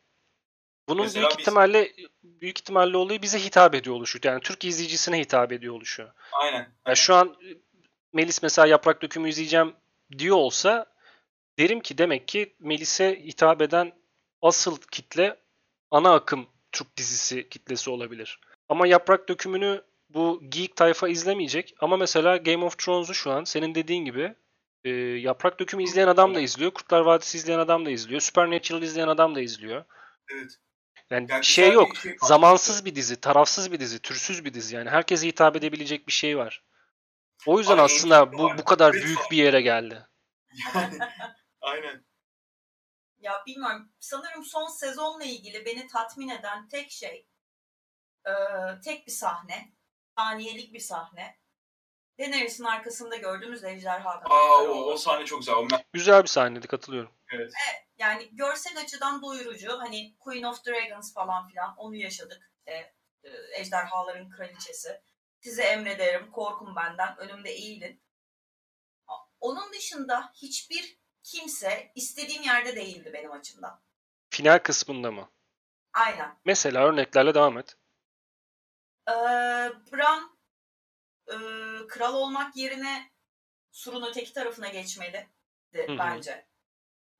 bunun 0.89 1.01
Mesela 1.03 1.21
büyük 1.21 1.37
biz- 1.37 1.41
ihtimalle 1.41 1.91
büyük 2.23 2.59
ihtimalle 2.59 2.97
olayı 2.97 3.21
bize 3.21 3.39
hitap 3.39 3.75
ediyor 3.75 3.95
oluşu. 3.95 4.19
Yani 4.23 4.39
Türk 4.41 4.65
izleyicisine 4.65 5.19
hitap 5.19 5.51
ediyor 5.51 5.73
oluşu. 5.75 6.07
Aynen. 6.31 6.69
Ya 6.87 6.95
şu 6.95 7.15
an 7.15 7.27
e, 7.27 7.47
Melis 8.13 8.43
mesela 8.43 8.67
yaprak 8.67 9.01
dökümü 9.01 9.29
izleyeceğim 9.29 9.73
diyor 10.17 10.37
olsa 10.37 10.85
derim 11.59 11.79
ki 11.79 11.97
demek 11.97 12.27
ki 12.27 12.55
Melis'e 12.59 13.23
hitap 13.23 13.61
eden 13.61 13.91
asıl 14.41 14.77
kitle 14.91 15.37
ana 15.91 16.13
akım 16.13 16.47
Türk 16.71 16.97
dizisi 16.97 17.49
kitlesi 17.49 17.89
olabilir. 17.89 18.39
Ama 18.69 18.87
yaprak 18.87 19.29
dökümünü 19.29 19.83
bu 20.09 20.41
geek 20.49 20.75
tayfa 20.75 21.07
izlemeyecek. 21.07 21.75
Ama 21.79 21.97
mesela 21.97 22.37
Game 22.37 22.65
of 22.65 22.77
Thrones'u 22.77 23.13
şu 23.13 23.31
an 23.31 23.43
senin 23.43 23.75
dediğin 23.75 24.05
gibi 24.05 24.35
e, 24.83 24.89
yaprak 24.99 25.59
dökümü 25.59 25.83
izleyen 25.83 26.07
adam 26.07 26.35
da 26.35 26.39
izliyor. 26.39 26.71
Kurtlar 26.71 27.01
Vadisi 27.01 27.37
izleyen 27.37 27.59
adam 27.59 27.85
da 27.85 27.91
izliyor. 27.91 28.21
Supernatural 28.21 28.81
izleyen 28.81 29.07
adam 29.07 29.35
da 29.35 29.41
izliyor. 29.41 29.85
Evet. 30.33 30.51
Yani 31.09 31.27
Yani 31.29 31.45
şey 31.45 31.71
yok. 31.71 31.97
şey. 31.97 32.15
Zamansız 32.21 32.85
bir 32.85 32.95
dizi, 32.95 33.21
tarafsız 33.21 33.71
bir 33.71 33.79
dizi, 33.79 33.99
türsüz 33.99 34.45
bir 34.45 34.53
dizi. 34.53 34.75
Yani 34.75 34.89
herkese 34.89 35.27
hitap 35.27 35.55
edebilecek 35.55 36.07
bir 36.07 36.13
şey 36.13 36.37
var. 36.37 36.63
O 37.45 37.59
yüzden 37.59 37.73
Abi, 37.73 37.81
aslında 37.81 38.33
bu 38.33 38.57
bu 38.57 38.63
kadar 38.63 38.93
büyük 38.93 39.19
bir 39.31 39.37
yere 39.37 39.61
geldi. 39.61 40.07
Yani 40.75 40.99
aynen. 41.61 42.05
Ya 43.19 43.43
bilmiyorum. 43.47 43.91
Sanırım 43.99 44.43
son 44.45 44.67
sezonla 44.67 45.23
ilgili 45.23 45.65
beni 45.65 45.87
tatmin 45.87 46.29
eden 46.29 46.67
tek 46.67 46.91
şey 46.91 47.27
e, 48.25 48.31
tek 48.83 49.07
bir 49.07 49.11
sahne. 49.11 49.73
Saniyelik 50.17 50.73
bir 50.73 50.79
sahne. 50.79 51.41
Daenerys'in 52.19 52.63
arkasında 52.63 53.15
gördüğümüz 53.15 53.63
ejderha 53.63 54.09
Aa 54.09 54.63
o, 54.63 54.91
o 54.91 54.97
sahne 54.97 55.25
çok 55.25 55.39
güzel. 55.39 55.55
O 55.55 55.67
Güzel 55.93 56.23
bir 56.23 56.27
sahneydi 56.27 56.67
katılıyorum. 56.67 57.11
evet. 57.33 57.53
Yani 57.97 58.29
görsel 58.31 58.81
açıdan 58.81 59.21
doyurucu. 59.21 59.79
Hani 59.79 60.17
Queen 60.19 60.43
of 60.43 60.65
Dragons 60.65 61.13
falan 61.13 61.47
filan 61.47 61.77
onu 61.77 61.95
yaşadık. 61.95 62.51
İşte, 62.57 62.95
e, 63.23 63.29
ejderhaların 63.59 64.29
kraliçesi. 64.29 65.01
Size 65.41 65.63
emrederim 65.63 66.31
korkun 66.31 66.75
benden 66.75 67.17
önümde 67.17 67.49
eğilin. 67.49 68.03
Onun 69.39 69.73
dışında 69.73 70.31
hiçbir 70.41 71.00
kimse 71.23 71.91
istediğim 71.95 72.43
yerde 72.43 72.75
değildi 72.75 73.11
benim 73.13 73.31
açımdan. 73.31 73.81
Final 74.29 74.59
kısmında 74.59 75.11
mı? 75.11 75.29
Aynen. 75.93 76.37
Mesela 76.45 76.85
örneklerle 76.85 77.33
devam 77.33 77.57
et. 77.57 77.75
Ee, 79.09 79.13
Bran 79.91 80.37
e, 81.27 81.35
kral 81.87 82.13
olmak 82.13 82.55
yerine 82.55 83.11
surun 83.71 84.09
öteki 84.09 84.33
tarafına 84.33 84.69
geçmeli 84.69 85.27
bence. 85.73 86.47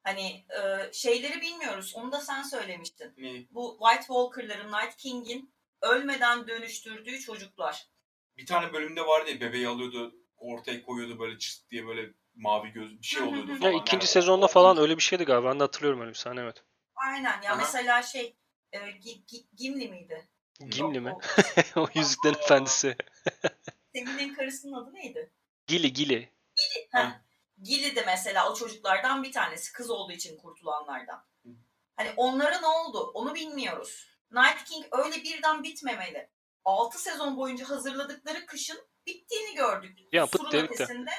Hani 0.04 0.46
e, 0.50 0.94
şeyleri 0.94 1.42
bilmiyoruz. 1.42 1.94
Onu 1.96 2.12
da 2.12 2.22
sen 2.22 2.44
söylemiştin. 2.44 3.14
Ne? 3.18 3.46
Bu 3.52 3.78
White 3.82 4.06
Walker'ların, 4.08 4.72
Night 4.72 4.96
King'in 4.96 5.54
ölmeden 5.82 6.48
dönüştürdüğü 6.48 7.20
çocuklar. 7.20 7.88
Bir 8.38 8.46
tane 8.46 8.74
bölümde 8.74 9.02
vardı 9.02 9.30
ya 9.30 9.42
bebeği 9.42 9.68
alıyordu 9.68 10.16
ortaya 10.38 10.82
koyuyordu 10.82 11.20
böyle 11.20 11.38
çıt 11.38 11.70
diye 11.70 11.88
böyle 11.88 12.14
mavi 12.36 12.70
göz 12.72 13.00
bir 13.00 13.04
şey 13.08 13.22
oluyordu 13.24 13.56
falan. 13.60 13.72
Ya 13.72 13.78
ikinci 13.78 13.94
Yani 14.06 14.08
sezonda 14.12 14.46
o- 14.46 14.50
falan 14.50 14.78
öyle 14.78 14.98
bir 14.98 15.02
şeydi 15.02 15.24
galiba. 15.26 15.50
Ben 15.50 15.60
de 15.60 15.64
hatırlıyorum 15.64 16.02
öyle 16.02 16.10
bir 16.10 16.16
sahne 16.16 16.42
evet. 16.42 16.64
Aynen. 16.96 17.42
Ya 17.42 17.52
Aha. 17.52 17.56
mesela 17.58 18.02
şey 18.02 18.36
e, 18.72 18.78
Gi- 18.78 19.26
Gi- 19.26 19.48
Gimli 19.56 19.88
miydi? 19.90 20.30
Gimli 20.60 20.98
Yok, 20.98 21.06
mi? 21.06 21.14
o- 21.76 21.80
o 21.82 21.88
Yüzüklerin 21.96 22.36
Efendisi. 22.40 22.96
Semin'in 23.96 24.34
karısının 24.34 24.74
adı 24.74 24.94
neydi? 24.94 25.32
Gili 25.68 25.94
Gili. 25.94 26.30
Heh. 26.92 27.08
Gili 27.62 27.96
de 27.96 28.04
mesela 28.06 28.52
o 28.52 28.56
çocuklardan 28.56 29.24
bir 29.24 29.32
tanesi. 29.32 29.74
Kız 29.74 29.90
olduğu 29.90 30.12
için 30.12 30.38
kurtulanlardan. 30.38 31.26
Hani 31.96 32.10
onlara 32.18 32.60
ne 32.60 32.68
oldu? 32.68 33.12
Onu 33.14 33.36
bilmiyoruz. 33.36 34.08
Night 34.32 34.64
King 34.66 34.86
öyle 34.92 35.16
birden 35.24 35.64
bitmemeli. 35.64 36.30
6 36.66 37.00
sezon 37.00 37.38
boyunca 37.38 37.70
hazırladıkları 37.70 38.46
kışın 38.46 38.80
bittiğini 39.08 39.56
gördük. 39.56 40.00
Ya 40.12 40.28
Surun 40.28 40.52
ötesinde 40.58 41.12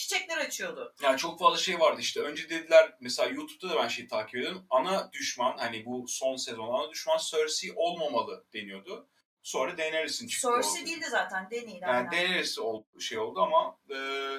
çiçekler 0.00 0.38
açıyordu. 0.38 0.94
Yani 1.02 1.18
çok 1.18 1.38
fazla 1.38 1.58
şey 1.58 1.80
vardı 1.80 2.00
işte. 2.00 2.20
Önce 2.20 2.50
dediler 2.50 2.96
mesela 3.00 3.28
YouTube'da 3.28 3.74
da 3.74 3.82
ben 3.82 3.88
şeyi 3.88 4.08
takip 4.08 4.34
ediyorum. 4.34 4.66
Ana 4.70 5.12
düşman 5.12 5.58
hani 5.58 5.84
bu 5.86 6.08
son 6.08 6.36
sezon 6.36 6.74
ana 6.74 6.90
düşman 6.90 7.18
Cersei 7.18 7.72
olmamalı 7.76 8.44
deniyordu. 8.54 9.08
Sonra 9.42 9.78
Daenerys'in 9.78 10.28
çıktı. 10.28 10.48
Cersei 10.56 10.82
oldu. 10.82 10.90
değildi 10.90 11.06
zaten. 11.10 11.50
Dany'ydi. 11.50 11.78
Yani. 11.82 12.10
Daenerys 12.10 12.58
ol, 12.58 12.84
şey 13.00 13.18
oldu 13.18 13.40
ama 13.40 13.78
e, 13.90 13.96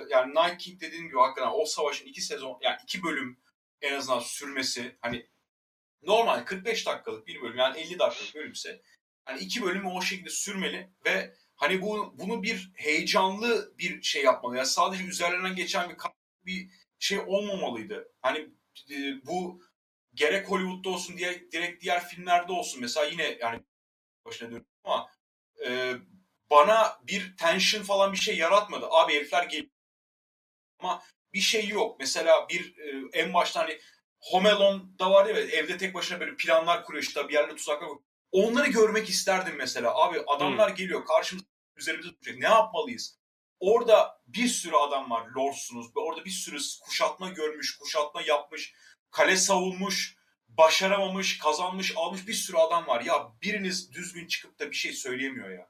yani 0.10 0.36
Night 0.36 0.58
King 0.58 0.82
dediğim 0.82 1.08
gibi 1.08 1.20
hakikaten 1.20 1.52
o 1.54 1.66
savaşın 1.66 2.06
iki 2.06 2.22
sezon 2.22 2.60
yani 2.62 2.78
iki 2.84 3.04
bölüm 3.04 3.40
en 3.82 3.94
azından 3.94 4.20
sürmesi 4.20 4.98
hani 5.02 5.28
normal 6.02 6.46
45 6.46 6.88
dakikalık 6.88 7.28
bir 7.28 7.42
bölüm 7.42 7.58
yani 7.58 7.80
50 7.80 8.00
dakikalık 8.00 8.36
bölümse 8.36 8.82
hani 9.26 9.40
iki 9.40 9.64
bölümü 9.64 9.88
o 9.88 10.02
şekilde 10.02 10.30
sürmeli 10.30 10.90
ve 11.06 11.36
hani 11.62 11.82
bu 11.82 12.14
bunu 12.18 12.44
bir 12.44 12.72
heyecanlı 12.76 13.78
bir 13.78 14.02
şey 14.02 14.24
yapmalı. 14.24 14.58
Yani 14.58 14.68
sadece 14.68 15.04
üzerlerinden 15.04 15.56
geçen 15.56 15.90
bir 15.90 15.98
bir 16.46 16.70
şey 17.00 17.20
olmamalıydı. 17.20 18.12
Hani 18.22 18.50
e, 18.92 19.26
bu 19.26 19.62
gerek 20.14 20.50
Hollywood'da 20.50 20.90
olsun 20.90 21.18
diye 21.18 21.52
direkt 21.52 21.84
diğer 21.84 22.08
filmlerde 22.08 22.52
olsun 22.52 22.82
mesela 22.82 23.06
yine 23.06 23.38
yani 23.42 23.64
başına 24.26 24.48
dönüyorum 24.48 24.68
ama 24.84 25.10
e, 25.66 25.94
bana 26.50 27.00
bir 27.04 27.38
tension 27.38 27.84
falan 27.84 28.14
bir 28.14 28.18
şey 28.18 28.38
yaratmadı. 28.38 28.88
Abi 28.90 29.14
herifler 29.14 29.44
geliyor. 29.44 29.72
Ama 30.80 31.04
bir 31.34 31.42
şey 31.42 31.68
yok. 31.68 32.00
Mesela 32.00 32.50
bir 32.50 32.78
e, 32.78 33.20
en 33.20 33.34
başta 33.34 33.60
hani 33.60 33.80
Home 34.20 34.50
Alone'da 34.50 35.12
var 35.12 35.26
ya 35.26 35.40
evde 35.40 35.78
tek 35.78 35.94
başına 35.94 36.20
böyle 36.20 36.36
planlar 36.36 36.86
kuruyor 36.86 37.04
işte 37.04 37.28
bir 37.28 37.34
yerle 37.34 37.56
tuzaklar 37.56 37.90
kuruyor. 37.90 38.11
Onları 38.32 38.68
görmek 38.68 39.10
isterdim 39.10 39.56
mesela. 39.58 39.96
Abi 39.96 40.20
adamlar 40.28 40.70
geliyor 40.70 41.06
karşımıza 41.06 41.48
üzerimize 41.76 42.10
duracak. 42.10 42.38
Ne 42.38 42.46
yapmalıyız? 42.48 43.20
Orada 43.60 44.22
bir 44.28 44.48
sürü 44.48 44.76
adam 44.76 45.12
var. 45.12 45.28
Lordsunuz. 45.38 45.88
Orada 45.96 46.26
bir 46.26 46.30
sürü 46.30 46.58
kuşatma 46.82 47.30
görmüş, 47.30 47.78
kuşatma 47.78 48.22
yapmış, 48.22 48.74
kale 49.12 49.36
savunmuş, 49.38 50.16
başaramamış, 50.48 51.38
kazanmış, 51.38 51.94
almış 51.96 52.28
bir 52.28 52.34
sürü 52.34 52.58
adam 52.58 52.88
var. 52.88 53.02
Ya 53.02 53.32
biriniz 53.42 53.92
düzgün 53.94 54.28
çıkıp 54.28 54.60
da 54.60 54.72
bir 54.72 54.76
şey 54.76 54.94
söyleyemiyor 54.94 55.50
ya. 55.50 55.70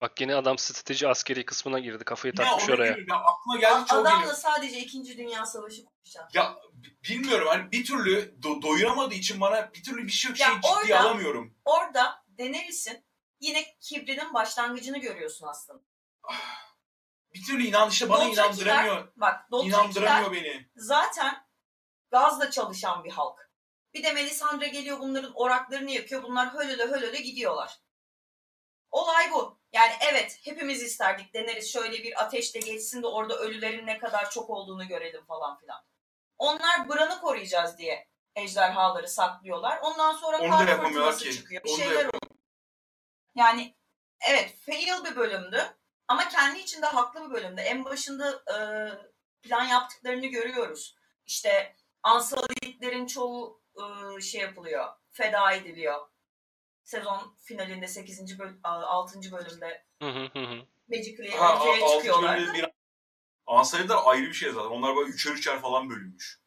Bak 0.00 0.20
yine 0.20 0.34
adam 0.34 0.58
strateji 0.58 1.08
askeri 1.08 1.44
kısmına 1.44 1.78
girdi. 1.78 2.04
Kafayı 2.04 2.34
Ya 2.38 2.44
takmış 2.44 2.68
ona 2.68 2.74
oraya. 2.74 2.90
geliyor. 2.92 3.06
Ya 3.08 3.16
aklıma 3.16 3.58
geldi 3.60 3.84
çok 3.88 3.98
Adamla 3.98 4.18
geliyor. 4.18 4.34
sadece 4.34 4.78
2. 4.78 5.18
Dünya 5.18 5.46
Savaşı 5.46 5.84
konuşacak. 5.84 6.34
Ya 6.34 6.56
b- 6.72 7.08
bilmiyorum 7.10 7.48
hani 7.48 7.72
bir 7.72 7.84
türlü 7.84 8.34
do- 8.42 8.62
doyuramadığı 8.62 9.14
için 9.14 9.40
bana 9.40 9.72
bir 9.74 9.82
türlü 9.82 10.06
bir 10.06 10.12
şey, 10.12 10.30
Ya 10.30 10.36
şey 10.36 10.54
ciddiye 10.54 10.72
orada- 10.96 11.00
alamıyorum. 11.00 11.54
Orada 11.64 12.24
Daenerys'in 12.38 13.04
yine 13.40 13.76
kibrinin 13.80 14.34
başlangıcını 14.34 14.98
görüyorsun 14.98 15.46
aslında. 15.46 15.80
Bir 17.34 17.44
türlü 17.44 17.66
inan 17.66 17.88
işte 17.90 18.08
bana 18.08 18.24
Dothrakiler- 18.24 18.34
inandıramıyor. 18.34 19.12
Bak 19.16 19.50
Dothrakiler 19.50 19.78
İnandıramıyor 19.84 20.32
beni. 20.32 20.70
zaten 20.76 21.46
gazla 22.10 22.50
çalışan 22.50 23.04
bir 23.04 23.10
halk. 23.10 23.50
Bir 23.94 24.02
de 24.02 24.12
Melisandre 24.12 24.68
geliyor 24.68 24.98
bunların 25.00 25.32
oraklarını 25.34 25.90
yakıyor. 25.90 26.22
Bunlar 26.22 26.54
hölöle 26.54 26.82
hölöle 26.86 27.20
gidiyorlar. 27.20 27.78
Olay 28.90 29.32
bu. 29.32 29.59
Yani 29.72 29.92
evet 30.00 30.38
hepimiz 30.44 30.82
isterdik 30.82 31.34
Daenerys 31.34 31.72
şöyle 31.72 32.02
bir 32.02 32.22
ateşle 32.22 32.60
geçsin 32.60 33.02
de 33.02 33.06
orada 33.06 33.38
ölülerin 33.38 33.86
ne 33.86 33.98
kadar 33.98 34.30
çok 34.30 34.50
olduğunu 34.50 34.88
görelim 34.88 35.24
falan 35.24 35.58
filan. 35.58 35.84
Onlar 36.38 36.88
Bran'ı 36.88 37.20
koruyacağız 37.20 37.78
diye 37.78 38.08
ejderhaları 38.36 39.08
saklıyorlar. 39.08 39.78
Ondan 39.82 40.12
sonra 40.12 40.38
Onu 40.38 40.50
kar 40.50 40.82
fırtınası 40.82 41.24
ki. 41.24 41.32
çıkıyor. 41.32 41.64
Bir 41.64 41.70
Onu 41.70 41.76
şeyler 41.76 41.96
oluyor. 41.96 42.12
Yani 43.34 43.74
evet 44.28 44.54
fail 44.66 45.04
bir 45.04 45.16
bölümdü. 45.16 45.76
Ama 46.08 46.28
kendi 46.28 46.58
içinde 46.58 46.86
haklı 46.86 47.28
bir 47.28 47.34
bölümdü. 47.34 47.60
En 47.60 47.84
başında 47.84 48.30
e, 48.30 48.56
plan 49.42 49.64
yaptıklarını 49.64 50.26
görüyoruz. 50.26 50.96
İşte 51.26 51.76
Ansalidlerin 52.02 53.06
çoğu 53.06 53.62
e, 53.76 54.20
şey 54.20 54.40
yapılıyor. 54.40 54.88
Feda 55.10 55.52
ediliyor. 55.52 56.09
Sezon 56.84 57.36
finalinde 57.44 57.86
8. 57.86 58.38
böl 58.38 58.52
6. 58.62 59.32
bölümde 59.32 59.84
Hı 60.02 60.08
hı 60.08 60.24
hı 60.32 60.38
hı. 60.38 60.66
Magically 60.88 61.30
Ha, 61.30 61.60
ortaya 61.60 61.88
çıkıyorlar. 61.96 62.54
bir 62.54 62.66
Ansaylılar 63.46 64.02
ayrı 64.04 64.26
bir 64.26 64.32
şey 64.32 64.52
zaten. 64.52 64.70
Onlar 64.70 64.96
böyle 64.96 65.10
üçer 65.10 65.32
üçer 65.32 65.60
falan 65.60 65.90
bölünmüş. 65.90 66.40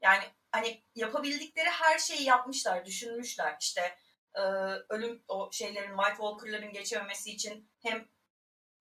Yani 0.00 0.24
hani 0.52 0.84
yapabildikleri 0.94 1.68
her 1.68 1.98
şeyi 1.98 2.22
yapmışlar, 2.24 2.84
düşünmüşler. 2.84 3.56
İşte 3.60 3.98
e, 4.34 4.40
ölüm 4.88 5.22
o 5.28 5.50
şeylerin 5.52 5.96
White 5.96 6.16
Walker'ların 6.16 6.72
geçememesi 6.72 7.30
için 7.30 7.70
hem 7.82 8.08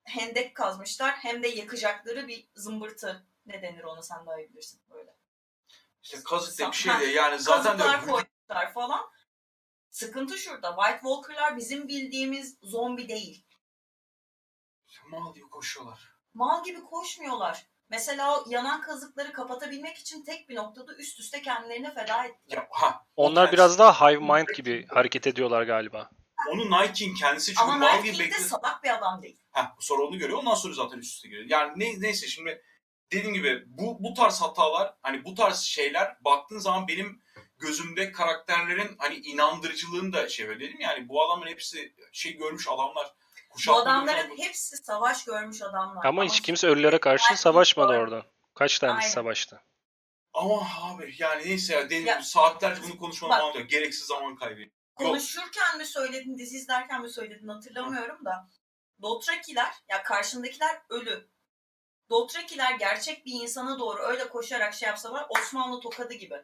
hendek 0.03 0.55
kazmışlar 0.55 1.11
hem 1.11 1.43
de 1.43 1.47
yakacakları 1.47 2.27
bir 2.27 2.47
zımbırtı 2.55 3.25
ne 3.45 3.61
denir 3.61 3.83
ona 3.83 4.01
sen 4.01 4.25
daha 4.25 4.39
iyi 4.39 4.49
bilirsin 4.49 4.81
böyle. 4.89 5.15
İşte 6.03 6.17
kazık 6.23 6.59
da 6.59 6.71
bir 6.71 6.77
şey 6.77 6.99
de 6.99 7.05
yani 7.05 7.39
zaten 7.39 7.79
de 7.79 7.83
koymuşlar 7.83 8.73
falan. 8.73 9.11
Sıkıntı 9.91 10.37
şurada. 10.37 10.75
White 10.75 10.99
Walker'lar 11.01 11.57
bizim 11.57 11.87
bildiğimiz 11.87 12.57
zombi 12.63 13.09
değil. 13.09 13.45
mal 15.11 15.33
gibi 15.33 15.49
koşuyorlar. 15.49 16.11
Mal 16.33 16.63
gibi 16.63 16.83
koşmuyorlar. 16.83 17.65
Mesela 17.89 18.37
o 18.37 18.43
yanan 18.49 18.81
kazıkları 18.81 19.33
kapatabilmek 19.33 19.97
için 19.97 20.23
tek 20.23 20.49
bir 20.49 20.55
noktada 20.55 20.95
üst 20.95 21.19
üste 21.19 21.41
kendilerini 21.41 21.93
feda 21.93 22.25
ettiler. 22.25 22.57
Ya, 22.57 22.67
ha, 22.71 23.05
Onlar 23.15 23.43
tersi. 23.45 23.53
biraz 23.53 23.79
daha 23.79 24.09
hive 24.09 24.19
mind 24.19 24.47
gibi 24.55 24.87
hareket 24.87 25.27
ediyorlar 25.27 25.63
galiba. 25.63 26.09
Onun 26.51 26.71
Night 26.71 26.93
King 26.93 27.17
kendisi 27.19 27.45
çünkü 27.53 27.61
Ama 27.61 27.77
mal 27.77 27.93
Night 27.93 28.05
gibi 28.05 28.17
King 28.17 28.33
de 28.33 28.39
salak 28.39 28.83
bir 28.83 28.97
adam 28.97 29.21
değil. 29.21 29.39
Heh, 29.51 29.65
sonra 29.79 30.03
onu 30.03 30.17
görüyor. 30.17 30.39
Ondan 30.39 30.55
sonra 30.55 30.73
zaten 30.73 30.97
üst 30.97 31.15
üste 31.15 31.27
geliyor. 31.29 31.45
Yani 31.49 31.79
ne, 31.79 32.01
neyse 32.01 32.27
şimdi 32.27 32.61
dediğim 33.11 33.33
gibi 33.33 33.63
bu, 33.67 33.97
bu 34.03 34.13
tarz 34.13 34.41
hatalar 34.41 34.93
hani 35.01 35.25
bu 35.25 35.35
tarz 35.35 35.59
şeyler 35.59 36.17
baktığın 36.25 36.59
zaman 36.59 36.87
benim 36.87 37.21
gözümde 37.62 38.12
karakterlerin 38.12 38.95
hani 38.97 39.16
inandırıcılığını 39.16 40.14
da 40.14 40.30
şey 40.30 40.47
böyle 40.47 40.59
dedim 40.59 40.80
yani 40.80 41.09
bu 41.09 41.26
adamın 41.26 41.47
hepsi 41.47 41.95
şey 42.12 42.38
görmüş 42.38 42.68
adamlar. 42.68 43.14
Bu 43.68 43.76
adamların 43.76 44.28
görmüş 44.28 44.45
hepsi 44.45 44.78
savaş 44.78 45.26
görmüş 45.26 45.62
adamlar. 45.62 46.05
Ama 46.05 46.24
hiç 46.24 46.41
kimse 46.41 46.68
ölülere 46.68 46.97
karşı 46.97 47.38
savaşmadı 47.38 47.93
orada. 47.93 48.26
Kaç 48.55 48.80
tanesi 48.80 49.03
Aynen. 49.03 49.14
savaştı? 49.14 49.62
Ama 50.34 50.68
abi 50.82 51.16
yani 51.18 51.45
neyse 51.45 51.74
ya, 51.74 51.86
dediğim 51.86 52.05
Ya, 52.05 52.22
saatlerce 52.22 52.84
bunu 52.84 52.97
konuşmanın 52.97 53.32
bak- 53.32 53.41
anlamı. 53.41 53.62
Gereksiz 53.62 54.05
zaman 54.05 54.36
kaybı. 54.36 54.62
Konuşurken 54.95 55.78
mi 55.78 55.86
söyledin, 55.86 56.38
dizi 56.38 56.57
izlerken 56.57 57.01
mi 57.01 57.09
söyledin 57.09 57.47
hatırlamıyorum 57.47 58.26
da. 58.26 58.49
Dothrakiler, 59.01 59.74
ya 59.89 60.03
karşındakiler 60.03 60.82
ölü. 60.89 61.30
Dothrakiler 62.09 62.72
gerçek 62.76 63.26
bir 63.26 63.32
insana 63.43 63.80
doğru 63.80 64.01
öyle 64.01 64.30
koşarak 64.30 64.74
şey 64.74 64.88
yapsalar 64.88 65.26
Osmanlı 65.30 65.80
tokadı 65.82 66.14
gibi. 66.14 66.36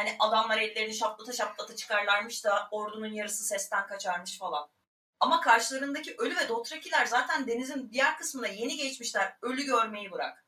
Hani 0.00 0.16
adamlar 0.18 0.58
ellerini 0.58 0.94
şaplata 0.94 1.32
şaplata 1.32 1.76
çıkarlarmış 1.76 2.44
da 2.44 2.68
ordunun 2.70 3.12
yarısı 3.12 3.44
sesten 3.44 3.86
kaçarmış 3.86 4.38
falan. 4.38 4.70
Ama 5.20 5.40
karşılarındaki 5.40 6.14
ölü 6.18 6.36
ve 6.36 6.48
Dothrakiler 6.48 7.06
zaten 7.06 7.46
denizin 7.46 7.90
diğer 7.92 8.18
kısmına 8.18 8.46
yeni 8.46 8.76
geçmişler. 8.76 9.36
Ölü 9.42 9.62
görmeyi 9.62 10.10
bırak. 10.10 10.44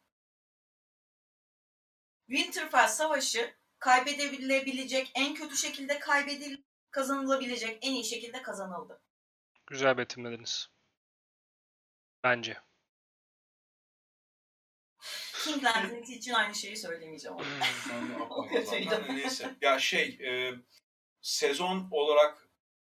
Winterfell 2.26 2.88
Savaşı 2.88 3.54
kaybedebilecek, 3.78 5.12
en 5.14 5.34
kötü 5.34 5.56
şekilde 5.56 5.98
kaybedil 5.98 6.62
kazanılabilecek 6.90 7.78
en 7.82 7.92
iyi 7.92 8.04
şekilde 8.04 8.42
kazanıldı. 8.42 9.00
Güzel 9.66 9.96
betimlediniz. 9.98 10.68
Bence. 12.24 12.60
King 15.44 15.64
Landing 15.64 16.08
için 16.10 16.32
aynı 16.32 16.54
şeyi 16.54 16.76
söylemeyeceğim. 16.76 17.36
Yani 17.90 18.22
O 18.30 18.48
kötüydü. 18.48 19.02
Neyse. 19.08 19.50
Ya 19.60 19.78
şey 19.78 20.02
e, 20.02 20.52
sezon 21.20 21.88
olarak 21.90 22.48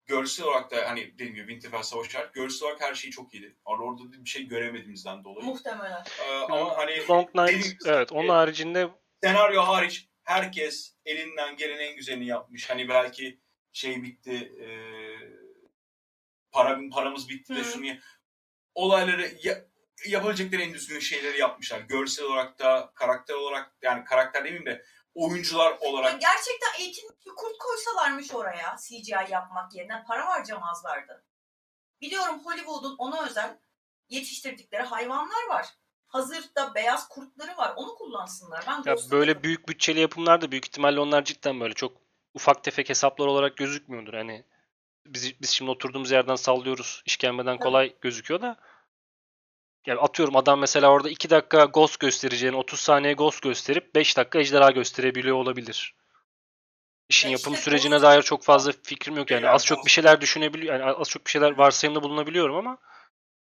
görsel 0.07 0.47
olarak 0.47 0.71
da 0.71 0.77
hani 0.91 1.15
dediğim 1.15 1.35
gibi 1.35 1.49
Winterfell 1.53 1.83
Savaşı 1.83 2.19
var. 2.19 2.31
Görsel 2.35 2.69
olarak 2.69 2.81
her 2.81 2.95
şey 2.95 3.11
çok 3.11 3.35
iyiydi. 3.35 3.57
Ama 3.65 3.85
orada 3.85 4.13
bir 4.13 4.31
şey 4.31 4.47
göremediğimizden 4.49 5.25
dolayı. 5.25 5.47
Muhtemelen. 5.47 6.05
Ee, 6.21 6.33
ama 6.35 6.77
hani 6.77 7.09
Long 7.09 7.29
Night, 7.35 7.77
evet 7.87 8.13
onun 8.13 8.29
e, 8.29 8.33
haricinde 8.33 8.89
senaryo 9.23 9.63
hariç 9.63 10.09
herkes 10.23 10.95
elinden 11.05 11.57
gelen 11.57 11.79
en 11.79 11.97
güzelini 11.97 12.27
yapmış. 12.27 12.71
Hani 12.71 12.89
belki 12.89 13.41
şey 13.73 14.03
bitti 14.03 14.53
e, 14.61 14.67
para, 16.51 16.81
paramız 16.93 17.29
bitti 17.29 17.55
de 17.55 17.59
Hı. 17.59 17.65
şunu 17.65 17.87
ya- 17.87 17.99
olayları 18.75 19.31
ya, 19.43 19.65
yapabilecekleri 20.09 20.63
en 20.63 20.75
düzgün 20.75 21.01
şeyleri 21.01 21.39
yapmışlar. 21.41 21.81
Görsel 21.81 22.25
olarak 22.25 22.59
da 22.59 22.93
karakter 22.95 23.35
olarak 23.35 23.73
yani 23.83 24.05
karakter 24.05 24.41
demeyeyim 24.45 24.67
de 24.67 24.85
oyuncular 25.15 25.71
Ya 25.73 25.79
olarak 25.81 26.21
gerçekten 26.21 26.81
eğitilmiş 26.81 27.17
bir 27.27 27.31
kurt 27.37 27.59
koysalarmış 27.59 28.35
oraya 28.35 28.77
CGI 28.89 29.11
yapmak 29.31 29.75
yerine 29.75 30.05
para 30.09 30.27
harcamazlardı. 30.27 31.25
Biliyorum 32.01 32.41
Hollywood'un 32.45 32.97
ona 32.99 33.27
özel 33.27 33.59
yetiştirdikleri 34.09 34.83
hayvanlar 34.83 35.47
var. 35.49 35.67
hazırda 36.07 36.75
beyaz 36.75 37.09
kurtları 37.09 37.57
var. 37.57 37.73
Onu 37.77 37.95
kullansınlar. 37.95 38.65
Ben 38.67 38.91
Ya 38.91 38.97
böyle 39.11 39.35
da- 39.35 39.43
büyük 39.43 39.69
bütçeli 39.69 40.01
yapımlar 40.01 40.41
da 40.41 40.51
büyük 40.51 40.67
ihtimalle 40.67 41.01
onlar 41.01 41.25
cidden 41.25 41.61
böyle 41.61 41.75
çok 41.75 41.97
ufak 42.35 42.65
tefek 42.65 42.89
hesaplar 42.89 43.27
olarak 43.27 43.57
gözükmüyordur. 43.57 44.15
Hani 44.15 44.45
biz, 45.07 45.41
biz 45.41 45.51
şimdi 45.51 45.71
oturduğumuz 45.71 46.11
yerden 46.11 46.35
sallıyoruz. 46.37 47.03
işkembeden 47.07 47.59
kolay 47.59 47.97
gözüküyor 48.01 48.43
da. 48.43 48.57
Yani 49.87 50.01
atıyorum 50.01 50.37
adam 50.37 50.61
mesela 50.61 50.91
orada 50.91 51.11
2 51.11 51.31
dakika 51.31 51.65
ghost 51.65 52.01
göstereceğini 52.01 52.57
30 52.57 52.81
saniye 52.81 53.13
ghost 53.13 53.43
gösterip 53.43 53.95
5 53.95 54.17
dakika 54.17 54.39
ejderha 54.39 54.71
gösterebiliyor 54.71 55.37
olabilir. 55.37 55.95
İşin 57.09 57.29
Ya 57.29 57.33
yapım 57.33 57.53
işte 57.53 57.65
sürecine 57.65 57.95
Ghost- 57.95 58.03
dair 58.03 58.23
çok 58.23 58.43
fazla 58.43 58.73
fikrim 58.83 59.17
yok 59.17 59.31
yani. 59.31 59.45
Ya 59.45 59.53
Az 59.53 59.67
çok 59.67 59.85
bir 59.87 59.91
şeyler 59.91 60.21
düşünebiliyor 60.21 60.81
yani 60.81 60.93
az 60.93 61.09
çok 61.09 61.27
bir 61.27 61.31
şeyler 61.31 61.51
varsayımda 61.51 62.03
bulunabiliyorum 62.03 62.57
ama 62.57 62.79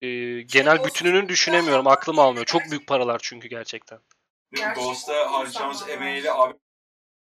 e, 0.01 0.07
genel 0.41 0.75
Ghost- 0.77 0.85
bütününü 0.85 1.29
düşünemiyorum. 1.29 1.87
Aklım 1.87 2.19
almıyor. 2.19 2.45
Çok 2.45 2.61
büyük 2.71 2.87
paralar 2.87 3.19
çünkü 3.23 3.47
gerçekten. 3.47 3.99
Ghost'a 4.75 5.31
harcayacağımız 5.31 5.89
emeğiyle 5.89 6.31
abi 6.31 6.53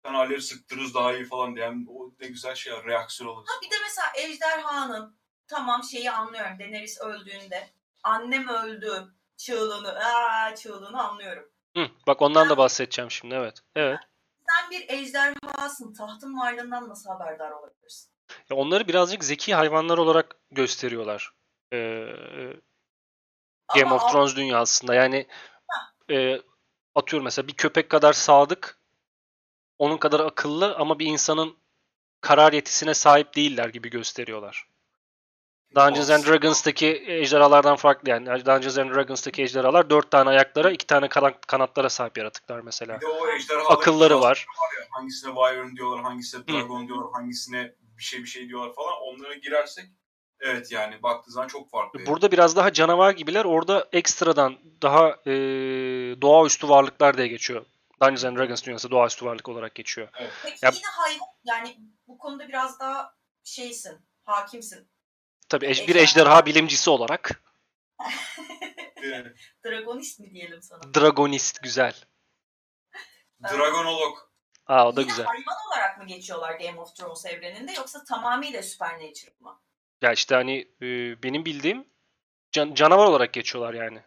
kanalleri 0.04 0.42
sıktırırız 0.42 0.94
daha 0.94 1.14
iyi 1.14 1.26
falan 1.26 1.56
diyen 1.56 1.86
o 1.90 2.12
ne 2.20 2.28
güzel 2.28 2.56
şey 2.56 2.74
reaksiyon 2.74 3.30
alırız. 3.36 3.50
Ha 3.50 3.54
bir 3.66 3.72
de 3.72 3.76
mesela 3.84 4.08
ejderhanın 4.28 5.18
tamam 5.48 5.84
şeyi 5.84 6.12
anlıyorum. 6.12 6.60
Daenerys 6.60 7.02
öldüğünde 7.02 7.70
annem 8.08 8.48
öldü 8.48 9.14
çığlığını 9.38 10.00
aa 10.06 10.56
çığlığını 10.56 11.04
anlıyorum. 11.04 11.52
Hı, 11.78 11.88
bak 12.08 12.22
ondan 12.22 12.50
da 12.50 12.58
bahsedeceğim 12.58 13.12
şimdi 13.12 13.36
evet. 13.36 13.60
Evet. 13.76 14.00
Sen 14.50 14.72
bir 14.72 14.90
ejderhasın. 14.90 15.94
Tahtın 15.94 16.38
varlığından 16.38 16.90
nasıl 16.90 17.10
haberdar 17.10 17.52
olabilirsin? 17.52 18.12
Ya 18.50 18.58
onları 18.58 18.88
birazcık 18.88 19.24
zeki 19.24 19.56
hayvanlar 19.56 19.98
olarak 19.98 20.36
gösteriyorlar. 20.52 21.32
Ee, 21.74 21.78
Game 23.76 23.86
Ama 23.86 23.96
of 23.96 24.02
al- 24.02 24.12
Thrones 24.12 24.36
dünyasında. 24.36 24.96
Yani 24.96 25.28
e, 26.12 26.42
atıyorum 26.96 27.24
mesela 27.24 27.48
bir 27.48 27.54
köpek 27.54 27.90
kadar 27.90 28.14
sadık, 28.14 28.80
onun 29.78 29.98
kadar 29.98 30.20
akıllı 30.20 30.76
ama 30.76 31.00
bir 31.00 31.06
insanın 31.06 31.58
karar 32.22 32.54
yetisine 32.54 32.94
sahip 32.94 33.36
değiller 33.36 33.70
gibi 33.70 33.90
gösteriyorlar. 33.90 34.70
Dungeons 35.76 36.10
and 36.10 36.26
Dragons'taki 36.26 37.04
ejderhalardan 37.08 37.76
farklı 37.76 38.10
yani. 38.10 38.26
Dungeons 38.46 38.78
and 38.78 38.96
Dragons'taki 38.96 39.42
ejderhalar 39.44 39.90
dört 39.90 40.12
tane 40.12 40.30
ayaklara, 40.30 40.72
iki 40.72 40.88
tane 40.88 41.08
kana- 41.10 41.42
kanatlara 41.48 41.90
sahip 41.90 42.18
yaratıklar 42.18 42.60
mesela. 42.60 42.96
Bir 42.96 43.02
de 43.02 43.08
o 43.08 43.72
Akılları 43.74 43.80
klasları 44.10 44.22
var. 44.22 44.46
ya, 44.80 44.86
hangisine 44.92 45.34
Wyvern 45.34 45.76
diyorlar, 45.76 46.04
hangisine 46.04 46.48
Dragon 46.48 46.88
diyorlar, 46.88 47.12
hangisine 47.14 47.74
bir 47.98 48.04
şey 48.04 48.20
bir 48.22 48.28
şey 48.28 48.48
diyorlar 48.50 48.74
falan. 48.76 48.94
Onlara 49.02 49.34
girersek 49.34 49.86
evet 50.40 50.72
yani 50.72 51.04
baktığı 51.04 51.32
zaman 51.32 51.48
çok 51.48 51.70
farklı. 51.72 52.06
Burada 52.06 52.32
biraz 52.32 52.56
daha 52.56 52.74
canavar 52.74 53.12
gibiler. 53.12 53.46
Orada 53.46 53.88
ekstradan 53.94 54.56
daha 54.82 55.10
e, 55.10 55.32
doğaüstü 56.22 56.70
varlıklar 56.70 57.18
diye 57.18 57.28
geçiyor. 57.28 57.66
Dungeons 58.02 58.26
and 58.26 58.38
Dragons 58.38 58.64
dünyası 58.64 58.92
doğaüstü 58.92 59.26
varlık 59.26 59.50
olarak 59.50 59.76
geçiyor. 59.76 60.08
Peki 60.44 60.66
Ya- 60.66 60.72
yine 60.76 60.88
hayvan 60.88 61.28
yani 61.44 61.78
bu 62.08 62.18
konuda 62.18 62.48
biraz 62.48 62.80
daha 62.80 63.14
şeysin, 63.44 63.98
hakimsin. 64.26 64.90
Tabii 65.50 65.66
ej- 65.66 65.88
bir 65.88 65.96
Ejderha. 65.96 66.46
bilimcisi 66.46 66.90
olarak 66.90 67.42
Dragonist 69.66 70.20
mi 70.20 70.32
diyelim 70.34 70.62
sana? 70.62 70.94
dragonist 70.94 71.64
güzel. 71.64 71.94
Dragonolog. 73.44 74.18
Aa 74.68 74.88
o 74.88 74.96
da 74.96 75.02
Yine 75.02 75.10
güzel. 75.10 75.26
hayvan 75.26 75.56
olarak 75.68 75.98
mı 75.98 76.06
geçiyorlar 76.08 76.60
Game 76.60 76.80
of 76.82 76.96
Thrones 76.96 77.26
evreninde 77.26 77.72
yoksa 77.72 78.04
tamamıyla 78.04 78.64
Supernatural 78.64 79.34
mı? 79.40 79.62
Ya 80.02 80.12
işte 80.14 80.36
hani 80.36 80.58
e, 80.82 80.86
benim 81.24 81.46
bildiğim 81.46 81.88
can- 82.52 82.74
canavar 82.74 83.06
olarak 83.06 83.34
geçiyorlar 83.34 83.74
yani. 83.74 84.04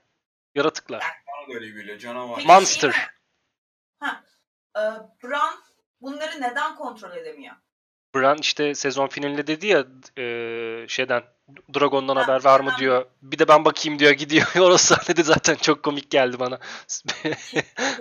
Yaratıklar. 0.54 1.00
Bana 1.02 1.48
da 1.54 1.58
öyle 1.58 1.66
geliyor. 1.80 1.98
Canavar. 1.98 2.36
Peki 2.36 2.48
Monster. 2.48 2.92
şey 2.92 3.00
mi? 3.02 3.06
Ha, 4.00 4.24
e, 4.76 4.80
Bran 5.22 5.54
bunları 6.00 6.40
neden 6.40 6.76
kontrol 6.76 7.16
edemiyor? 7.16 7.56
Bran 8.14 8.38
işte 8.38 8.74
sezon 8.74 9.06
finalinde 9.06 9.46
dedi 9.46 9.66
ya 9.66 9.84
e, 10.18 10.24
şeyden 10.88 11.22
Dragon'dan 11.74 12.16
Ha, 12.16 12.22
haber 12.22 12.44
var 12.44 12.60
mı 12.60 12.72
diyor. 12.78 13.06
Bir 13.22 13.38
de 13.38 13.48
ben 13.48 13.64
bakayım 13.64 13.98
diyor 13.98 14.10
gidiyor. 14.12 14.46
Orası 14.60 14.94
sahnede 14.94 15.22
zaten 15.22 15.54
çok 15.54 15.82
komik 15.82 16.10
geldi 16.10 16.40
bana. 16.40 16.58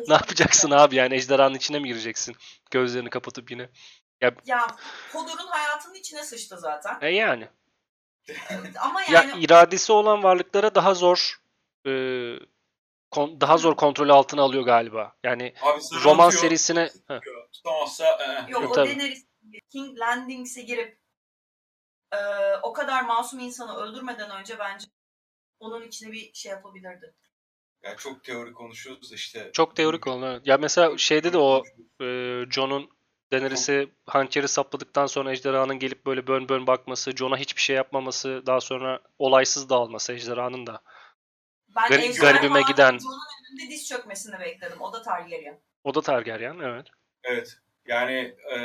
ne 0.08 0.14
yapacaksın 0.14 0.72
abi 0.72 0.96
yani 0.96 1.16
ejderhanın 1.16 1.56
içine 1.56 1.80
mi 1.80 1.88
gireceksin? 1.88 2.36
Gözlerini 2.72 3.10
kapatıp 3.10 3.52
yine. 3.52 3.70
Ya 4.46 4.68
Hodor'un 5.14 5.48
hayatının 5.48 5.96
içine 5.96 6.24
sıçtı 6.24 6.58
zaten. 6.58 6.98
E 7.02 7.10
yani. 7.10 7.48
Ama 8.80 9.02
Ya 9.02 9.08
yani 9.12 9.44
iradesi 9.44 9.92
olan 9.92 10.24
varlıklara 10.24 10.76
daha 10.76 10.94
zor 10.94 11.40
e, 11.88 11.92
kon- 13.12 13.42
daha 13.42 13.58
zor 13.58 13.76
kontrolü 13.76 14.14
altına 14.14 14.42
alıyor 14.42 14.64
galiba. 14.64 15.14
Yani 15.24 15.54
Abi 15.62 15.82
roman 16.04 16.28
atıyor, 16.28 16.42
serisine. 16.42 16.90
Tutamazsa 17.54 18.06
e, 18.06 18.52
yok 18.52 18.62
Yok, 18.62 18.72
o. 18.72 18.76
Daenerys 18.76 19.29
King 19.70 20.00
Landings'e 20.00 20.62
girip 20.62 21.00
e, 22.12 22.18
o 22.64 22.74
kadar 22.74 23.04
masum 23.04 23.40
insanı 23.40 23.76
öldürmeden 23.76 24.32
önce 24.32 24.60
bence 24.60 24.88
onun 25.60 25.88
içine 25.88 26.12
bir 26.12 26.34
şey 26.34 26.52
yapabilirdi. 26.52 27.16
ya 27.84 27.98
çok 27.98 28.24
teori 28.24 28.54
konuşuyoruz 28.54 29.14
işte. 29.14 29.50
çok 29.54 29.76
teorik 29.76 30.08
olan. 30.08 30.42
Ya 30.46 30.58
mesela 30.58 30.98
şeyde 30.98 31.34
de 31.34 31.38
o 31.38 31.64
e, 32.02 32.06
Jon'un 32.52 32.90
Daenerys'e 33.32 33.88
hançeri 34.06 34.48
sapladıktan 34.48 35.06
sonra 35.06 35.32
ejderhanın 35.32 35.80
gelip 35.80 36.06
böyle 36.06 36.28
bön 36.28 36.50
bön 36.50 36.68
bakması, 36.68 37.12
Jon'a 37.12 37.38
hiçbir 37.38 37.62
şey 37.62 37.76
yapmaması, 37.76 38.44
daha 38.46 38.62
sonra 38.62 39.00
olaysız 39.20 39.70
dağılması 39.70 40.14
ejderhanın 40.14 40.68
da. 40.68 40.82
Ben 41.76 41.90
Gar- 41.90 42.02
ejderhanın 42.02 42.40
garibime 42.40 42.62
giden. 42.62 42.98
Jon'un 42.98 43.20
önünde 43.52 43.72
diz 43.72 43.88
çökmesini 43.88 44.40
bekledim. 44.40 44.82
O 44.82 44.94
da 44.94 45.02
Targaryen. 45.02 45.62
O 45.84 45.96
da 45.96 46.02
Targaryen 46.02 46.60
evet. 46.60 46.88
Evet. 47.24 47.58
Yani 47.90 48.36
e, 48.52 48.58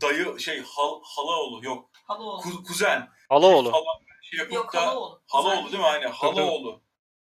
dayı 0.00 0.40
şey 0.40 0.62
hal, 0.62 1.00
halaoğlu 1.02 1.64
yok. 1.64 1.90
Halaoğlu. 2.04 2.40
Ku, 2.42 2.64
kuzen. 2.64 3.08
Alaoğlu. 3.30 3.72
Hala 3.72 3.84
şey 4.22 4.38
yapıp 4.38 4.54
Yok 4.54 4.74
da 4.74 4.80
Halaoğlu. 4.80 5.22
halaoğlu 5.26 5.66
değil 5.72 5.82
mi? 5.82 5.86
Aynen 5.88 6.10
halaoğlu. 6.10 6.82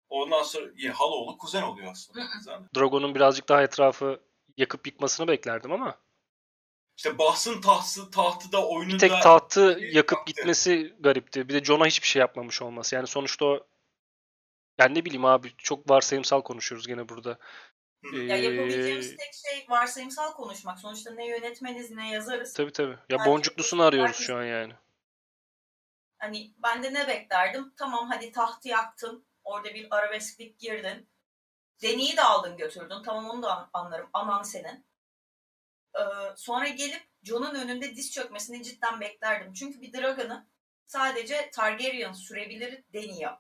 Ondan 0.10 0.44
sonra 0.44 0.66
ya, 0.78 0.94
halaoğlu 0.94 1.38
kuzen 1.38 1.62
oluyor 1.64 1.92
aslında. 1.92 2.20
Drogo'nun 2.76 3.16
birazcık 3.16 3.50
daha 3.50 3.64
etrafı 3.64 4.20
yakıp 4.58 4.88
yıkmasını 4.88 5.28
beklerdim 5.28 5.72
ama 5.72 5.96
İşte 6.98 7.18
bahsın 7.18 7.62
tahtı, 7.62 8.12
tahtı 8.12 8.52
da 8.52 8.68
oyunu 8.68 8.94
bir 8.94 9.00
tek 9.00 9.12
tahtı 9.24 9.78
şey 9.80 9.92
yakıp 9.92 10.18
yaptı. 10.18 10.34
gitmesi 10.34 10.96
garipti. 11.00 11.50
Bir 11.50 11.54
de 11.54 11.64
Jon'a 11.64 11.86
hiçbir 11.86 12.08
şey 12.08 12.20
yapmamış 12.20 12.62
olması. 12.62 12.96
Yani 12.96 13.08
sonuçta 13.08 13.46
o 13.46 13.68
yani 14.80 14.96
ne 14.96 15.06
bileyim 15.06 15.26
abi 15.26 15.52
çok 15.58 15.90
varsayımsal 15.90 16.42
konuşuyoruz 16.42 16.88
gene 16.88 17.10
burada. 17.10 17.38
Ya 18.04 18.36
yapabileceğimiz 18.38 19.12
Ee, 19.12 19.16
tek 19.16 19.34
şey 19.34 19.66
varsayımsal 19.70 20.34
konuşmak. 20.34 20.80
Sonuçta 20.80 21.12
ne 21.14 21.28
yönetmeniz 21.28 21.92
ne 21.92 22.12
yazarız. 22.12 22.54
Tabii 22.54 22.72
tabii. 22.72 22.92
Ya 23.10 23.18
Belki 23.18 23.26
boncuklusunu 23.30 23.84
arıyoruz 23.84 24.16
şu 24.16 24.36
an 24.38 24.44
yani. 24.44 24.74
Hani 26.18 26.54
ben 26.64 26.84
de 26.84 26.94
ne 26.94 27.08
beklerdim? 27.08 27.74
Tamam 27.78 28.08
hadi 28.12 28.32
tahtı 28.32 28.68
yaktın. 28.68 29.26
Orada 29.44 29.74
bir 29.74 29.88
arabesklik 29.96 30.60
girdin. 30.60 31.10
Deniyi 31.82 32.18
de 32.18 32.22
aldın 32.22 32.58
götürdün. 32.58 33.04
Tamam 33.04 33.30
onu 33.30 33.44
da 33.44 33.58
an- 33.58 33.70
anlarım. 33.74 34.10
Anan 34.14 34.44
senin. 34.44 34.86
Ee, 35.96 36.02
sonra 36.36 36.68
gelip 36.68 37.04
Jon'un 37.24 37.56
önünde 37.56 37.96
diz 37.96 38.12
çökmesini 38.12 38.64
cidden 38.64 39.00
beklerdim. 39.02 39.54
Çünkü 39.54 39.82
bir 39.82 39.94
Dragon'ı 39.94 40.48
sadece 40.86 41.50
Targaryen 41.54 42.12
sürebilir 42.14 42.84
deniyor. 42.94 43.38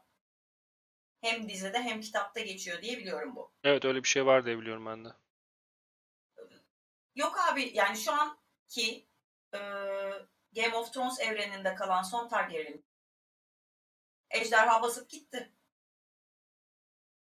Hem 1.21 1.49
dizide 1.49 1.81
hem 1.81 2.01
kitapta 2.01 2.39
geçiyor 2.39 2.81
diye 2.81 2.97
biliyorum 2.97 3.35
bu. 3.35 3.51
Evet 3.63 3.85
öyle 3.85 4.03
bir 4.03 4.07
şey 4.07 4.25
var 4.25 4.45
diye 4.45 4.59
biliyorum 4.59 4.85
ben 4.85 5.05
de. 5.05 5.09
Yok 7.15 7.39
abi 7.51 7.71
yani 7.73 7.97
şu 7.97 8.11
anki 8.11 9.07
e, 9.53 9.59
Game 10.55 10.75
of 10.75 10.93
Thrones 10.93 11.19
evreninde 11.19 11.75
kalan 11.75 12.03
son 12.03 12.27
Targaryen. 12.27 12.83
Ejderha 14.29 14.81
basıp 14.81 15.09
gitti. 15.09 15.51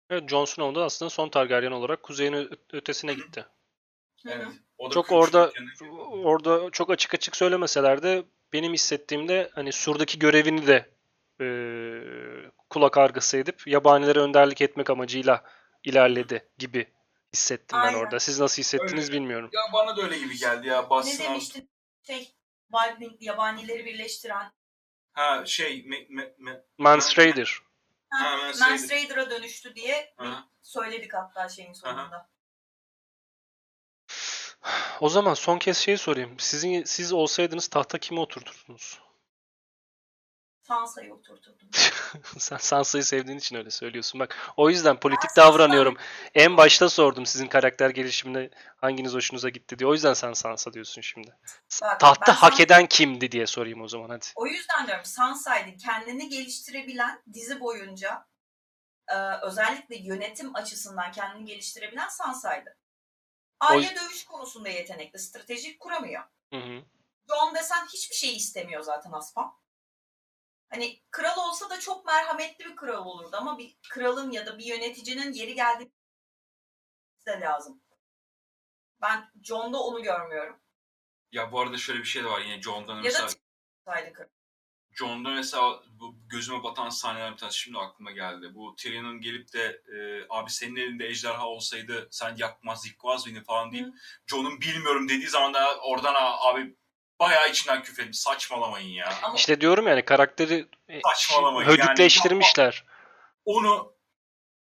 Evet 0.09 0.29
Jon 0.29 0.45
Snow 0.45 0.79
da 0.79 0.85
aslında 0.85 1.09
son 1.09 1.29
Targaryen 1.29 1.71
olarak 1.71 2.03
kuzeyin 2.03 2.49
ötesine 2.73 3.13
gitti. 3.13 3.45
Evet. 4.27 4.47
O 4.77 4.89
da 4.89 4.93
Çok 4.93 5.11
orada 5.11 5.51
dükkanı. 5.51 5.91
orada 6.23 6.69
çok 6.71 6.89
açık 6.89 7.13
açık 7.13 7.35
söylemeseler 7.35 8.03
de 8.03 8.23
benim 8.53 8.73
hissettiğimde 8.73 9.49
hani 9.55 9.71
surdaki 9.71 10.19
görevini 10.19 10.67
de 10.67 10.89
e, 11.41 11.45
kulak 12.71 12.97
argısı 12.97 13.37
edip 13.37 13.67
yabanilere 13.67 14.19
önderlik 14.19 14.61
etmek 14.61 14.89
amacıyla 14.89 15.43
ilerledi 15.83 16.49
gibi 16.57 16.93
hissettim 17.33 17.79
ben 17.83 17.87
Aynen. 17.87 17.99
orada. 17.99 18.19
Siz 18.19 18.39
nasıl 18.39 18.57
hissettiniz 18.61 19.09
Öyle. 19.09 19.17
bilmiyorum. 19.19 19.49
Ya 19.53 19.61
bana 19.73 19.97
da 19.97 20.01
öyle 20.01 20.17
gibi 20.19 20.37
geldi 20.37 20.67
ya. 20.67 20.81
Ne 20.81 20.89
Bassın 20.89 21.23
demiştin? 21.23 21.69
Şey, 22.07 22.31
Wildling 22.73 23.21
yabanileri 23.21 23.85
birleştiren 23.85 24.51
Ha 25.13 25.45
şey 25.45 25.83
me, 25.85 26.05
me, 26.09 26.33
me, 26.37 26.61
Mans 26.77 27.17
Raider. 27.19 27.59
ha, 28.09 28.31
Ha, 28.31 28.37
Mans 28.37 28.59
Mans 28.61 28.81
Raider. 28.91 28.95
Raider'a 28.95 29.29
dönüştü 29.29 29.75
diye 29.75 30.13
Aha. 30.17 30.47
söyledik 30.61 31.13
hatta 31.13 31.49
şeyin 31.49 31.73
sonunda. 31.73 32.29
O 35.01 35.09
zaman 35.09 35.33
son 35.33 35.57
kez 35.57 35.77
şey 35.77 35.97
sorayım. 35.97 36.39
Sizin 36.39 36.83
siz 36.83 37.13
olsaydınız 37.13 37.67
tahta 37.67 37.97
kimi 37.97 38.19
oturturdunuz? 38.19 38.99
Sansa'yı 40.71 41.13
oturturdum. 41.13 41.69
Sen 42.37 42.57
Sansa'yı 42.57 43.03
sevdiğin 43.03 43.37
için 43.37 43.55
öyle 43.55 43.69
söylüyorsun. 43.69 44.19
Bak 44.19 44.53
o 44.57 44.69
yüzden 44.69 44.99
politik 44.99 45.29
Ben 45.37 45.43
davranıyorum. 45.43 45.97
En 46.35 46.57
başta 46.57 46.89
sordum 46.89 47.25
sizin 47.25 47.47
karakter 47.47 47.89
gelişiminde 47.89 48.49
hanginiz 48.75 49.13
hoşunuza 49.13 49.49
gitti 49.49 49.79
diye. 49.79 49.89
O 49.89 49.93
yüzden 49.93 50.13
sen 50.13 50.33
Sansa 50.33 50.73
diyorsun 50.73 51.01
şimdi. 51.01 51.37
Bak, 51.81 51.99
Tahta 51.99 52.41
hak 52.41 52.53
Sansa- 52.53 52.63
eden 52.63 52.85
kimdi 52.87 53.31
diye 53.31 53.47
sorayım 53.47 53.81
o 53.81 53.87
zaman 53.87 54.09
hadi. 54.09 54.25
O 54.35 54.47
yüzden 54.47 54.87
diyorum 54.87 55.05
Sansa'ydı. 55.05 55.77
Kendini 55.77 56.29
geliştirebilen 56.29 57.23
dizi 57.33 57.59
boyunca 57.59 58.27
e, 59.07 59.15
özellikle 59.41 59.95
yönetim 59.97 60.55
açısından 60.55 61.11
kendini 61.11 61.45
geliştirebilen 61.45 62.09
Sansa'ydı. 62.09 62.77
Arya 63.59 63.95
dövüş 63.95 64.25
konusunda 64.25 64.69
yetenekli. 64.69 65.19
Stratejik 65.19 65.79
kuramıyor. 65.79 66.23
Hı 66.53 66.59
hı. 66.59 66.83
Jon 67.29 67.55
desen 67.55 67.85
hiçbir 67.93 68.15
şey 68.15 68.35
istemiyor 68.35 68.81
zaten 68.81 69.11
Aspan. 69.11 69.60
Hani 70.71 71.01
kral 71.11 71.37
olsa 71.37 71.69
da 71.69 71.79
çok 71.79 72.05
merhametli 72.05 72.65
bir 72.65 72.75
kral 72.75 73.05
olurdu 73.05 73.35
ama 73.39 73.57
bir 73.57 73.77
kralın 73.89 74.31
ya 74.31 74.45
da 74.45 74.57
bir 74.57 74.65
yöneticinin 74.65 75.33
yeri 75.33 75.55
geldi 75.55 75.91
de 77.27 77.39
lazım. 77.39 77.81
Ben 79.01 79.31
Jon'da 79.43 79.77
onu 79.83 80.03
görmüyorum. 80.03 80.59
Ya 81.31 81.51
bu 81.51 81.59
arada 81.59 81.77
şöyle 81.77 81.99
bir 81.99 82.05
şey 82.05 82.23
de 82.23 82.27
var 82.27 82.41
yine 82.41 82.61
John'dan 82.61 82.95
Ya 82.95 83.01
mesela. 83.01 83.27
da 83.27 83.31
saydı 83.85 84.13
kral. 84.13 84.27
John'da 84.91 85.29
mesela 85.29 85.83
bu 85.89 86.15
gözüme 86.29 86.63
batan 86.63 86.89
sahneler 86.89 87.31
bir 87.31 87.37
tanesi 87.37 87.59
şimdi 87.59 87.77
aklıma 87.77 88.11
geldi. 88.11 88.55
Bu 88.55 88.75
Tyrion'un 88.75 89.21
gelip 89.21 89.53
de 89.53 89.81
e, 89.95 90.25
abi 90.29 90.49
senin 90.49 90.75
elinde 90.75 91.07
ejderha 91.07 91.47
olsaydı 91.47 92.07
sen 92.11 92.35
yakmaz 92.37 92.85
yıkmaz 92.85 93.27
beni 93.27 93.43
falan 93.43 93.71
deyip. 93.71 93.87
John'un 94.27 94.61
bilmiyorum 94.61 95.09
dediği 95.09 95.27
zaman 95.27 95.53
da 95.53 95.79
oradan 95.81 96.15
abi 96.17 96.75
bayağı 97.21 97.49
içinden 97.49 97.83
küfredim. 97.83 98.13
Saçmalamayın 98.13 98.89
ya. 98.89 99.13
Ama 99.23 99.35
İşte 99.35 99.61
diyorum 99.61 99.87
yani 99.87 100.05
karakteri 100.05 100.67
e, 100.89 101.01
Saçmalamayın. 101.01 101.69
hödükleştirmişler. 101.69 102.85
Onu 103.45 103.93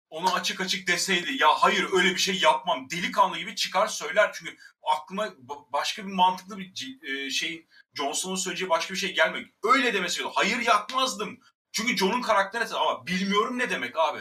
onu 0.10 0.34
açık 0.34 0.62
açık 0.62 0.88
deseydi 0.88 1.42
ya 1.42 1.48
hayır 1.50 1.88
öyle 1.94 2.10
bir 2.10 2.18
şey 2.18 2.40
yapmam 2.40 2.90
delikanlı 2.90 3.38
gibi 3.38 3.56
çıkar 3.56 3.88
söyler 3.88 4.32
çünkü 4.34 4.58
aklıma 4.84 5.26
ba- 5.26 5.72
başka 5.74 6.08
bir 6.08 6.12
mantıklı 6.12 6.58
bir 6.58 7.00
e, 7.10 7.30
şeyin 7.30 7.70
Johnson'un 7.94 8.36
söyleyeceği 8.36 8.70
başka 8.70 8.94
bir 8.94 9.00
şey 9.00 9.14
gelmiyor. 9.14 9.46
Öyle 9.64 9.94
demesi 9.94 10.18
gerekiyor. 10.18 10.32
Hayır 10.36 10.60
yapmazdım. 10.68 11.40
Çünkü 11.72 11.98
John'un 11.98 12.22
karakteri 12.22 12.74
ama 12.76 13.08
bilmiyorum 13.08 13.60
ne 13.60 13.70
demek 13.70 13.98
abi. 13.98 14.20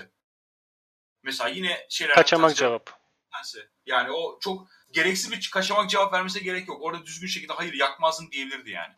Mesela 1.22 1.48
yine 1.48 1.86
şeyler 1.90 2.14
Kaçamak 2.14 2.56
cevap. 2.56 2.90
Yani 3.86 4.10
o 4.10 4.38
çok 4.40 4.68
gereksiz 4.94 5.32
bir 5.32 5.50
kaçamak 5.52 5.90
cevap 5.90 6.12
vermesine 6.12 6.42
gerek 6.42 6.68
yok. 6.68 6.82
Orada 6.82 7.06
düzgün 7.06 7.26
şekilde 7.26 7.52
hayır 7.52 7.74
yakmazdım 7.74 8.30
diyebilirdi 8.30 8.70
yani. 8.70 8.94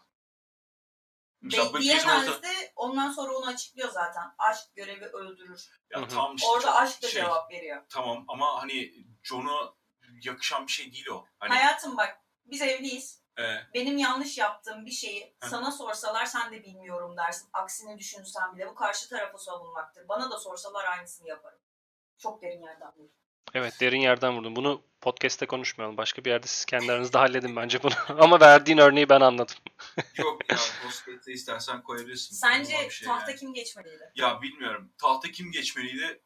Mesela 1.41 1.69
orta-. 1.69 2.41
Ondan 2.77 3.11
sonra 3.11 3.33
onu 3.33 3.47
açıklıyor 3.47 3.91
zaten. 3.91 4.35
Aşk 4.39 4.75
görevi 4.75 5.05
öldürür. 5.05 5.71
Ya 5.91 6.01
Hı 6.01 6.05
hı. 6.05 6.09
tamam 6.09 6.37
işte 6.37 6.49
Orada 6.49 6.75
aşk 6.75 7.03
da 7.03 7.09
şey, 7.09 7.23
cevap 7.23 7.51
veriyor. 7.53 7.83
Tamam 7.89 8.25
ama 8.29 8.63
hani 8.63 8.93
John'a 9.23 9.75
yakışan 10.23 10.67
bir 10.67 10.73
şey 10.73 10.93
değil 10.93 11.07
o. 11.09 11.27
Hani 11.39 11.51
Hayatım 11.55 11.97
bak 11.97 12.21
biz 12.45 12.63
evliyiz. 12.63 13.23
e, 13.39 13.43
Benim 13.75 13.99
yanlış 13.99 14.39
yaptığım 14.39 14.87
bir 14.87 14.91
şeyi 14.91 15.37
Hı. 15.43 15.49
sana 15.49 15.73
sorsalar 15.73 16.27
sen 16.27 16.53
de 16.53 16.63
bilmiyorum 16.63 17.17
dersin. 17.17 17.49
Aksini 17.53 17.99
düşünsen 17.99 18.57
bile 18.57 18.67
bu 18.69 18.75
karşı 18.75 19.09
tarafı 19.09 19.39
savunmaktır. 19.39 20.09
Bana 20.09 20.31
da 20.31 20.39
sorsalar 20.39 20.85
aynısını 20.85 21.29
yaparım. 21.29 21.61
Çok 22.19 22.43
derin 22.43 22.63
yerden 22.63 22.93
vurdum. 22.97 23.26
Evet 23.55 23.81
derin 23.81 24.01
yerden 24.01 24.37
vurdun. 24.37 24.57
Bunu 24.57 24.83
podcast'te 25.01 25.47
konuşmayalım. 25.47 25.97
Başka 25.97 26.25
bir 26.25 26.31
yerde 26.31 26.47
siz 26.47 26.65
kendi 26.65 26.93
aranızda 26.93 27.21
halledin 27.21 27.57
bence 27.57 27.83
bunu. 27.83 27.93
Ama 28.21 28.41
verdiğin 28.41 28.79
örneği 28.79 29.09
ben 29.09 29.21
anladım. 29.21 29.55
Yok 30.17 30.51
ya 30.51 30.57
Ghostgate'de 30.83 31.33
istersen 31.33 31.83
koyabilirsin. 31.83 32.37
Sence 32.37 32.91
şey 32.91 33.09
tahta 33.09 33.31
yani. 33.31 33.41
kim 33.41 33.55
geçmeliydi? 33.55 34.13
Ya 34.15 34.43
bilmiyorum. 34.43 34.93
Tahta 34.99 35.31
kim 35.31 35.51
geçmeliydi? 35.53 36.21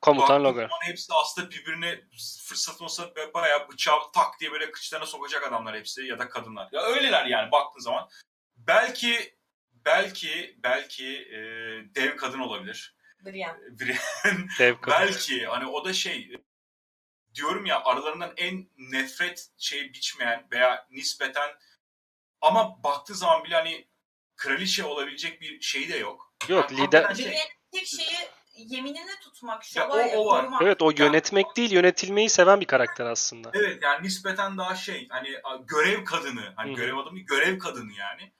Komutan 0.00 0.44
Logar. 0.44 0.70
Hepsi 0.82 1.12
aslında 1.22 1.50
birbirine 1.50 2.00
fırsat 2.48 2.82
olsa 2.82 3.10
bayağı 3.34 3.68
bıçağı 3.68 3.98
tak 4.14 4.40
diye 4.40 4.52
böyle 4.52 4.70
kıçlarına 4.70 5.06
sokacak 5.06 5.42
adamlar 5.48 5.76
hepsi 5.76 6.02
ya 6.02 6.18
da 6.18 6.28
kadınlar. 6.28 6.68
Ya 6.72 6.82
öyleler 6.82 7.26
yani 7.26 7.52
baktığın 7.52 7.80
zaman. 7.80 8.08
Belki 8.56 9.38
belki 9.84 10.58
belki 10.62 11.06
e, 11.06 11.38
dev 11.94 12.16
kadın 12.16 12.38
olabilir. 12.38 12.96
Brienne. 13.24 13.58
Brienne 13.80 14.48
Dev 14.58 14.74
kadın. 14.80 14.98
belki 14.98 15.46
hani 15.46 15.66
o 15.66 15.84
da 15.84 15.92
şey 15.92 16.32
diyorum 17.38 17.66
ya 17.66 17.84
aralarından 17.84 18.32
en 18.36 18.68
nefret 18.78 19.48
şey 19.58 19.92
biçmeyen 19.92 20.46
veya 20.52 20.86
nispeten 20.90 21.50
ama 22.40 22.82
baktığı 22.84 23.14
zaman 23.14 23.44
bile 23.44 23.54
hani 23.54 23.88
kraliçe 24.36 24.84
olabilecek 24.84 25.40
bir 25.40 25.60
şey 25.60 25.88
de 25.88 25.96
yok. 25.96 26.34
Yok 26.48 26.70
Yani 26.72 26.82
lider. 26.82 27.14
şey- 27.14 27.38
tek 27.72 27.86
şeyi 27.86 28.28
yeminini 28.56 29.20
tutmak. 29.22 29.76
Ya 29.76 29.88
o- 29.90 29.96
ya, 29.98 30.18
o 30.18 30.26
var. 30.26 30.40
korumak. 30.40 30.62
Evet 30.62 30.82
o 30.82 30.90
yönetmek 30.98 31.56
değil 31.56 31.72
yönetilmeyi 31.72 32.28
seven 32.30 32.60
bir 32.60 32.66
karakter 32.66 33.06
aslında. 33.06 33.50
Evet 33.54 33.82
yani 33.82 34.02
nispeten 34.06 34.58
daha 34.58 34.74
şey 34.76 35.08
hani 35.08 35.40
görev 35.60 36.04
kadını 36.04 36.52
hani 36.56 36.70
Hı 36.70 36.72
hı. 36.74 36.76
görev 36.76 36.96
adamı 36.96 37.18
görev 37.18 37.58
kadını 37.58 37.92
yani. 37.92 38.32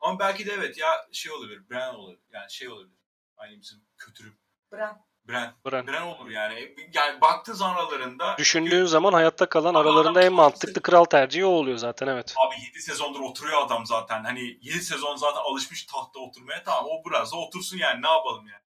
Ama 0.00 0.18
belki 0.18 0.46
de 0.46 0.52
evet 0.52 0.78
ya 0.78 1.08
şey 1.12 1.32
olabilir 1.32 1.70
Bran 1.70 1.94
olabilir 1.94 2.22
yani 2.32 2.50
şey 2.52 2.68
olabilir. 2.68 2.98
Aynı 3.36 3.60
bizim 3.60 3.78
kötürüm 3.98 4.38
Bran. 4.72 5.07
Bran. 5.28 5.54
Bran. 5.66 5.86
Bran 5.86 6.02
olur 6.02 6.30
yani. 6.30 6.74
Yani 6.94 7.20
baktığı 7.20 7.54
zaman 7.54 7.74
aralarında 7.74 8.36
Düşündüğün 8.38 8.86
zaman 8.86 9.12
hayatta 9.12 9.46
kalan 9.48 9.74
aralarında 9.74 10.22
en 10.22 10.32
mantıklı 10.32 10.82
kral 10.82 11.04
tercihi 11.04 11.44
o 11.44 11.48
oluyor 11.48 11.78
zaten 11.78 12.06
evet. 12.06 12.34
Abi 12.46 12.54
7 12.64 12.82
sezondur 12.82 13.20
oturuyor 13.20 13.62
adam 13.66 13.86
zaten. 13.86 14.24
Hani 14.24 14.58
7 14.62 14.82
sezon 14.82 15.16
zaten 15.16 15.40
alışmış 15.40 15.84
tahta 15.84 16.20
oturmaya. 16.20 16.64
Tamam 16.64 16.84
o 16.86 17.10
biraz 17.10 17.32
da 17.32 17.36
otursun 17.36 17.78
yani 17.78 18.02
ne 18.02 18.08
yapalım 18.08 18.46
yani. 18.46 18.62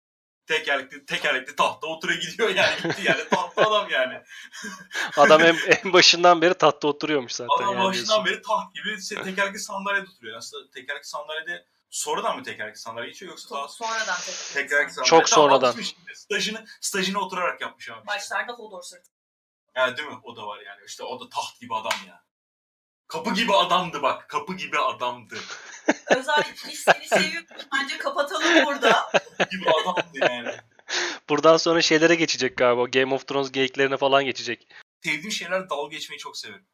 Tekerlekli, 0.45 1.05
tekerlekli 1.05 1.55
tahta 1.55 1.87
oturuyor 1.87 2.21
gidiyor 2.21 2.49
yani 2.49 2.75
gitti 2.83 3.01
yani 3.03 3.21
tahta 3.29 3.61
adam 3.61 3.89
yani. 3.89 4.21
Adam 5.17 5.41
en, 5.41 5.55
en 5.83 5.93
başından 5.93 6.41
beri 6.41 6.53
tahtta 6.53 6.87
oturuyormuş 6.87 7.31
zaten. 7.31 7.55
Adam 7.63 7.75
yani 7.75 7.85
başından 7.85 8.25
diyorsun. 8.25 8.25
beri 8.25 8.41
taht 8.41 8.75
gibi 8.75 9.23
tekerlekli 9.23 9.59
sandalyede 9.59 10.07
oturuyor. 10.15 10.37
Aslında 10.37 10.69
tekerlekli 10.69 11.07
sandalyede 11.07 11.65
sonradan 11.89 12.38
mı 12.38 12.43
tekerlekli 12.43 12.79
sandalye 12.79 13.07
geçiyor 13.09 13.31
yoksa 13.31 13.55
daha 13.55 13.67
sonradan 13.67 14.17
tek- 14.25 14.53
tekerlekli 14.53 14.93
sandalye. 14.93 15.09
Çok 15.09 15.27
Tamam, 15.27 15.49
sonradan. 15.49 15.75
Stajını, 16.13 16.65
stajını 16.81 17.19
oturarak 17.19 17.61
yapmış 17.61 17.89
abi. 17.89 18.07
Başlarda 18.07 18.53
Hodor 18.53 18.81
sırtı. 18.81 19.09
Yani 19.75 19.97
değil 19.97 20.09
mi? 20.09 20.17
O 20.23 20.35
da 20.35 20.47
var 20.47 20.59
yani. 20.59 20.81
İşte 20.85 21.03
o 21.03 21.19
da 21.19 21.29
taht 21.29 21.59
gibi 21.59 21.75
adam 21.75 21.99
ya. 22.07 22.23
Kapı 23.07 23.33
gibi 23.33 23.53
adamdı 23.53 24.01
bak. 24.01 24.29
Kapı 24.29 24.53
gibi 24.53 24.79
adamdı. 24.79 25.35
Özel 26.17 26.43
biz 26.67 26.79
seni 26.79 27.07
seviyoruz. 27.07 27.67
Bence 27.73 27.97
kapatalım 27.97 28.65
burada. 28.65 28.91
Kapı 29.11 29.49
gibi 29.51 29.69
adamdı 29.69 30.17
yani. 30.31 30.55
Buradan 31.29 31.57
sonra 31.57 31.81
şeylere 31.81 32.15
geçecek 32.15 32.57
galiba. 32.57 32.85
Game 32.85 33.15
of 33.15 33.27
Thrones 33.27 33.51
geyiklerine 33.51 33.97
falan 33.97 34.25
geçecek. 34.25 34.67
Sevdiğim 35.03 35.31
şeyler 35.31 35.69
dalga 35.69 35.95
geçmeyi 35.95 36.19
çok 36.19 36.38
severim. 36.38 36.67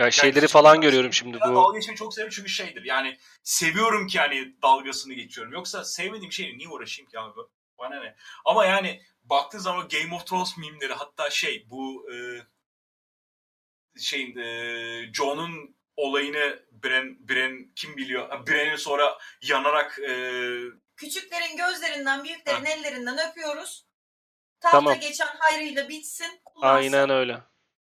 Ya 0.00 0.10
şeyleri 0.10 0.44
hiç- 0.44 0.52
falan 0.52 0.80
görüyorum 0.80 1.12
şimdi 1.12 1.36
bu. 1.36 1.54
dalga 1.54 1.78
geçmeyi 1.78 1.96
çok 1.98 2.14
severim 2.14 2.32
çünkü 2.34 2.48
şeydir. 2.48 2.84
Yani 2.84 3.18
seviyorum 3.42 4.06
ki 4.06 4.18
hani 4.18 4.54
dalgasını 4.62 5.14
geçiyorum. 5.14 5.52
Yoksa 5.52 5.84
sevmediğim 5.84 6.32
şeyle 6.32 6.58
niye 6.58 6.68
uğraşayım 6.68 7.10
ki 7.10 7.18
abi? 7.18 7.40
Bana 7.78 8.00
ne? 8.00 8.16
Ama 8.44 8.66
yani 8.66 9.02
baktığın 9.22 9.58
zaman 9.58 9.88
Game 9.88 10.14
of 10.14 10.26
Thrones 10.26 10.56
mimleri 10.56 10.92
hatta 10.92 11.30
şey 11.30 11.66
bu 11.70 12.06
e, 12.12 12.16
şeyin 14.00 14.36
e, 14.36 15.12
Jon'un 15.14 15.76
olayını 15.96 16.62
Bren, 16.72 17.28
Bren 17.28 17.72
kim 17.76 17.96
biliyor? 17.96 18.28
Ha, 18.28 18.46
Bren'in 18.46 18.76
sonra 18.76 19.18
yanarak 19.42 19.98
e, 19.98 20.12
Küçüklerin 20.96 21.56
gözlerinden, 21.56 22.24
büyüklerin 22.24 22.64
ellerinden 22.64 23.30
öpüyoruz. 23.30 23.86
Tahta 24.60 24.78
Tamam. 24.78 25.00
geçen 25.00 25.28
hayrıyla 25.38 25.88
bitsin. 25.88 26.40
Kullansın. 26.44 26.92
Aynen 26.92 27.10
öyle. 27.10 27.49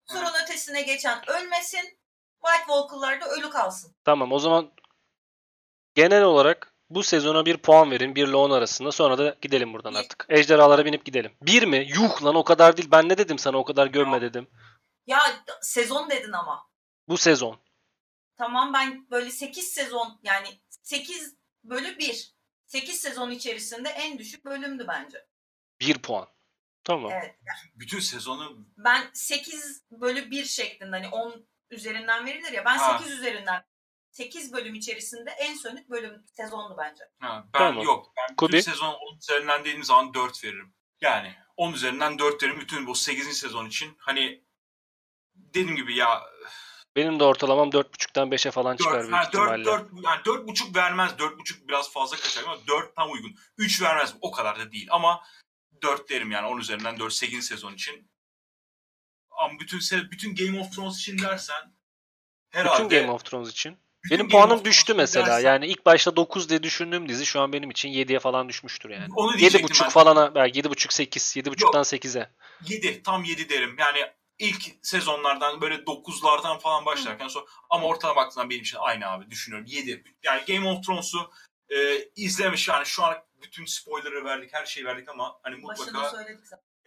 Surun 0.05 0.43
ötesine 0.43 0.81
geçen 0.81 1.29
ölmesin. 1.29 1.99
White 2.45 2.65
Walker'lar 2.67 3.21
da 3.21 3.25
ölü 3.29 3.49
kalsın. 3.49 3.95
Tamam 4.03 4.31
o 4.31 4.39
zaman 4.39 4.71
genel 5.95 6.23
olarak 6.23 6.73
bu 6.89 7.03
sezona 7.03 7.45
bir 7.45 7.57
puan 7.57 7.91
verin. 7.91 8.15
1 8.15 8.27
ile 8.27 8.35
10 8.35 8.51
arasında. 8.51 8.91
Sonra 8.91 9.17
da 9.17 9.35
gidelim 9.41 9.73
buradan 9.73 9.93
Bir. 9.93 9.99
artık. 9.99 10.25
Ejderhalara 10.29 10.85
binip 10.85 11.05
gidelim. 11.05 11.31
1 11.41 11.63
mi? 11.63 11.87
Yuh 11.89 12.23
lan 12.23 12.35
o 12.35 12.43
kadar 12.43 12.77
değil. 12.77 12.91
Ben 12.91 13.09
ne 13.09 13.17
dedim 13.17 13.37
sana 13.39 13.57
o 13.57 13.63
kadar 13.63 13.87
gömme 13.87 14.21
dedim. 14.21 14.47
Ya 15.07 15.19
sezon 15.61 16.09
dedin 16.09 16.31
ama. 16.31 16.69
Bu 17.07 17.17
sezon. 17.17 17.59
Tamam 18.37 18.73
ben 18.73 19.09
böyle 19.11 19.31
8 19.31 19.67
sezon 19.67 20.19
yani 20.23 20.47
8 20.69 21.35
bölü 21.63 21.97
1. 21.97 22.35
8 22.65 22.99
sezon 23.01 23.31
içerisinde 23.31 23.89
en 23.89 24.17
düşük 24.17 24.45
bölümdü 24.45 24.85
bence. 24.87 25.25
1 25.81 26.01
puan. 26.01 26.27
Tamam. 26.85 27.11
Evet. 27.11 27.35
bütün 27.75 27.99
sezonu 27.99 28.57
Ben 28.77 29.03
8 29.13 29.83
bölü 29.91 30.31
1 30.31 30.45
şeklinde 30.45 30.95
hani 30.95 31.07
10 31.07 31.45
üzerinden 31.71 32.25
verilir 32.25 32.51
ya. 32.51 32.65
Ben 32.65 32.77
Ha. 32.77 32.97
8 32.99 33.13
üzerinden 33.13 33.65
8 34.11 34.53
bölüm 34.53 34.75
içerisinde 34.75 35.31
en 35.31 35.55
sönük 35.55 35.89
bölüm 35.89 36.25
sezondu 36.33 36.75
bence. 36.77 37.03
Ha, 37.19 37.45
ben 37.53 37.59
Tamam. 37.59 37.83
yok. 37.83 38.11
Ben 38.17 38.23
bütün 38.29 38.47
Kubi? 38.47 38.63
sezon 38.63 38.93
10 38.93 39.17
üzerinden 39.17 39.61
dediğim 39.61 39.83
zaman 39.83 40.13
4 40.13 40.43
veririm. 40.43 40.73
Yani 41.01 41.35
10 41.57 41.73
üzerinden 41.73 42.19
4 42.19 42.43
veririm 42.43 42.59
bütün 42.59 42.87
bu 42.87 42.95
8. 42.95 43.37
sezon 43.37 43.65
için. 43.65 43.95
Hani 43.97 44.43
dediğim 45.35 45.75
gibi 45.75 45.95
ya 45.95 46.23
Benim 46.95 47.19
de 47.19 47.23
ortalamam 47.23 47.69
4.5'tan 47.69 48.29
5'e 48.29 48.51
falan 48.51 48.77
çıkar 48.77 48.93
4, 48.93 49.01
büyük 49.01 49.13
ha, 49.13 49.23
4, 49.33 49.33
ihtimalle. 49.33 49.65
4, 49.65 49.89
yani 50.03 50.21
4.5 50.21 50.75
vermez. 50.75 51.11
4.5 51.11 51.67
biraz 51.67 51.91
fazla 51.91 52.17
kaçar 52.17 52.43
ama 52.43 52.67
4 52.67 52.95
tam 52.95 53.11
uygun. 53.11 53.35
3 53.57 53.81
vermez. 53.81 54.15
O 54.21 54.31
kadar 54.31 54.59
da 54.59 54.71
değil 54.71 54.87
ama 54.91 55.23
4 55.81 56.09
derim 56.09 56.31
yani 56.31 56.47
10 56.47 56.57
üzerinden 56.57 56.99
4 56.99 57.13
8 57.13 57.45
sezon 57.45 57.73
için. 57.73 58.09
Ama 59.31 59.59
bütün 59.59 59.79
bütün 60.11 60.35
Game 60.35 60.59
of 60.59 60.75
Thrones 60.75 60.99
için 60.99 61.19
dersen 61.19 61.73
herhalde 62.49 62.85
Bütün 62.85 62.99
Game 63.01 63.11
of 63.11 63.25
Thrones 63.25 63.49
için. 63.49 63.77
Benim 64.11 64.27
Game 64.27 64.31
puanım 64.31 64.65
düştü 64.65 64.93
mesela. 64.93 65.27
dersen- 65.27 65.45
Yani 65.47 65.67
ilk 65.67 65.85
başta 65.85 66.15
9 66.15 66.49
diye 66.49 66.63
düşündüğüm 66.63 67.09
dizi 67.09 67.25
şu 67.25 67.41
an 67.41 67.53
benim 67.53 67.69
için 67.69 67.89
7'ye 67.89 68.19
falan 68.19 68.49
düşmüştür 68.49 68.89
yani. 68.89 69.07
Onu 69.15 69.37
diyecektim 69.37 69.69
7.5 69.69 69.83
ben. 69.83 69.89
falan 69.89 70.35
belki 70.35 70.59
7.5 70.59 70.93
8 70.93 71.35
7.5'tan 71.37 71.83
8'e. 71.83 72.29
7 72.67 73.03
tam 73.03 73.23
7 73.23 73.49
derim. 73.49 73.75
Yani 73.79 74.11
ilk 74.39 74.63
sezonlardan 74.81 75.61
böyle 75.61 75.75
9'lardan 75.75 76.59
falan 76.59 76.85
başlarken 76.85 77.27
sonra 77.27 77.45
ama 77.69 77.87
ortalama 77.87 78.21
baktığında 78.21 78.49
benim 78.49 78.61
için 78.61 78.77
aynı 78.81 79.07
abi 79.07 79.31
düşünüyorum 79.31 79.67
7. 79.69 80.03
Yani 80.23 80.41
Game 80.47 80.69
of 80.69 80.85
Thrones'u 80.85 81.31
e, 81.69 82.05
izlemiş 82.15 82.67
yani 82.67 82.85
şu 82.85 83.03
an 83.03 83.17
bütün 83.47 83.65
spoiler'ı 83.65 84.25
verdik 84.25 84.53
her 84.53 84.65
şeyi 84.65 84.85
verdik 84.85 85.09
ama 85.09 85.39
hani 85.43 85.55
mutlaka 85.55 86.25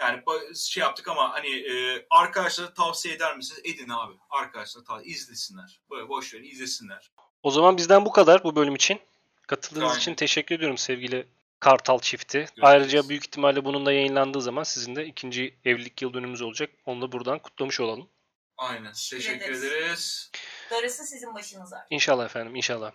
yani 0.01 0.23
şey 0.57 0.81
yaptık 0.81 1.09
ama 1.09 1.33
hani 1.33 1.49
e, 1.49 2.07
arkadaşlara 2.11 2.75
tavsiye 2.75 3.15
eder 3.15 3.37
misiniz? 3.37 3.61
Edin 3.65 3.89
abi. 3.89 4.15
Arkadaşlara 4.31 4.85
tavsiye 4.85 5.15
izlesinler. 5.15 5.81
Böyle 5.91 6.09
boş 6.09 6.35
verin 6.35 6.45
izlesinler. 6.45 7.11
O 7.43 7.51
zaman 7.51 7.77
bizden 7.77 8.05
bu 8.05 8.13
kadar 8.13 8.45
bu 8.45 8.57
bölüm 8.57 8.75
için. 8.75 9.01
Katıldığınız 9.47 9.91
Aynen. 9.91 10.01
için 10.01 10.15
teşekkür 10.15 10.55
ediyorum 10.55 10.79
sevgili 10.79 11.27
Kartal 11.61 11.99
çifti. 11.99 12.47
Ayrıca 12.61 13.09
büyük 13.09 13.25
ihtimalle 13.25 13.65
bunun 13.65 13.87
da 13.87 13.93
yayınlandığı 13.93 14.41
zaman 14.41 14.63
sizin 14.63 14.97
de 14.97 15.07
ikinci 15.07 15.55
evlilik 15.65 16.03
yıl 16.03 16.15
dönümümüz 16.15 16.43
olacak. 16.43 16.71
Onu 16.87 17.03
da 17.03 17.13
buradan 17.13 17.39
kutlamış 17.39 17.81
olalım. 17.81 18.09
Aynen. 18.59 18.93
Teşekkür 18.93 19.31
ederiz. 19.37 19.65
ederiz. 19.65 20.31
Darısı 20.71 21.05
sizin 21.05 21.35
başınıza. 21.35 21.87
İnşallah 21.91 22.25
efendim 22.25 22.57
inşallah. 22.57 22.93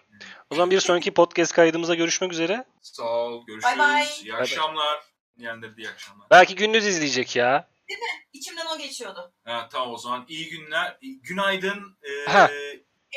O 0.50 0.56
zaman 0.56 0.72
bir 0.72 0.80
sonraki 0.80 1.14
podcast 1.14 1.54
kaydımıza 1.54 1.96
görüşmek 1.96 2.32
üzere. 2.34 2.66
Sağ 2.82 3.04
ol. 3.04 3.46
Görüşürüz. 3.46 3.78
Bye 3.78 3.86
bye. 3.88 4.08
İyi 4.24 4.34
akşamlar. 4.36 5.04
Diyenleri 5.40 5.78
de 5.78 5.82
iyi 5.82 5.90
akşamlar. 5.90 6.28
Belki 6.32 6.56
gündüz 6.56 6.88
izleyecek 6.88 7.36
ya. 7.36 7.70
İçimden 8.34 8.66
o 8.66 8.78
geçiyordu. 8.78 9.34
Ha, 9.46 9.70
tamam 9.72 9.92
o 9.94 9.98
zaman 9.98 10.26
iyi 10.28 10.50
günler. 10.50 10.98
Günaydın. 11.24 11.98
Ee, 12.04 12.32
Ha. 12.32 12.52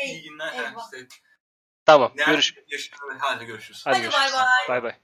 iyi 0.06 0.22
günler. 0.22 0.46
Ha, 0.48 0.62
eyvah. 0.62 0.84
işte, 0.92 1.06
Tamam 1.86 2.12
nerede 2.16 2.30
görüş. 2.32 2.54
yaşadığını- 2.68 3.18
Hadi 3.18 3.44
görüşürüz. 3.44 3.82
Hadi 3.86 3.94
Hadi 3.96 4.02
görüşürüz. 4.02 4.32
bay 4.34 4.42
bay. 4.68 4.68
Bay 4.68 4.82
bay. 4.82 4.96